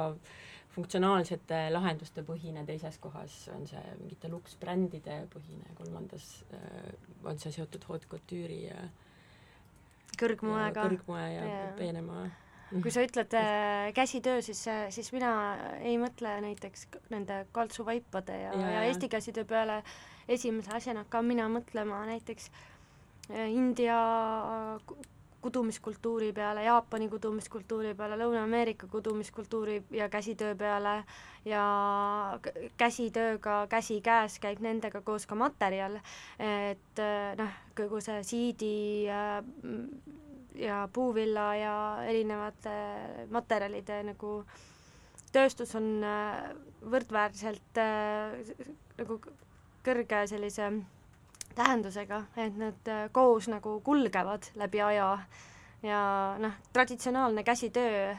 funktsionaalsete 0.75 1.65
lahenduste 1.75 2.23
põhine, 2.27 2.63
teises 2.67 2.99
kohas 3.03 3.37
on 3.55 3.67
see 3.67 3.81
mingite 4.01 4.31
luksbrändide 4.31 5.17
põhine, 5.33 5.75
kolmandas 5.79 6.29
äh, 6.55 6.93
on 7.27 7.41
see 7.43 7.53
seotud 7.55 7.87
haute 7.89 8.11
couture'i 8.11 8.63
ja, 8.69 8.85
ja 8.85 10.21
kõrgmoega 10.21 10.87
kõrgmoe 10.87 11.27
ja 11.27 11.43
Jaa. 11.49 11.67
peenemoe. 11.79 12.31
kui 12.71 12.95
sa 12.95 13.03
ütled 13.07 13.35
äh, 13.39 13.91
käsitöö, 13.97 14.43
siis, 14.47 14.63
siis 14.95 15.13
mina 15.17 15.33
ei 15.81 15.99
mõtle 15.99 16.37
näiteks 16.47 16.87
nende 17.11 17.45
kaltsuvaipade 17.57 18.37
ja, 18.45 18.55
ja 18.55 18.75
jaa. 18.77 18.85
Eesti 18.91 19.11
käsitöö 19.11 19.45
peale 19.45 19.83
esimese 20.31 20.75
asjana 20.77 21.05
hakkan 21.05 21.27
mina 21.27 21.49
mõtlema 21.51 22.05
näiteks 22.13 22.51
äh, 23.31 23.49
India 23.51 23.99
kudumiskultuuri 25.41 26.33
peale, 26.37 26.65
Jaapani 26.65 27.09
kudumiskultuuri 27.09 27.95
peale, 27.95 28.17
Lõuna-Ameerika 28.21 28.87
kudumiskultuuri 28.93 29.83
ja 29.91 30.09
käsitöö 30.13 30.55
peale 30.55 31.05
ja 31.45 31.65
käsitööga 32.77 33.67
käsikäes 33.73 34.39
käib 34.43 34.61
nendega 34.61 35.01
koos 35.01 35.27
ka 35.27 35.35
materjal, 35.35 35.97
et 36.39 37.01
äh, 37.05 37.37
noh, 37.41 37.55
kogu 37.77 38.01
see 38.05 38.23
siidi 38.25 38.75
äh, 39.09 39.41
ja 40.61 40.89
puuvilla 40.93 41.55
ja 41.57 41.75
erinevate 42.09 42.75
materjalide 43.31 44.03
nagu 44.13 44.33
tööstus 45.33 45.75
on 45.79 45.91
äh, 46.05 46.51
võrdväärselt 46.93 47.81
äh, 47.81 48.41
nagu 48.99 49.21
kõrge 49.87 50.25
sellise 50.29 50.71
tähendusega, 51.55 52.25
et 52.37 52.57
nad 52.57 52.89
äh, 52.89 53.09
koos 53.13 53.49
nagu 53.49 53.81
kulgevad 53.85 54.51
läbi 54.61 54.81
aja. 54.83 55.19
Ja 55.83 56.01
noh, 56.39 56.53
traditsionaalne 56.77 57.43
käsitöö 57.43 58.15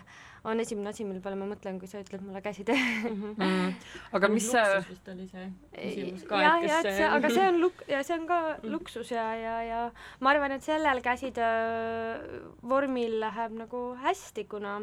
on 0.49 0.59
esimene 0.59 0.89
asi, 0.89 1.03
mille 1.05 1.21
peale 1.21 1.35
ma 1.37 1.45
mõtlen, 1.45 1.75
kui 1.77 1.85
sa 1.87 1.99
ütled 2.01 2.23
mulle 2.25 2.41
käsitöö. 2.41 2.73
Mm, 3.41 3.75
aga 4.17 4.27
mis 4.33 4.47
see 4.51 4.63
vist 4.89 5.07
oli 5.13 5.27
see 5.29 5.43
küsimus 5.75 6.23
ka, 6.27 6.39
et 6.41 6.63
kes 6.65 6.73
et 6.79 6.95
see, 6.97 7.09
aga 7.17 7.29
see 7.29 7.43
on 7.51 7.59
luk- 7.61 7.83
ja 7.89 7.99
see 8.03 8.17
on 8.17 8.25
ka 8.29 8.39
Mm. 8.55 8.71
luksus 8.73 9.11
ja, 9.13 9.27
ja, 9.37 9.55
ja 9.67 9.81
ma 10.19 10.29
arvan, 10.33 10.51
et 10.57 10.65
sellel 10.65 11.01
käsitöö 11.05 12.41
vormil 12.69 13.19
läheb 13.21 13.53
nagu 13.61 13.83
hästi, 14.01 14.47
kuna, 14.49 14.79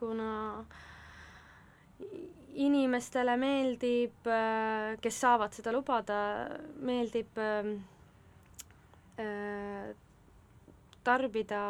kuna 0.00 0.30
inimestele 2.60 3.36
meeldib, 3.40 4.28
kes 5.00 5.20
saavad 5.22 5.54
seda 5.56 5.72
lubada, 5.72 6.20
meeldib 6.84 7.38
ähm, 7.40 7.70
äh, 9.20 9.92
tarbida 11.04 11.62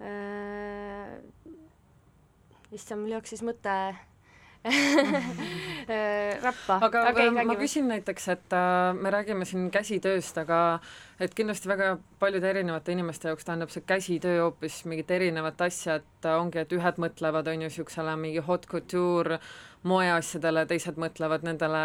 äh, 0.00 1.16
issand, 2.70 3.02
mul 3.02 3.16
jooksis 3.16 3.42
mõte 3.46 3.74
äh, 3.90 4.04
rappa. 6.42 6.78
aga 6.82 7.02
okay, 7.10 7.30
ma 7.30 7.40
räägime. 7.40 7.56
küsin 7.60 7.88
näiteks, 7.88 8.28
et 8.28 8.52
äh, 8.52 8.94
me 8.94 9.10
räägime 9.10 9.44
siin 9.46 9.70
käsitööst, 9.70 10.38
aga 10.42 10.80
et 11.20 11.34
kindlasti 11.34 11.70
väga 11.70 11.96
paljude 12.18 12.50
erinevate 12.50 12.92
inimeste 12.92 13.30
jaoks 13.30 13.46
tähendab 13.46 13.70
see 13.70 13.84
käsitöö 13.86 14.42
hoopis 14.42 14.82
mingit 14.90 15.10
erinevat 15.10 15.60
asja, 15.68 16.00
et 16.02 16.28
ongi, 16.32 16.58
et 16.64 16.74
ühed 16.74 17.00
mõtlevad, 17.02 17.48
on 17.52 17.62
ju, 17.62 17.70
niisugusele 17.70 18.16
mingi 18.18 18.42
haute 18.46 18.68
couture 18.70 19.40
moeasjadele, 19.86 20.64
teised 20.66 20.96
mõtlevad 20.98 21.44
nendele 21.46 21.82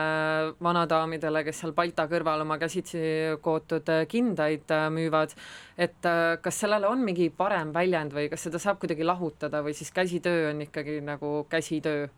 vanadaamidele, 0.64 1.44
kes 1.46 1.62
seal 1.62 1.76
palta 1.78 2.08
kõrval 2.10 2.42
oma 2.46 2.58
käsitsi 2.62 3.02
kootud 3.46 3.92
äh, 3.94 4.06
kindaid 4.10 4.72
äh, 4.74 4.88
müüvad, 4.94 5.36
et 5.78 6.10
äh, 6.10 6.38
kas 6.42 6.64
sellele 6.64 6.90
on 6.90 7.06
mingi 7.06 7.30
parem 7.30 7.74
väljend 7.76 8.16
või 8.18 8.30
kas 8.32 8.48
seda 8.48 8.62
saab 8.62 8.82
kuidagi 8.82 9.06
lahutada 9.06 9.62
või 9.66 9.76
siis 9.78 9.94
käsitöö 9.94 10.50
on 10.50 10.66
ikkagi 10.66 10.98
nagu 11.06 11.46
käsitöö? 11.52 12.10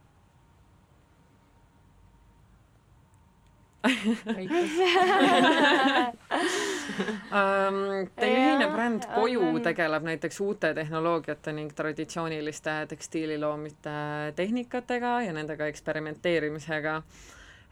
Teie 8.16 8.36
ühine 8.40 8.68
bränd 8.72 9.08
Koju 9.12 9.60
tegeleb 9.66 10.06
näiteks 10.08 10.40
uute 10.46 10.72
tehnoloogiate 10.78 11.52
ning 11.58 11.72
traditsiooniliste 11.76 12.76
tekstiililoomite 12.94 13.96
tehnikatega 14.40 15.22
ja 15.28 15.34
nendega 15.36 15.68
eksperimenteerimisega. 15.68 17.02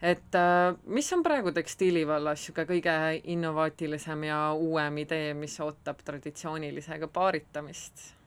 et 0.02 0.34
uh, 0.36 0.78
mis 0.84 1.12
on 1.12 1.22
praegu 1.22 1.52
tekstiili 1.52 2.06
vallas 2.06 2.40
niisugune 2.40 2.66
kõige 2.66 3.20
innovaatilisem 3.24 4.24
ja 4.28 4.52
uuem 4.52 4.98
idee, 5.06 5.34
mis 5.34 5.60
ootab 5.60 6.02
traditsioonilisega 6.04 7.08
paaritamist? 7.08 8.21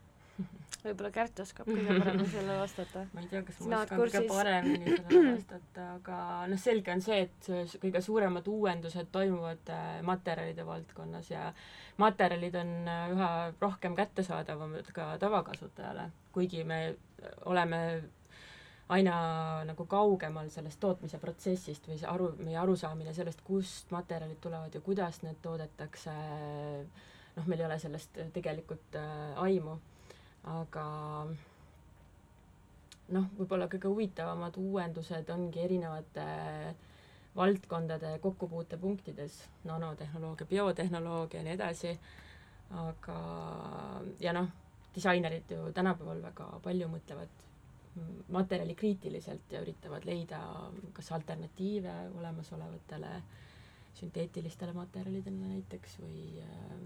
Võib-olla 0.89 1.11
Kärt 1.15 1.41
oskab 1.43 1.69
kõige 1.69 1.97
paremini 1.99 2.27
sellele 2.31 2.57
vastata. 2.61 3.05
ma 3.15 3.23
ei 3.23 3.29
tea, 3.31 3.43
kas 3.47 3.61
ma 3.61 3.81
oskan 3.81 4.01
kõige 4.01 4.01
kursis? 4.01 4.27
paremini 4.31 4.97
sellele 4.97 5.35
vastata, 5.35 5.87
aga 5.99 6.19
noh, 6.51 6.61
selge 6.65 6.95
on 6.95 7.05
see, 7.05 7.21
et 7.27 7.79
kõige 7.83 8.03
suuremad 8.05 8.51
uuendused 8.51 9.11
toimuvad 9.15 9.73
äh, 9.75 9.87
materjalide 10.07 10.67
valdkonnas 10.67 11.31
ja 11.31 11.47
materjalid 12.01 12.59
on 12.61 12.75
äh, 12.91 13.07
üha 13.15 13.31
rohkem 13.61 13.97
kättesaadavamad 13.97 14.91
ka 14.95 15.15
tavakasutajale, 15.21 16.09
kuigi 16.35 16.63
me 16.67 16.81
äh, 16.91 17.33
oleme 17.45 17.81
aina 18.93 19.15
nagu 19.65 19.85
kaugemal 19.89 20.49
sellest 20.53 20.79
tootmise 20.81 21.17
protsessist 21.21 21.87
või 21.89 21.97
see 21.97 22.09
aru, 22.09 22.29
meie 22.45 22.57
arusaamine 22.61 23.15
sellest, 23.17 23.41
kust 23.45 23.91
materjalid 23.95 24.39
tulevad 24.43 24.75
ja 24.75 24.81
kuidas 24.85 25.21
need 25.25 25.39
toodetakse, 25.41 26.13
noh, 27.35 27.47
meil 27.49 27.63
ei 27.63 27.67
ole 27.69 27.79
sellest 27.81 28.21
tegelikult 28.35 28.97
äh, 29.01 29.33
aimu, 29.41 29.79
aga 30.45 30.85
noh, 33.13 33.25
võib-olla 33.37 33.67
kõige 33.71 33.89
huvitavamad 33.91 34.57
uuendused 34.61 35.29
ongi 35.33 35.61
erinevate 35.65 36.25
valdkondade 37.35 38.13
kokkupuutepunktides, 38.23 39.39
nanotehnoloogia, 39.67 40.47
biotehnoloogia 40.49 41.39
ja 41.41 41.45
nii 41.47 41.55
edasi, 41.57 41.91
aga 42.85 43.17
ja 44.23 44.33
noh, 44.37 44.47
disainerid 44.95 45.51
ju 45.51 45.65
tänapäeval 45.75 46.21
väga 46.23 46.47
palju 46.63 46.87
mõtlevad 46.93 47.41
mm, 47.95 48.21
materjalikriitiliselt 48.37 49.51
ja 49.51 49.61
üritavad 49.65 50.07
leida 50.07 50.39
kas 50.95 51.11
alternatiive 51.17 51.95
olemasolevatele 52.19 53.11
sünteetilistele 53.99 54.73
materjalidele 54.75 55.51
näiteks 55.51 55.99
või 56.03 56.23
äh, 56.43 56.79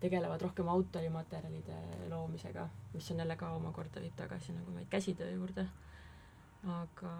tegelevad 0.00 0.42
rohkem 0.42 0.68
autorimaterjalide 0.68 1.78
loomisega, 2.10 2.68
mis 2.92 3.10
on 3.10 3.24
jälle 3.24 3.36
ka 3.36 3.50
omakorda 3.56 4.00
viib 4.00 4.16
tagasi 4.16 4.52
nagu 4.52 4.70
meid 4.70 4.88
käsitöö 4.90 5.30
juurde. 5.30 5.66
aga 6.66 7.10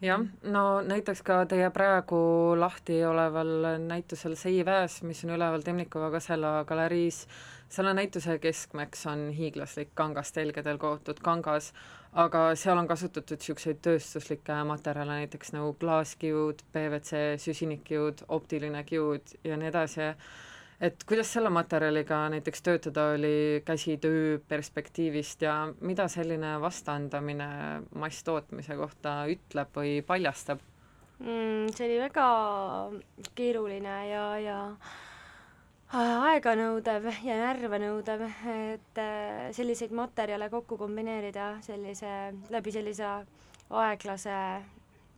jah, 0.00 0.24
no 0.42 0.64
näiteks 0.80 1.22
ka 1.22 1.44
teie 1.48 1.70
praegu 1.70 2.20
lahti 2.58 3.04
oleval 3.04 3.78
näitusel 3.84 4.34
Seiväes, 4.36 5.02
mis 5.02 5.24
on 5.24 5.34
üleval 5.36 5.64
Temnikova 5.64 6.10
Kasela 6.10 6.64
galeriis, 6.64 7.26
selle 7.68 7.94
näituse 7.94 8.38
keskmeks 8.38 9.06
on 9.06 9.28
hiiglaslik 9.36 9.94
kangastelgedel 9.94 10.78
kootud 10.78 11.20
kangas, 11.22 11.72
aga 12.12 12.50
seal 12.58 12.78
on 12.80 12.88
kasutatud 12.90 13.38
niisuguseid 13.38 13.82
tööstuslikke 13.84 14.56
materjale, 14.66 15.20
näiteks 15.22 15.52
nagu 15.54 15.74
klaaskiud, 15.80 16.64
PVC, 16.72 17.36
süsinikkiud, 17.44 18.24
optiline 18.28 18.82
kiud 18.88 19.36
ja 19.44 19.58
nii 19.60 19.70
edasi, 19.70 20.08
et 20.80 21.04
kuidas 21.08 21.32
selle 21.34 21.50
materjaliga 21.52 22.22
näiteks 22.32 22.62
töötada 22.64 23.10
oli 23.16 23.62
käsitöö 23.64 24.38
perspektiivist 24.48 25.42
ja 25.42 25.54
mida 25.80 26.08
selline 26.08 26.54
vastandamine 26.60 27.50
masstootmise 27.94 28.76
kohta 28.76 29.22
ütleb 29.28 29.76
või 29.76 30.00
paljastab? 30.06 30.64
mm, 31.18 31.68
see 31.76 31.86
oli 31.86 32.00
väga 32.00 32.26
keeruline 33.36 33.96
ja, 34.08 34.24
ja 34.40 34.58
aeganõudev 36.00 37.10
ja 37.26 37.36
närvenõudev, 37.42 38.26
et 38.54 39.00
äh, 39.02 39.48
selliseid 39.56 39.92
materjale 39.92 40.48
kokku 40.52 40.78
kombineerida 40.78 41.56
sellise, 41.66 42.12
läbi 42.50 42.72
sellise 42.72 43.08
aeglase 43.70 44.36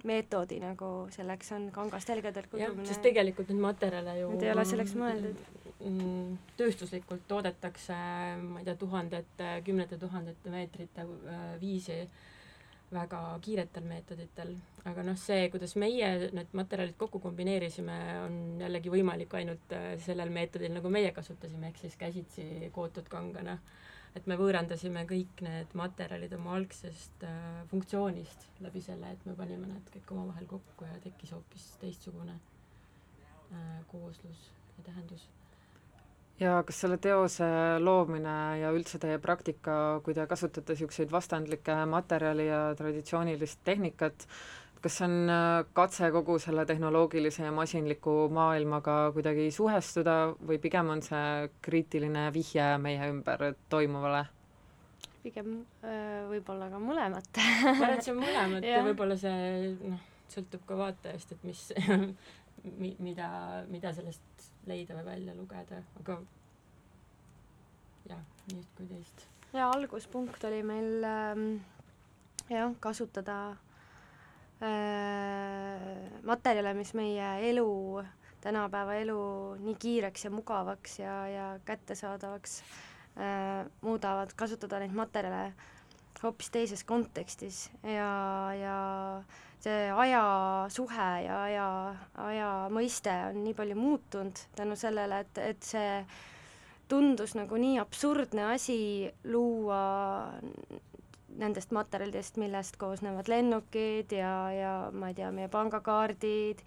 meetodi, 0.09 0.59
nagu 0.62 0.90
selleks 1.14 1.53
on 1.57 1.68
kangastelgedel 1.74 2.46
jah, 2.46 2.50
kudumine. 2.50 2.88
sest 2.88 3.03
tegelikult 3.05 3.53
neid 3.53 3.62
materjale 3.62 4.16
ju 4.18 4.32
Need 4.34 4.46
ei 4.46 4.53
ole 4.55 4.64
selleks 4.68 4.94
mõeldud. 4.98 5.40
mm, 5.78 6.36
tööstuslikult 6.59 7.24
toodetakse, 7.30 7.96
ma 8.42 8.61
ei 8.61 8.68
tea, 8.68 8.76
tuhandete, 8.80 9.55
kümnete 9.66 9.98
tuhandete 9.98 10.55
meetrite 10.55 11.07
äh, 11.07 11.42
viisi 11.61 12.03
väga 12.92 13.20
kiiretel 13.44 13.86
meetoditel, 13.88 14.53
aga 14.88 15.05
noh, 15.07 15.16
see, 15.16 15.46
kuidas 15.53 15.74
meie 15.80 16.11
need 16.34 16.50
materjalid 16.57 16.98
kokku 17.00 17.22
kombineerisime, 17.24 17.98
on 18.26 18.36
jällegi 18.61 18.92
võimalik 18.92 19.32
ainult 19.38 19.72
äh, 19.76 19.94
sellel 20.05 20.32
meetodil, 20.34 20.74
nagu 20.74 20.92
meie 20.92 21.12
kasutasime, 21.16 21.70
ehk 21.70 21.80
siis 21.80 21.96
käsitsi 22.00 22.68
kootud 22.74 23.09
kangana. 23.12 23.59
Et 24.17 24.27
me 24.29 24.37
võõrandasime 24.37 25.05
kõik 25.09 25.43
need 25.45 25.77
materjalid 25.79 26.33
oma 26.37 26.57
algsest 26.59 27.25
äh, 27.27 27.37
funktsioonist 27.71 28.49
läbi 28.65 28.83
selle, 28.85 29.13
et 29.15 29.29
me 29.29 29.37
panime 29.39 29.71
need 29.71 29.93
kõik 29.95 30.17
omavahel 30.17 30.49
kokku 30.51 30.89
ja 30.89 30.99
tekkis 31.05 31.33
hoopis 31.37 31.69
teistsugune 31.81 32.35
äh, 32.37 33.79
kooslus 33.93 34.51
ja 34.79 34.91
tähendus. 34.91 35.29
Ja 36.41 36.57
kas 36.67 36.81
selle 36.83 36.97
teose 36.99 37.47
loomine 37.79 38.35
ja 38.59 38.73
üldse 38.75 38.99
teie 38.99 39.19
praktika, 39.23 40.01
kui 40.03 40.17
te 40.17 40.25
kasutate 40.27 40.75
niisuguseid 40.75 41.13
vastandlikke 41.13 41.77
materjali 41.87 42.49
ja 42.49 42.63
traditsioonilist 42.79 43.61
tehnikat, 43.65 44.27
kas 44.83 44.97
see 44.99 45.07
on 45.07 45.30
äh, 45.30 45.64
katse 45.76 46.11
kogu 46.14 46.39
selle 46.43 46.64
tehnoloogilise 46.66 47.45
ja 47.47 47.53
masinliku 47.55 48.14
maailmaga 48.35 48.97
kuidagi 49.14 49.51
suhestuda 49.55 50.16
või 50.49 50.59
pigem 50.62 50.91
on 50.97 51.03
see 51.07 51.49
kriitiline 51.62 52.26
vihje 52.35 52.66
meie 52.83 53.11
ümber 53.12 53.53
toimuvale? 53.70 54.24
pigem 55.22 55.53
öö, 55.87 56.22
võib-olla 56.33 56.66
ka 56.72 56.80
mõlemat 56.83 57.28
ma 57.39 57.70
arvan, 57.70 57.93
et 57.95 58.03
see 58.03 58.14
on 58.14 58.22
mõlemat 58.24 58.66
ja 58.66 58.83
võib-olla 58.89 59.16
see 59.20 59.70
noh, 59.78 60.03
sõltub 60.33 60.64
ka 60.66 60.78
vaatajast, 60.80 61.37
et 61.37 61.45
mis 61.47 61.61
mi- 62.83 62.97
mida, 62.99 63.28
mida 63.70 63.95
sellest 63.95 64.49
leida 64.66 64.99
või 64.99 65.07
välja 65.12 65.37
lugeda, 65.39 65.78
aga 66.03 66.18
jah, 68.11 68.24
nii 68.49 68.59
üht 68.59 68.78
kui 68.80 68.91
teist. 68.91 69.28
ja 69.55 69.70
alguspunkt 69.70 70.43
oli 70.51 70.64
meil 70.66 71.07
ähm, 71.07 71.47
jah, 72.51 72.74
kasutada 72.83 73.39
äh, 73.53 73.72
materjale, 76.23 76.75
mis 76.79 76.93
meie 76.95 77.29
elu, 77.49 78.03
tänapäeva 78.45 78.95
elu 79.01 79.19
nii 79.63 79.75
kiireks 79.75 80.25
ja 80.29 80.31
mugavaks 80.31 80.99
ja, 81.01 81.17
ja 81.29 81.47
kättesaadavaks 81.67 82.61
äh, 83.19 83.67
muudavad, 83.83 84.35
kasutada 84.39 84.79
neid 84.83 84.95
materjale 84.95 85.53
hoopis 86.23 86.51
teises 86.55 86.85
kontekstis 86.87 87.65
ja, 87.83 88.11
ja 88.55 88.77
see 89.63 89.91
ajasuhe 89.91 91.09
ja 91.27 91.39
aja, 91.47 91.69
aja 92.27 92.51
mõiste 92.75 93.15
on 93.31 93.43
nii 93.45 93.57
palju 93.59 93.79
muutunud 93.79 94.45
tänu 94.59 94.77
sellele, 94.79 95.23
et, 95.25 95.43
et 95.43 95.67
see 95.67 96.03
tundus 96.91 97.35
nagu 97.39 97.59
nii 97.59 97.79
absurdne 97.83 98.51
asi 98.53 98.79
luua 99.25 99.83
nendest 101.39 101.72
materjalidest, 101.72 102.37
millest 102.41 102.76
koosnevad 102.80 103.28
lennukid 103.30 104.12
ja, 104.16 104.33
ja 104.53 104.72
ma 104.93 105.12
ei 105.12 105.16
tea, 105.18 105.30
meie 105.35 105.49
pangakaardid, 105.53 106.61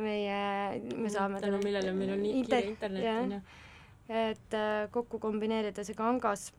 meie, 0.00 0.40
me 0.96 1.12
saame 1.12 1.42
tänu 1.42 1.60
millele 1.64 1.92
meil 1.96 2.16
on 2.16 2.24
nii 2.24 2.42
kiire 2.42 2.64
internet 2.72 3.04
jah. 3.04 3.22
on 3.22 3.36
ju. 3.36 3.40
et 4.08 4.58
äh, 4.58 4.88
kokku 4.90 5.20
kombineerida 5.22 5.84
see 5.86 5.98
kangas, 5.98 6.50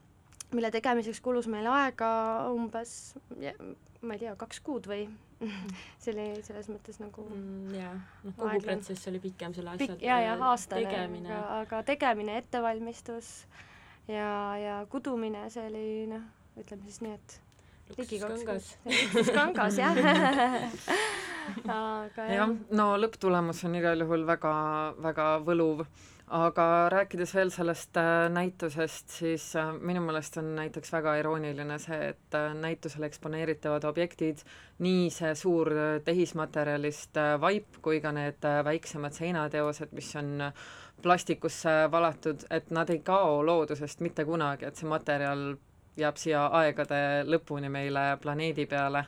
mille 0.54 0.70
tegemiseks 0.74 1.20
kulus 1.24 1.48
meil 1.50 1.68
aega 1.72 2.10
umbes, 2.54 3.14
ma 4.04 4.16
ei 4.16 4.24
tea, 4.24 4.34
kaks 4.40 4.62
kuud 4.64 4.88
või 4.90 5.06
see 6.02 6.14
oli 6.14 6.28
selles 6.46 6.70
mõttes 6.72 7.00
nagu 7.02 7.26
Mm, 7.26 7.74
jaa, 7.74 7.94
noh 8.24 8.36
kogu 8.36 8.48
Aeglane. 8.48 8.64
protsess 8.70 9.10
oli 9.10 9.20
pikem 9.20 9.54
selle 9.56 9.74
asja 9.74 9.90
pikk 9.92 10.06
ja, 10.06 10.20
ja 10.22 10.36
aastane, 10.40 10.86
tegemine 10.86 11.32
aga, 11.34 11.60
aga 11.64 11.82
tegemine, 11.90 12.38
ettevalmistus 12.40 13.34
ja, 14.08 14.30
ja 14.60 14.78
kudumine, 14.90 15.44
see 15.52 15.66
oli 15.68 15.86
noh, 16.12 16.24
ütleme 16.60 16.86
siis 16.86 17.00
nii, 17.04 17.14
et 17.18 17.40
luksuskangas 17.98 18.72
luksuskangas 18.86 19.78
jah. 19.78 20.00
Aga 21.68 22.26
jah, 22.30 22.50
no 22.72 22.94
lõpptulemus 22.96 23.60
on 23.68 23.74
igal 23.76 24.00
juhul 24.00 24.22
väga, 24.24 24.52
väga 25.04 25.26
võluv, 25.44 25.82
aga 26.32 26.66
rääkides 26.92 27.34
veel 27.36 27.50
sellest 27.52 27.98
äh, 28.00 28.30
näitusest, 28.32 29.12
siis 29.18 29.50
äh, 29.60 29.74
minu 29.76 30.00
meelest 30.06 30.38
on 30.40 30.54
näiteks 30.56 30.94
väga 30.94 31.18
irooniline 31.20 31.76
see, 31.82 31.98
et 32.14 32.38
äh, 32.38 32.54
näitusel 32.56 33.04
eksponeeritavad 33.10 33.84
objektid, 33.90 34.40
nii 34.84 35.10
see 35.12 35.34
suur 35.36 35.68
tehismaterjalist 36.06 37.20
vaip 37.44 37.76
kui 37.84 38.00
ka 38.00 38.14
need 38.16 38.48
väiksemad 38.64 39.12
seinateosed, 39.14 39.92
mis 39.92 40.14
on 40.16 40.48
plastikusse 41.04 41.76
valatud, 41.92 42.48
et 42.50 42.72
nad 42.72 42.88
ei 42.88 43.04
kao 43.04 43.42
loodusest 43.44 44.00
mitte 44.00 44.24
kunagi, 44.24 44.64
et 44.64 44.80
see 44.80 44.88
materjal 44.88 45.50
jääb 45.96 46.16
siia 46.18 46.46
aegade 46.60 47.24
lõpuni 47.28 47.70
meile 47.70 48.14
planeedi 48.22 48.66
peale. 48.66 49.04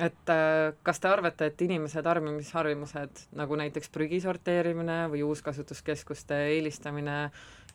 Et 0.00 0.30
äh, 0.32 0.72
kas 0.82 1.00
te 1.00 1.08
arvate, 1.10 1.50
et 1.50 1.62
inimese 1.66 2.00
tarbimisharjumused, 2.02 3.26
nagu 3.36 3.56
näiteks 3.60 3.90
prügi 3.92 4.22
sorteerimine 4.24 5.02
või 5.12 5.20
uuskasutuskeskuste 5.26 6.38
eelistamine 6.54 7.16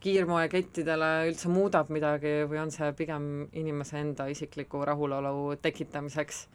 kiirmoekettidele 0.01 1.11
üldse 1.29 1.49
muudab 1.53 1.91
midagi 1.93 2.39
või 2.49 2.61
on 2.63 2.73
see 2.73 2.89
pigem 2.97 3.27
inimese 3.53 4.01
enda 4.01 4.27
isikliku 4.33 4.81
rahulolu 4.85 5.59
tekitamiseks? 5.61 6.47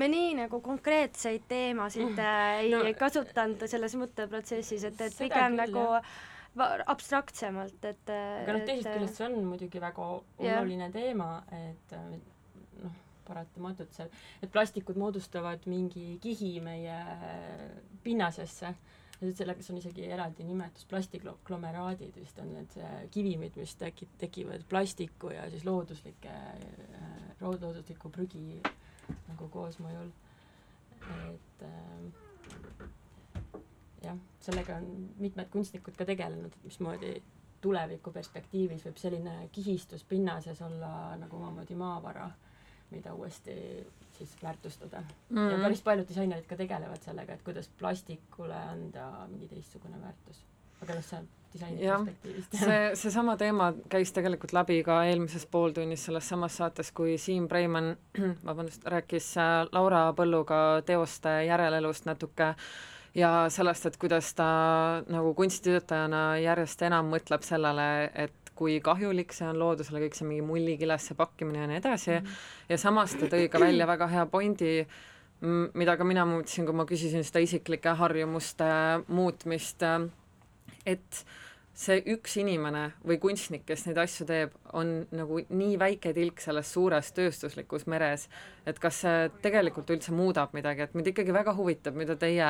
me 0.00 0.08
nii 0.08 0.34
nagu 0.34 0.60
konkreetseid 0.64 1.42
teemasid 1.48 2.20
äh, 2.20 2.62
ei 2.64 2.70
no, 2.72 2.80
kasutanud 2.98 3.60
selles 3.68 3.96
mõtteprotsessis, 4.00 4.86
et, 4.88 5.00
et 5.04 5.16
pigem 5.18 5.56
küll, 5.56 5.60
nagu 5.60 5.84
va- 5.90 6.02
abstraktsemalt, 6.56 7.84
et 7.88 8.10
aga 8.12 8.56
noh, 8.58 8.64
teisest 8.68 8.90
küljest 8.92 9.20
see 9.20 9.28
on 9.28 9.38
muidugi 9.48 9.80
väga 9.80 10.08
oluline 10.12 10.88
yeah. 10.88 10.92
teema, 10.92 11.28
et 11.56 11.94
noh, 12.82 12.98
paratamatult 13.24 13.94
seal, 13.96 14.10
et 14.42 14.52
plastikud 14.52 14.98
moodustavad 15.00 15.64
mingi 15.70 16.18
kihi 16.22 16.58
meie 16.64 16.98
pinnasesse 18.04 18.74
sellega 19.30 19.62
on 19.70 19.78
isegi 19.78 20.06
eraldi 20.10 20.44
nimetus, 20.46 20.86
plastiklomeraadid 20.90 22.16
vist 22.18 22.40
on 22.42 22.50
need 22.56 22.74
kivimid, 23.14 23.56
mis 23.60 23.76
teki-, 23.78 24.08
tekivad 24.18 24.64
plastiku 24.68 25.30
ja 25.30 25.44
siis 25.52 25.64
looduslike, 25.68 26.34
loodusliku 27.42 28.10
prügi 28.10 28.58
nagu 29.28 29.48
koosmõjul. 29.52 30.10
et 31.02 31.62
äh, 31.66 32.31
jah, 34.04 34.18
sellega 34.40 34.76
on 34.76 35.08
mitmed 35.18 35.50
kunstnikud 35.52 35.96
ka 35.96 36.06
tegelenud, 36.08 36.52
et 36.52 36.68
mismoodi 36.68 37.16
tuleviku 37.62 38.12
perspektiivis 38.12 38.86
võib 38.88 38.98
selline 38.98 39.34
kihistus 39.54 40.04
pinnases 40.04 40.62
olla 40.66 41.16
nagu 41.20 41.36
omamoodi 41.38 41.76
maavara, 41.78 42.30
mida 42.90 43.14
uuesti 43.14 43.54
siis 44.12 44.34
väärtustada 44.42 45.00
mm. 45.00 45.36
-hmm. 45.36 45.50
ja 45.50 45.58
päris 45.58 45.82
paljud 45.82 46.08
disainerid 46.08 46.46
ka 46.46 46.56
tegelevad 46.56 47.02
sellega, 47.02 47.32
et 47.32 47.42
kuidas 47.42 47.68
plastikule 47.78 48.56
anda 48.56 49.26
mingi 49.28 49.48
teistsugune 49.48 50.00
väärtus. 50.02 50.44
aga 50.82 50.94
noh, 50.94 51.04
see 51.04 51.18
on 51.18 51.28
disaini 51.54 51.88
perspektiivist. 51.88 52.56
see, 52.58 52.90
seesama 52.94 53.36
teema 53.36 53.72
käis 53.88 54.12
tegelikult 54.12 54.52
läbi 54.52 54.82
ka 54.82 55.04
eelmises 55.04 55.46
pooltunnis 55.46 56.04
selles 56.04 56.28
samas 56.28 56.56
saates, 56.56 56.92
kui 56.92 57.18
Siim 57.18 57.48
Preimann, 57.48 57.96
vabandust, 58.48 58.84
rääkis 58.84 59.36
äh, 59.36 59.68
Laura 59.72 60.12
Põlluga 60.16 60.82
teoste 60.86 61.44
järelelust 61.44 62.04
natuke 62.04 62.54
ja 63.14 63.32
sellest, 63.52 63.86
et 63.86 63.96
kuidas 64.00 64.32
ta 64.34 64.46
nagu 65.12 65.34
kunstitöötajana 65.34 66.38
järjest 66.42 66.82
enam 66.88 67.10
mõtleb 67.12 67.44
sellele, 67.46 67.88
et 68.14 68.52
kui 68.56 68.78
kahjulik 68.84 69.32
see 69.34 69.48
on 69.48 69.58
loodusele, 69.60 70.02
kõik 70.04 70.16
see 70.16 70.28
mingi 70.28 70.44
mullikilesse 70.46 71.16
pakkimine 71.18 71.64
ja 71.64 71.70
nii 71.70 71.80
edasi 71.80 72.10
mm, 72.12 72.26
-hmm. 72.26 72.68
ja 72.68 72.78
samas 72.78 73.14
ta 73.16 73.26
tõi 73.26 73.48
ka 73.48 73.60
välja 73.60 73.86
väga 73.86 74.06
hea 74.06 74.26
pointi, 74.26 74.86
mida 75.74 75.96
ka 75.96 76.04
mina 76.04 76.24
muutsin, 76.26 76.66
kui 76.66 76.74
ma 76.74 76.84
küsisin 76.84 77.24
seda 77.24 77.40
isiklike 77.42 77.96
harjumuste 77.98 78.64
muutmist, 79.08 79.82
et 80.86 81.24
see 81.72 82.02
üks 82.12 82.34
inimene 82.36 82.82
või 83.06 83.16
kunstnik, 83.20 83.64
kes 83.64 83.86
neid 83.86 83.98
asju 84.02 84.26
teeb, 84.28 84.52
on 84.76 84.90
nagu 85.16 85.40
nii 85.48 85.78
väike 85.80 86.12
tilk 86.16 86.40
selles 86.44 86.68
suures 86.74 87.08
tööstuslikus 87.16 87.86
meres, 87.88 88.26
et 88.68 88.78
kas 88.82 89.00
see 89.04 89.30
tegelikult 89.44 89.90
üldse 89.94 90.12
muudab 90.12 90.52
midagi, 90.56 90.84
et 90.84 90.94
mind 90.96 91.08
ikkagi 91.12 91.32
väga 91.34 91.54
huvitab, 91.56 91.96
mida 91.96 92.16
teie 92.20 92.48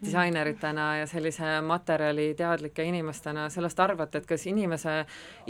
disaineritena 0.00 0.88
ja 1.02 1.08
sellise 1.10 1.58
materjali 1.68 2.30
teadlike 2.38 2.86
inimestena 2.88 3.48
sellest 3.52 3.80
arvate, 3.84 4.22
et 4.22 4.30
kas 4.30 4.46
inimese 4.48 5.02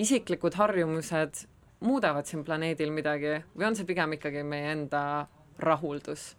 isiklikud 0.02 0.58
harjumused 0.58 1.44
muudavad 1.82 2.26
siin 2.26 2.42
planeedil 2.46 2.90
midagi 2.94 3.38
või 3.54 3.70
on 3.70 3.78
see 3.78 3.86
pigem 3.86 4.18
ikkagi 4.18 4.42
meie 4.46 4.74
enda 4.74 5.04
rahuldus, 5.62 6.32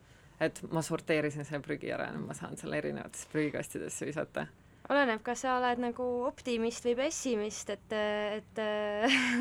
et 0.43 0.59
ma 0.75 0.84
sorteerisin 0.84 1.47
selle 1.47 1.63
prügi 1.63 1.95
ära 1.95 2.11
ja 2.11 2.19
ma 2.19 2.36
saan 2.36 2.59
selle 2.59 2.79
erinevatesse 2.84 3.31
prügikastidesse 3.31 4.09
visata 4.09 4.47
oleneb, 4.91 5.23
kas 5.23 5.45
sa 5.45 5.57
oled 5.59 5.81
nagu 5.84 6.05
optimist 6.27 6.86
või 6.88 6.95
pessimist, 7.05 7.71
et, 7.73 7.95
et 8.39 8.61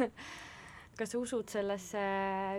kas 0.99 1.15
sa 1.15 1.21
usud 1.21 1.51
sellesse 1.51 2.03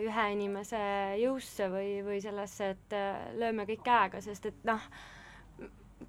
ühe 0.04 0.28
inimese 0.36 0.84
jõusse 1.22 1.70
või, 1.72 1.98
või 2.06 2.22
sellesse, 2.24 2.74
et 2.76 2.96
lööme 3.40 3.68
kõik 3.70 3.84
käega, 3.86 4.24
sest 4.26 4.50
et 4.50 4.66
noh, 4.68 4.88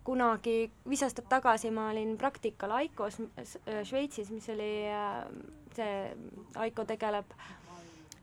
kunagi 0.05 0.57
viis 0.89 1.05
aastat 1.07 1.29
tagasi 1.31 1.71
ma 1.73 1.89
olin 1.93 2.17
praktikal 2.21 2.75
Aikos 2.81 3.21
Šveitsis, 3.87 4.33
mis 4.35 4.49
oli 4.53 4.73
see, 5.77 5.93
Aiko 6.61 6.85
tegeleb 6.89 7.31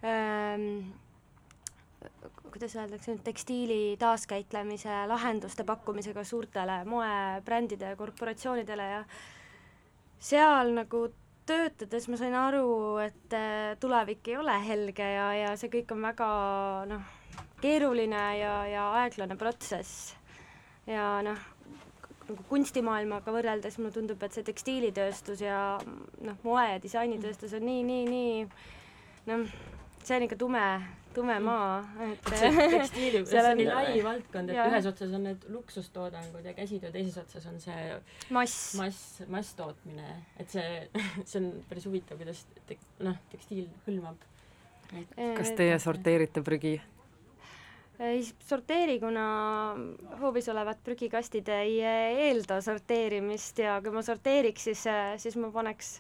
ähm, 0.04 0.91
kuidas 2.52 2.76
öeldakse 2.76 3.14
nüüd, 3.14 3.24
tekstiili 3.26 3.80
taaskäitlemise 4.02 5.04
lahenduste 5.08 5.64
pakkumisega 5.68 6.24
suurtele 6.28 6.82
moebrändide 6.89 7.93
ja 7.93 7.99
korporatsioonidele 7.99 8.88
ja 8.89 9.04
seal 10.22 10.74
nagu 10.76 11.08
töötades 11.49 12.08
ma 12.12 12.20
sain 12.20 12.36
aru, 12.38 12.97
et 13.04 13.34
äh, 13.36 13.74
tulevik 13.82 14.28
ei 14.30 14.38
ole 14.38 14.58
helge 14.66 15.08
ja, 15.16 15.32
ja 15.36 15.56
see 15.60 15.72
kõik 15.74 15.93
on 15.95 16.04
väga 16.06 16.28
noh, 16.91 17.08
keeruline 17.62 18.22
ja, 18.39 18.54
ja 18.70 18.86
aeglane 19.02 19.38
protsess. 19.39 20.14
ja 20.89 21.08
noh, 21.26 21.41
nagu 22.30 22.45
kunstimaailmaga 22.49 23.34
võrreldes 23.34 23.78
mulle 23.80 23.93
tundub, 23.95 24.22
et 24.24 24.36
see 24.36 24.45
tekstiilitööstus 24.47 25.43
ja 25.43 25.80
noh, 25.82 26.39
moe- 26.45 26.70
ja 26.74 26.80
disainitööstus 26.84 27.56
on 27.58 27.66
nii, 27.68 27.84
nii, 27.88 28.06
nii 28.12 29.32
noh, 29.32 29.45
see 30.04 30.18
on 30.18 30.28
ikka 30.28 30.39
tume, 30.39 30.66
tume 31.16 31.38
mm. 31.39 31.45
maa, 31.45 31.80
et 32.05 32.30
see 32.32 32.51
tekstiili, 32.76 33.24
see 33.30 33.41
on 33.43 33.57
nii 33.59 33.68
lai 33.70 34.03
valdkond, 34.05 34.51
et 34.51 34.59
ja. 34.59 34.68
ühes 34.72 34.88
otsas 34.89 35.16
on 35.18 35.26
need 35.30 35.47
luksustoodangud 35.53 36.45
ja 36.47 36.53
käsitöö, 36.57 36.93
teises 36.93 37.18
otsas 37.22 37.47
on 37.51 37.59
see 37.64 37.97
mass, 38.36 38.76
mass, 38.80 39.22
masstootmine, 39.32 40.16
et 40.41 40.53
see, 40.53 40.86
see 41.30 41.41
on 41.41 41.51
päris 41.70 41.88
huvitav, 41.89 42.22
kuidas 42.22 42.45
te, 42.70 42.80
noh, 43.03 43.20
tekstiil 43.34 43.68
hõlmab. 43.88 44.30
kas 45.38 45.53
teie 45.57 45.78
sorteerite 45.80 46.43
prügi? 46.45 46.78
ei 48.01 48.24
sorteeri, 48.47 48.97
kuna 48.99 49.24
hoovis 50.22 50.47
olevad 50.49 50.80
prügikastid 50.84 51.49
ei 51.53 51.78
eelda 51.86 52.57
sorteerimist 52.66 53.62
ja 53.62 53.78
kui 53.84 53.93
ma 53.93 54.01
sorteeriks, 54.05 54.70
siis, 54.72 54.86
siis 55.22 55.38
ma 55.38 55.51
paneks 55.53 55.99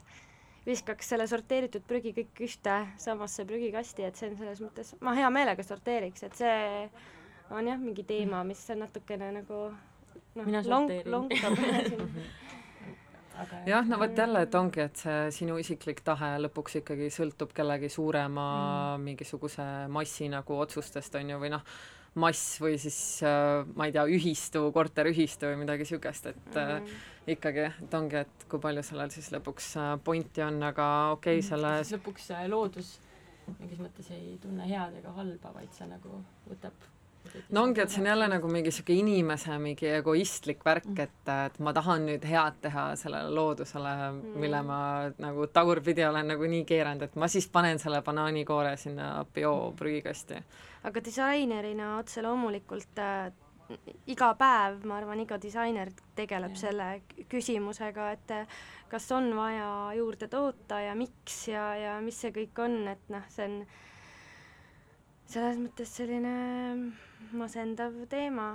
viskaks 0.65 1.13
selle 1.13 1.25
sorteeritud 1.29 1.85
prügi 1.87 2.13
kõik 2.15 2.43
ühte 2.45 2.75
samasse 3.01 3.45
prügikasti, 3.49 4.05
et 4.05 4.19
see 4.19 4.29
on 4.29 4.37
selles 4.39 4.61
mõttes, 4.61 4.93
ma 5.01 5.15
hea 5.17 5.29
meelega 5.33 5.65
sorteeriks, 5.65 6.27
et 6.27 6.37
see 6.37 6.59
on 7.51 7.67
jah, 7.67 7.79
mingi 7.81 8.05
teema, 8.07 8.43
mis 8.47 8.61
on 8.73 8.83
natukene 8.85 9.31
nagu 9.39 9.63
noh, 10.37 10.61
long, 10.69 10.91
longutab 11.05 11.57
jah, 13.65 13.85
no 13.87 13.99
vot 13.99 14.17
jälle, 14.17 14.43
et 14.45 14.55
ongi, 14.55 14.83
et 14.85 15.01
see 15.01 15.17
sinu 15.35 15.57
isiklik 15.61 16.03
tahe 16.05 16.35
lõpuks 16.45 16.77
ikkagi 16.81 17.09
sõltub 17.13 17.55
kellegi 17.57 17.89
suurema 17.91 18.45
mm. 18.97 19.07
mingisuguse 19.09 19.65
massi 19.91 20.29
nagu 20.31 20.59
otsustest, 20.61 21.15
on 21.19 21.33
ju, 21.33 21.41
või 21.41 21.51
noh, 21.55 21.65
mass 22.19 22.57
või 22.59 22.75
siis 22.81 22.97
äh, 23.23 23.61
ma 23.75 23.87
ei 23.87 23.93
tea, 23.95 24.03
ühistu, 24.11 24.65
korteriühistu 24.75 25.47
või 25.47 25.61
midagi 25.63 25.85
niisugust, 25.85 26.25
et 26.33 26.49
mm 26.55 26.73
-hmm. 26.73 26.97
ikkagi, 27.35 27.69
et 27.85 27.93
ongi, 27.93 28.23
et 28.25 28.47
kui 28.51 28.59
palju 28.59 28.83
sellel 28.83 29.13
siis 29.13 29.31
lõpuks 29.31 29.69
äh, 29.79 29.93
pointi 30.03 30.43
on, 30.43 30.59
aga 30.63 30.87
okei 31.15 31.39
okay,, 31.39 31.47
selle 31.47 31.77
siis 31.83 31.99
lõpuks 31.99 32.31
loodus 32.51 32.99
mingis 33.59 33.79
mõttes 33.81 34.11
ei 34.15 34.37
tunne 34.41 34.67
head 34.67 34.97
ega 34.99 35.13
halba, 35.15 35.53
vaid 35.55 35.71
see 35.75 35.87
nagu 35.89 36.21
võtab 36.49 36.87
no 37.49 37.63
ongi, 37.63 37.81
et 37.81 37.91
see 37.91 38.01
on 38.01 38.09
jälle 38.11 38.27
nagu 38.31 38.49
mingi 38.51 38.71
niisugune 38.71 38.99
inimese 38.99 39.57
mingi 39.61 39.89
egoistlik 39.97 40.65
värk, 40.65 40.87
mm. 40.89 41.03
et, 41.03 41.31
et 41.45 41.59
ma 41.59 41.73
tahan 41.73 42.07
nüüd 42.09 42.25
head 42.27 42.59
teha 42.65 42.87
sellele 42.99 43.33
loodusele, 43.35 43.93
mille 44.35 44.61
mm. 44.61 44.67
ma 44.67 44.79
nagu 45.21 45.47
tagurpidi 45.53 46.05
olen 46.07 46.33
nagu 46.33 46.49
nii 46.55 46.65
keeranud, 46.67 47.07
et 47.07 47.15
ma 47.15 47.29
siis 47.31 47.47
panen 47.51 47.79
selle 47.79 48.01
banaanikoore 48.05 48.75
sinna 48.77 49.13
bioprügikasti. 49.33 50.41
aga 50.89 51.05
disainerina 51.05 51.97
otse 51.99 52.23
loomulikult 52.25 52.99
äh, 52.99 53.31
iga 54.11 54.33
päev, 54.39 54.81
ma 54.87 54.97
arvan, 54.99 55.21
iga 55.23 55.37
disainer 55.41 55.91
tegeleb 56.15 56.55
ja. 56.57 56.61
selle 56.65 56.87
küsimusega, 57.31 58.11
et 58.15 58.33
kas 58.91 59.07
on 59.15 59.31
vaja 59.37 59.69
juurde 59.95 60.27
toota 60.31 60.81
ja 60.83 60.95
miks 60.97 61.45
ja, 61.51 61.69
ja 61.79 61.93
mis 62.03 62.19
see 62.21 62.33
kõik 62.35 62.59
on, 62.63 62.81
et 62.91 63.13
noh, 63.13 63.23
see 63.31 63.47
on 63.47 63.61
selles 65.31 65.59
mõttes 65.61 65.91
selline 65.95 66.31
masendav 67.37 67.95
teema. 68.11 68.51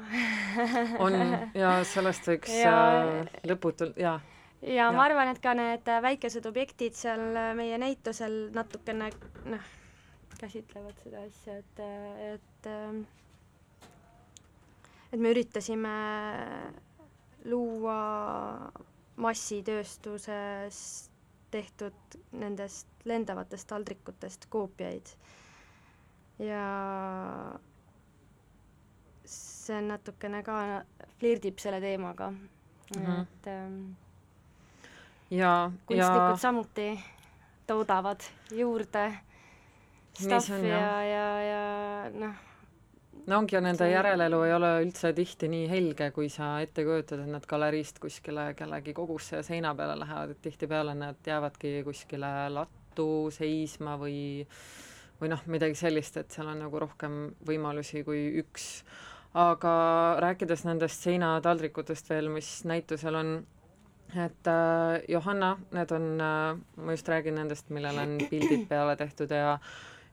On 1.02 1.14
ja 1.62 1.78
sellest 1.88 2.28
võiks 2.28 2.52
ja, 2.52 2.76
äh, 3.02 3.36
lõputult, 3.48 3.96
jaa. 4.00 4.18
ja, 4.60 4.74
ja 4.80 4.90
ma 4.94 5.06
arvan, 5.08 5.32
et 5.32 5.40
ka 5.42 5.54
need 5.56 5.88
väikesed 6.08 6.46
objektid 6.48 6.96
seal 6.98 7.22
meie 7.58 7.78
näitusel 7.80 8.46
natukene 8.56 9.10
noh, 9.48 9.70
käsitlevad 10.36 10.98
seda 11.04 11.24
asja, 11.24 11.60
et, 11.62 11.84
et 12.34 12.70
et 15.12 15.22
me 15.22 15.32
üritasime 15.32 15.96
luua 17.46 18.00
massitööstuses 19.22 20.78
tehtud 21.54 22.18
nendest 22.36 23.06
lendavatest 23.08 23.68
taldrikutest 23.70 24.48
koopiaid 24.52 25.14
ja 26.38 26.64
see 29.24 29.76
on 29.78 29.88
natukene 29.88 30.42
ka, 30.46 30.82
flirdib 31.18 31.58
selle 31.58 31.80
teemaga. 31.80 32.30
Mm, 32.30 32.56
Mhm. 32.96 33.20
et 33.20 33.46
ähm, 33.50 33.78
ja, 35.30 35.70
kunstnikud 35.86 36.30
ja 36.30 36.36
samuti 36.36 37.00
toodavad 37.66 38.20
juurde 38.54 39.12
stuff'i 40.14 40.68
ja, 40.68 41.02
ja, 41.02 41.24
ja 41.42 42.10
noh, 42.14 42.34
no 43.26 43.38
ongi 43.38 43.56
ja 43.56 43.60
nende 43.60 43.88
järelelu 43.90 44.40
ei 44.46 44.54
ole 44.54 44.70
üldse 44.84 45.10
tihti 45.16 45.48
nii 45.50 45.66
helge, 45.70 46.10
kui 46.14 46.28
sa 46.30 46.60
ette 46.62 46.84
kujutad, 46.86 47.24
et 47.24 47.32
nad 47.32 47.46
galeriist 47.50 47.98
kuskile 47.98 48.52
kellegi 48.54 48.94
kogusse 48.94 49.40
ja 49.40 49.42
seina 49.42 49.74
peale 49.74 49.98
lähevad, 49.98 50.36
et 50.36 50.42
tihtipeale 50.46 50.94
nad 50.94 51.18
jäävadki 51.26 51.80
kuskile 51.84 52.32
lattu 52.54 53.08
seisma 53.34 53.98
või 53.98 54.46
või 55.20 55.30
noh, 55.32 55.42
midagi 55.50 55.78
sellist, 55.78 56.16
et 56.20 56.32
seal 56.32 56.48
on 56.52 56.62
nagu 56.64 56.80
rohkem 56.82 57.20
võimalusi 57.46 58.04
kui 58.06 58.28
üks. 58.42 58.84
aga 59.36 59.72
rääkides 60.22 60.64
nendest 60.64 61.02
seinataldrikutest 61.04 62.08
veel, 62.08 62.30
mis 62.32 62.64
näitusel 62.64 63.18
on, 63.18 63.32
et 64.14 64.48
äh, 64.48 65.02
Johanna, 65.08 65.56
need 65.76 65.92
on 65.92 66.06
äh,, 66.20 66.56
ma 66.76 66.94
just 66.96 67.08
räägin 67.08 67.36
nendest, 67.36 67.68
millele 67.70 68.00
on 68.00 68.16
pildid 68.30 68.64
peale 68.70 68.96
tehtud 68.96 69.30
ja 69.30 69.58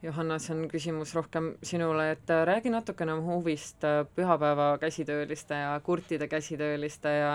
Johanna, 0.03 0.35
see 0.43 0.51
on 0.51 0.65
küsimus 0.67 1.13
rohkem 1.15 1.53
sinule, 1.63 2.09
et 2.17 2.29
äh, 2.33 2.43
räägi 2.49 2.73
natukene 2.73 3.15
huvist 3.23 3.85
äh, 3.87 4.03
pühapäeva 4.15 4.73
käsitööliste 4.81 5.55
ja 5.55 5.79
kurtide 5.83 6.27
käsitööliste 6.27 7.13
ja 7.21 7.33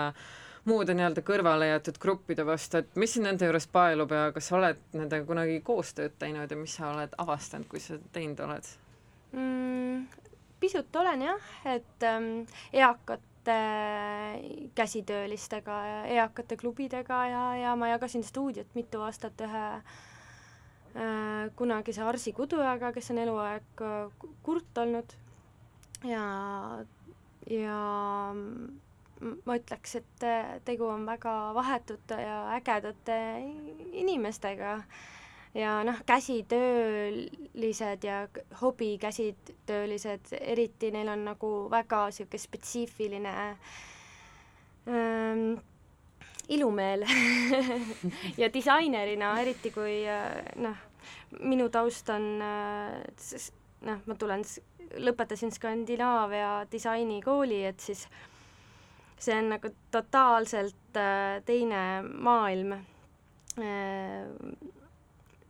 muude 0.69 0.93
nii-öelda 0.95 1.23
kõrvale 1.25 1.67
jäetud 1.71 1.97
gruppide 2.01 2.45
vastu, 2.47 2.79
et 2.83 2.95
mis 2.99 3.13
sind 3.15 3.25
nende 3.27 3.47
juures 3.49 3.67
paelub 3.73 4.11
ja 4.15 4.27
kas 4.35 4.49
sa 4.51 4.57
oled 4.59 4.79
nendega 4.93 5.25
kunagi 5.27 5.59
koostööd 5.65 6.15
teinud 6.21 6.51
ja 6.51 6.57
mis 6.59 6.75
sa 6.79 6.91
oled 6.93 7.15
avastanud, 7.25 7.67
kui 7.71 7.81
sa 7.83 7.97
teinud 8.15 8.39
oled? 8.45 8.69
mm, 9.33 10.07
pisut 10.59 10.95
olen 11.01 11.21
jah, 11.27 11.49
et 11.75 12.05
ähm, 12.07 12.29
eakate 12.73 13.55
käsitöölistega 14.75 15.77
ja 15.87 15.99
eakate 16.19 16.57
klubidega 16.57 17.19
ja, 17.31 17.43
ja 17.63 17.75
ma 17.79 17.87
jagasin 17.93 18.23
stuudiot 18.23 18.67
mitu 18.77 19.01
aastat 19.05 19.41
ühe 19.45 19.63
äh, 19.79 21.49
kunagise 21.55 22.03
Arsi 22.05 22.33
Kudujaga, 22.37 22.91
kes 22.93 23.11
on 23.13 23.21
eluaeg 23.25 23.81
äh, 23.85 24.11
ku- 24.19 24.33
kurt 24.43 24.77
olnud 24.83 25.15
ja, 26.05 26.25
ja 27.49 27.79
m- 28.35 28.78
ma 29.19 29.55
ütleks, 29.59 29.95
et 29.99 30.23
äh, 30.23 30.57
tegu 30.65 30.87
on 30.87 31.05
väga 31.07 31.53
vahetute 31.55 32.19
ja 32.21 32.41
ägedate 32.55 33.19
inimestega. 33.99 34.79
Ja 35.57 35.79
noh, 35.83 35.97
käsitöölised 36.05 38.03
ja 38.05 38.27
hobikäsitöölised, 38.61 40.35
eriti 40.37 40.91
neil 40.93 41.09
on 41.09 41.23
nagu 41.25 41.49
väga 41.71 42.03
niisugune 42.11 42.39
spetsiifiline 42.43 43.33
ähm, 44.85 45.57
ilumeel 46.53 47.05
ja 48.41 48.51
disainerina, 48.53 49.33
eriti 49.41 49.73
kui 49.73 50.03
äh, 50.05 50.53
noh, 50.61 50.77
minu 51.41 51.69
taust 51.73 52.13
on 52.13 52.29
äh, 52.45 53.49
noh, 53.89 54.05
ma 54.05 54.17
tulen, 54.21 54.45
lõpetasin 55.01 55.53
Skandinaavia 55.53 56.67
disainikooli, 56.71 57.63
et 57.69 57.81
siis 57.81 58.05
see 59.19 59.35
on 59.35 59.49
nagu 59.53 59.71
totaalselt 59.91 60.97
äh, 60.97 61.39
teine 61.45 61.81
maailm 62.07 62.73
äh, 62.73 64.25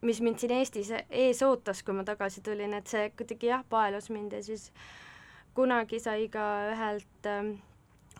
mis 0.02 0.22
mind 0.24 0.40
siin 0.40 0.54
Eestis 0.56 0.92
ees 0.94 1.42
ootas, 1.44 1.84
kui 1.84 1.96
ma 1.96 2.06
tagasi 2.08 2.44
tulin, 2.46 2.74
et 2.78 2.88
see 2.88 3.10
kuidagi 3.18 3.52
jah, 3.52 3.64
paelus 3.70 4.10
mind 4.14 4.36
ja 4.38 4.42
siis 4.46 4.70
kunagi 5.58 6.00
sai 6.00 6.30
ka 6.32 6.46
ühelt 6.72 7.30
ähm, 7.30 7.54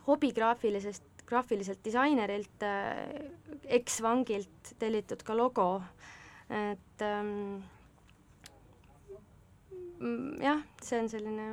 hobigraafilisest, 0.06 1.24
graafiliselt 1.30 1.82
disainerilt 1.84 2.64
äh, 2.66 3.04
eksvangilt 3.78 4.74
tellitud 4.78 5.22
ka 5.24 5.36
logo, 5.38 5.68
et 6.50 7.06
ähm, 7.06 7.62
jah, 10.40 10.64
see 10.82 11.00
on 11.00 11.08
selline 11.12 11.46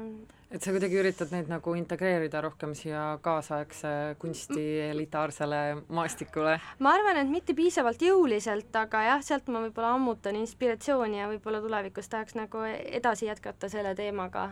et 0.52 0.64
sa 0.64 0.72
kuidagi 0.72 0.95
üritad 1.02 1.32
neid 1.36 1.50
nagu 1.52 1.74
integreerida 1.76 2.39
rohkem 2.45 2.72
siia 2.78 3.18
kaasaegse 3.24 3.89
kunsti 4.22 4.64
elitaarsele 4.88 5.62
maastikule? 5.91 6.56
ma 6.80 6.93
arvan, 6.95 7.20
et 7.22 7.32
mitte 7.32 7.56
piisavalt 7.58 8.02
jõuliselt, 8.04 8.72
aga 8.80 9.04
jah, 9.10 9.24
sealt 9.26 9.50
ma 9.52 9.66
võib-olla 9.66 9.95
ammutan 9.98 10.39
inspiratsiooni 10.39 11.20
ja 11.20 11.28
võib-olla 11.32 11.60
tulevikus 11.64 12.08
tahaks 12.12 12.38
nagu 12.39 12.64
edasi 12.68 13.28
jätkata 13.28 13.70
selle 13.72 13.95
teemaga. 14.00 14.50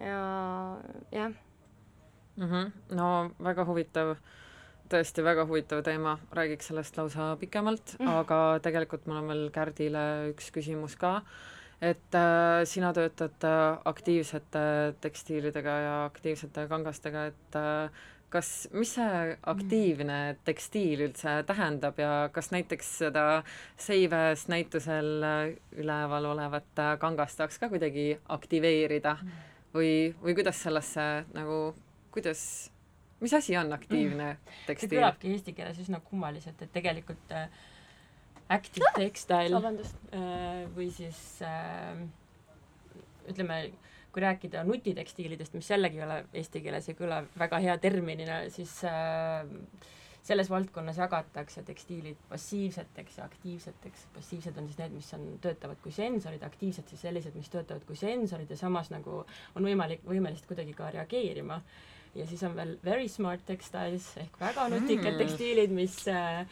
ja 0.00 0.22
jah, 1.12 1.36
mm. 2.36 2.48
-hmm. 2.48 2.72
no 2.96 3.10
väga 3.44 3.66
huvitav, 3.68 4.14
tõesti 4.88 5.24
väga 5.24 5.44
huvitav 5.44 5.82
teema, 5.84 6.16
räägiks 6.32 6.72
sellest 6.72 6.96
lausa 6.96 7.34
pikemalt 7.40 7.98
mm., 7.98 8.08
aga 8.22 8.40
tegelikult 8.62 9.06
mul 9.06 9.20
on 9.20 9.28
veel 9.28 9.50
Kärdile 9.50 10.06
üks 10.32 10.48
küsimus 10.50 10.96
ka. 10.96 11.20
Et 11.80 12.14
äh, 12.16 12.64
sina 12.64 12.92
töötad 12.96 13.44
äh, 13.44 13.78
aktiivsete 13.84 14.66
tekstiilidega 15.00 15.78
ja 15.84 15.96
aktiivsete 16.06 16.68
kangastega, 16.70 17.26
et 17.32 17.58
äh, 17.60 18.04
kas, 18.32 18.50
mis 18.74 18.92
see 18.96 19.34
aktiivne 19.52 20.18
tekstiil 20.46 21.06
üldse 21.06 21.38
tähendab 21.48 21.98
ja 22.00 22.28
kas 22.34 22.50
näiteks 22.54 22.92
seda 23.02 23.26
Seives 23.80 24.46
näitusel 24.52 25.10
äh, 25.26 25.42
üleval 25.78 26.30
olevat 26.32 26.82
äh, 26.82 26.94
kangast 27.02 27.40
tahaks 27.40 27.60
ka 27.62 27.70
kuidagi 27.72 28.14
aktiveerida? 28.38 29.16
Või, 29.76 30.14
või 30.22 30.32
kuidas 30.38 30.62
sellesse 30.64 31.02
nagu, 31.36 31.74
kuidas, 32.14 32.40
mis 33.20 33.34
asi 33.36 33.58
on 33.60 33.74
aktiivne 33.76 34.30
see 34.38 34.68
tekstiil? 34.70 34.94
kõlabki 34.96 35.34
eesti 35.34 35.52
keeles 35.56 35.80
üsna 35.82 36.00
kummaliselt, 36.04 36.62
et 36.64 36.72
tegelikult 36.72 37.34
äh, 37.36 37.50
active 38.48 38.92
textile 38.94 39.56
vabandust. 39.56 39.98
äh, 40.14 40.64
või 40.76 40.90
siis 40.94 41.42
äh, 41.42 41.98
ütleme, 43.30 43.60
kui 44.14 44.22
rääkida 44.22 44.62
nutitekstiilidest, 44.64 45.54
mis 45.58 45.70
jällegi 45.70 46.00
ei 46.00 46.06
ole 46.06 46.22
eesti 46.32 46.62
keeles 46.64 46.88
ei 46.88 46.96
kõla 46.98 47.24
väga 47.38 47.58
hea 47.60 47.76
terminina, 47.82 48.38
siis 48.54 48.78
äh, 48.88 49.44
selles 50.26 50.50
valdkonnas 50.50 50.96
jagatakse 50.98 51.62
tekstiilid 51.62 52.22
passiivseteks 52.28 53.18
ja 53.18 53.24
aktiivseteks. 53.24 54.06
passiivsed 54.14 54.56
on 54.58 54.66
siis 54.66 54.78
need, 54.78 54.94
mis 54.98 55.10
on, 55.14 55.26
töötavad 55.42 55.82
kui 55.82 55.92
sensorid, 55.94 56.42
aktiivsed 56.42 56.88
siis 56.90 57.04
sellised, 57.06 57.34
mis 57.38 57.50
töötavad 57.52 57.84
kui 57.86 57.98
sensorid 57.98 58.50
ja 58.50 58.58
samas 58.58 58.90
nagu 58.90 59.20
on 59.54 59.68
võimalik, 59.68 60.02
võimelised 60.06 60.48
kuidagi 60.48 60.74
ka 60.74 60.90
reageerima. 60.90 61.60
ja 62.14 62.26
siis 62.26 62.42
on 62.48 62.56
veel 62.56 62.78
very 62.84 63.08
smart 63.08 63.44
textiles 63.46 64.08
ehk 64.16 64.40
väga 64.40 64.68
nutikad 64.72 65.12
Mm. 65.12 65.18
tekstiilid, 65.18 65.70
mis 65.70 66.08
äh, 66.08 66.46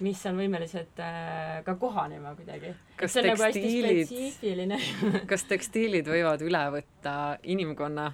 mis 0.00 0.22
on 0.26 0.36
võimelised 0.40 0.98
äh, 1.02 1.62
ka 1.66 1.74
kohanema 1.80 2.34
kuidagi. 2.38 2.72
Kas 2.96 3.14
nagu 3.20 3.36
tekstiilid- 3.42 5.26
kas 5.30 5.44
tekstiilid 5.50 6.06
võivad 6.08 6.42
üle 6.46 6.62
võtta 6.78 7.16
inimkonna 7.42 8.12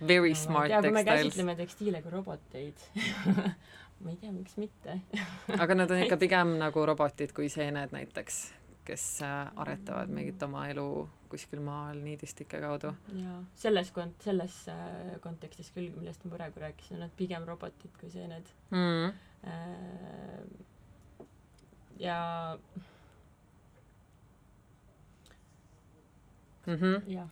very 0.00 0.34
smart 0.34 0.70
ja 0.72 0.80
kui 0.80 0.90
me 0.90 1.04
textiles, 1.04 1.28
käsitleme 1.34 1.56
tekstiile 1.58 2.00
kui 2.02 2.10
roboteid 2.14 2.86
ma 4.00 4.10
ei 4.10 4.16
tea, 4.16 4.32
miks 4.32 4.56
mitte 4.56 4.94
aga 5.62 5.74
nad 5.76 5.90
on 5.92 6.00
ikka 6.06 6.16
pigem 6.16 6.54
nagu 6.62 6.84
robotid 6.88 7.34
kui 7.36 7.50
seened 7.52 7.92
näiteks, 7.92 8.38
kes 8.88 9.04
äh, 9.26 9.50
aretavad 9.60 10.08
mingit 10.08 10.40
oma 10.46 10.64
elu 10.72 10.86
kuskil 11.30 11.60
maal 11.62 12.00
niidistike 12.02 12.58
kaudu. 12.64 12.94
ja 13.14 13.36
selles 13.60 13.92
kont-, 13.94 14.16
selles 14.24 14.56
äh, 14.72 15.18
kontekstis 15.22 15.68
küll, 15.76 15.92
millest 15.98 16.24
ma 16.24 16.32
praegu 16.38 16.64
rääkisin, 16.64 16.96
on 16.96 17.04
nad 17.04 17.12
pigem 17.20 17.44
robotid 17.46 17.92
kui 18.00 18.08
seened 18.10 18.48
Mm. 18.72 19.12
äh, 19.44 20.40
ja 22.00 22.20
Mm 26.66 26.76
-hmm. 26.76 27.02
jah 27.08 27.28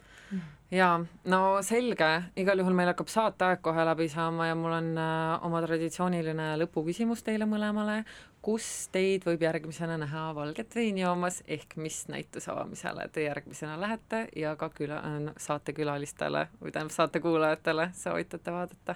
jaa, 0.71 0.99
no 1.33 1.41
selge, 1.65 2.09
igal 2.37 2.61
juhul 2.61 2.77
meil 2.77 2.91
hakkab 2.91 3.09
saateaeg 3.13 3.63
kohe 3.65 3.85
läbi 3.89 4.09
saama 4.13 4.49
ja 4.51 4.57
mul 4.59 4.75
on 4.77 4.91
äh, 5.01 5.47
oma 5.47 5.63
traditsiooniline 5.65 6.51
lõpuküsimus 6.63 7.25
teile 7.25 7.49
mõlemale. 7.49 8.03
kus 8.43 8.89
teid 8.95 9.25
võib 9.27 9.43
järgmisena 9.43 9.97
näha 9.99 10.29
valget 10.35 10.75
veini 10.75 11.03
joomas, 11.03 11.43
ehk 11.49 11.75
mis 11.77 12.05
näituse 12.09 12.53
avamisele 12.53 13.09
te 13.13 13.25
järgmisena 13.25 13.81
lähete 13.81 14.29
ja 14.37 14.55
ka 14.57 14.71
küla, 14.71 15.03
saatekülalistele 15.37 16.47
või 16.63 16.73
tähendab 16.73 16.95
saatekuulajatele 16.95 17.91
soovitate 17.99 18.53
vaadata? 18.53 18.95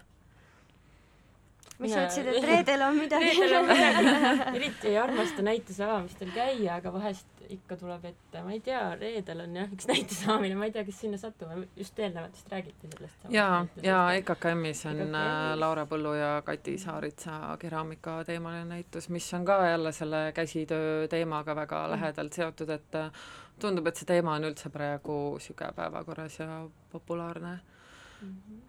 Mis 1.78 1.94
sa 1.94 2.06
ütlesid, 2.06 2.28
et 2.36 2.48
reedel 2.48 2.84
on 2.86 2.98
midagi? 2.98 3.32
eriti 4.56 4.92
ei 4.92 4.98
armasta 4.98 5.44
näituse 5.46 5.84
avamistel 5.86 6.32
käia, 6.34 6.76
aga 6.76 6.92
vahest 6.92 7.42
ikka 7.52 7.76
tuleb 7.76 8.04
ette, 8.08 8.42
ma 8.44 8.52
ei 8.54 8.60
tea, 8.64 8.80
reedel 8.98 9.42
on 9.44 9.56
jah 9.56 9.72
üks 9.74 9.88
näituse 9.92 10.28
avamine, 10.28 10.56
ma 10.58 10.68
ei 10.68 10.74
tea, 10.74 10.84
kas 10.88 11.00
sinna 11.04 11.20
satume, 11.20 11.66
just 11.76 11.98
eelnevalt 11.98 12.36
vist 12.36 12.52
räägiti 12.52 12.92
sellest. 12.94 13.26
jaa, 13.34 13.58
jaa, 13.84 14.04
EKKM-is 14.20 14.84
on 14.90 15.02
EKKM-is. 15.02 15.18
äh, 15.20 15.52
Laura 15.60 15.86
Põllu 15.90 16.14
ja 16.18 16.32
Kati 16.46 16.76
Saaritsa 16.80 17.56
keraamika 17.60 18.18
teemaline 18.28 18.64
näitus, 18.70 19.08
mis 19.12 19.28
on 19.34 19.44
ka 19.44 19.58
jälle 19.68 19.92
selle 19.92 20.24
käsitöö 20.34 21.08
teemaga 21.08 21.56
väga 21.56 21.84
lähedalt 21.90 22.32
seotud, 22.32 22.70
et 22.70 23.00
äh, 23.00 23.10
tundub, 23.60 23.86
et 23.86 24.00
see 24.00 24.08
teema 24.08 24.38
on 24.38 24.48
üldse 24.50 24.72
praegu 24.72 25.18
niisugune 25.36 25.72
päevakorras 25.76 26.40
ja 26.40 26.62
populaarne. 26.92 27.58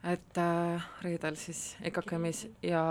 Et 0.04 0.38
äh, 0.38 0.88
reedel 1.04 1.36
siis 1.40 1.76
EKKM-is 1.82 2.48
ja 2.64 2.84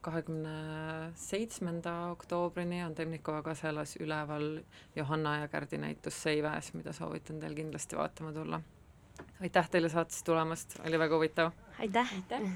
kahekümne 0.00 1.12
seitsmenda 1.14 1.94
oktoobrini 2.10 2.82
on 2.84 2.94
Temnikova 2.94 3.42
kaselas 3.42 3.96
üleval 4.00 4.62
Johanna 4.96 5.36
ja 5.42 5.48
Kärdi 5.48 5.78
näitus 5.78 6.22
Seiväes, 6.22 6.72
mida 6.74 6.92
soovitan 6.96 7.40
teil 7.40 7.54
kindlasti 7.54 7.96
vaatama 7.96 8.32
tulla. 8.32 8.60
aitäh 9.40 9.70
teile 9.70 9.88
saatesse 9.88 10.24
tulemast, 10.24 10.80
oli 10.86 10.98
väga 10.98 11.16
huvitav! 11.16 11.52
aitäh! 11.78 12.14
aitäh! 12.14 12.52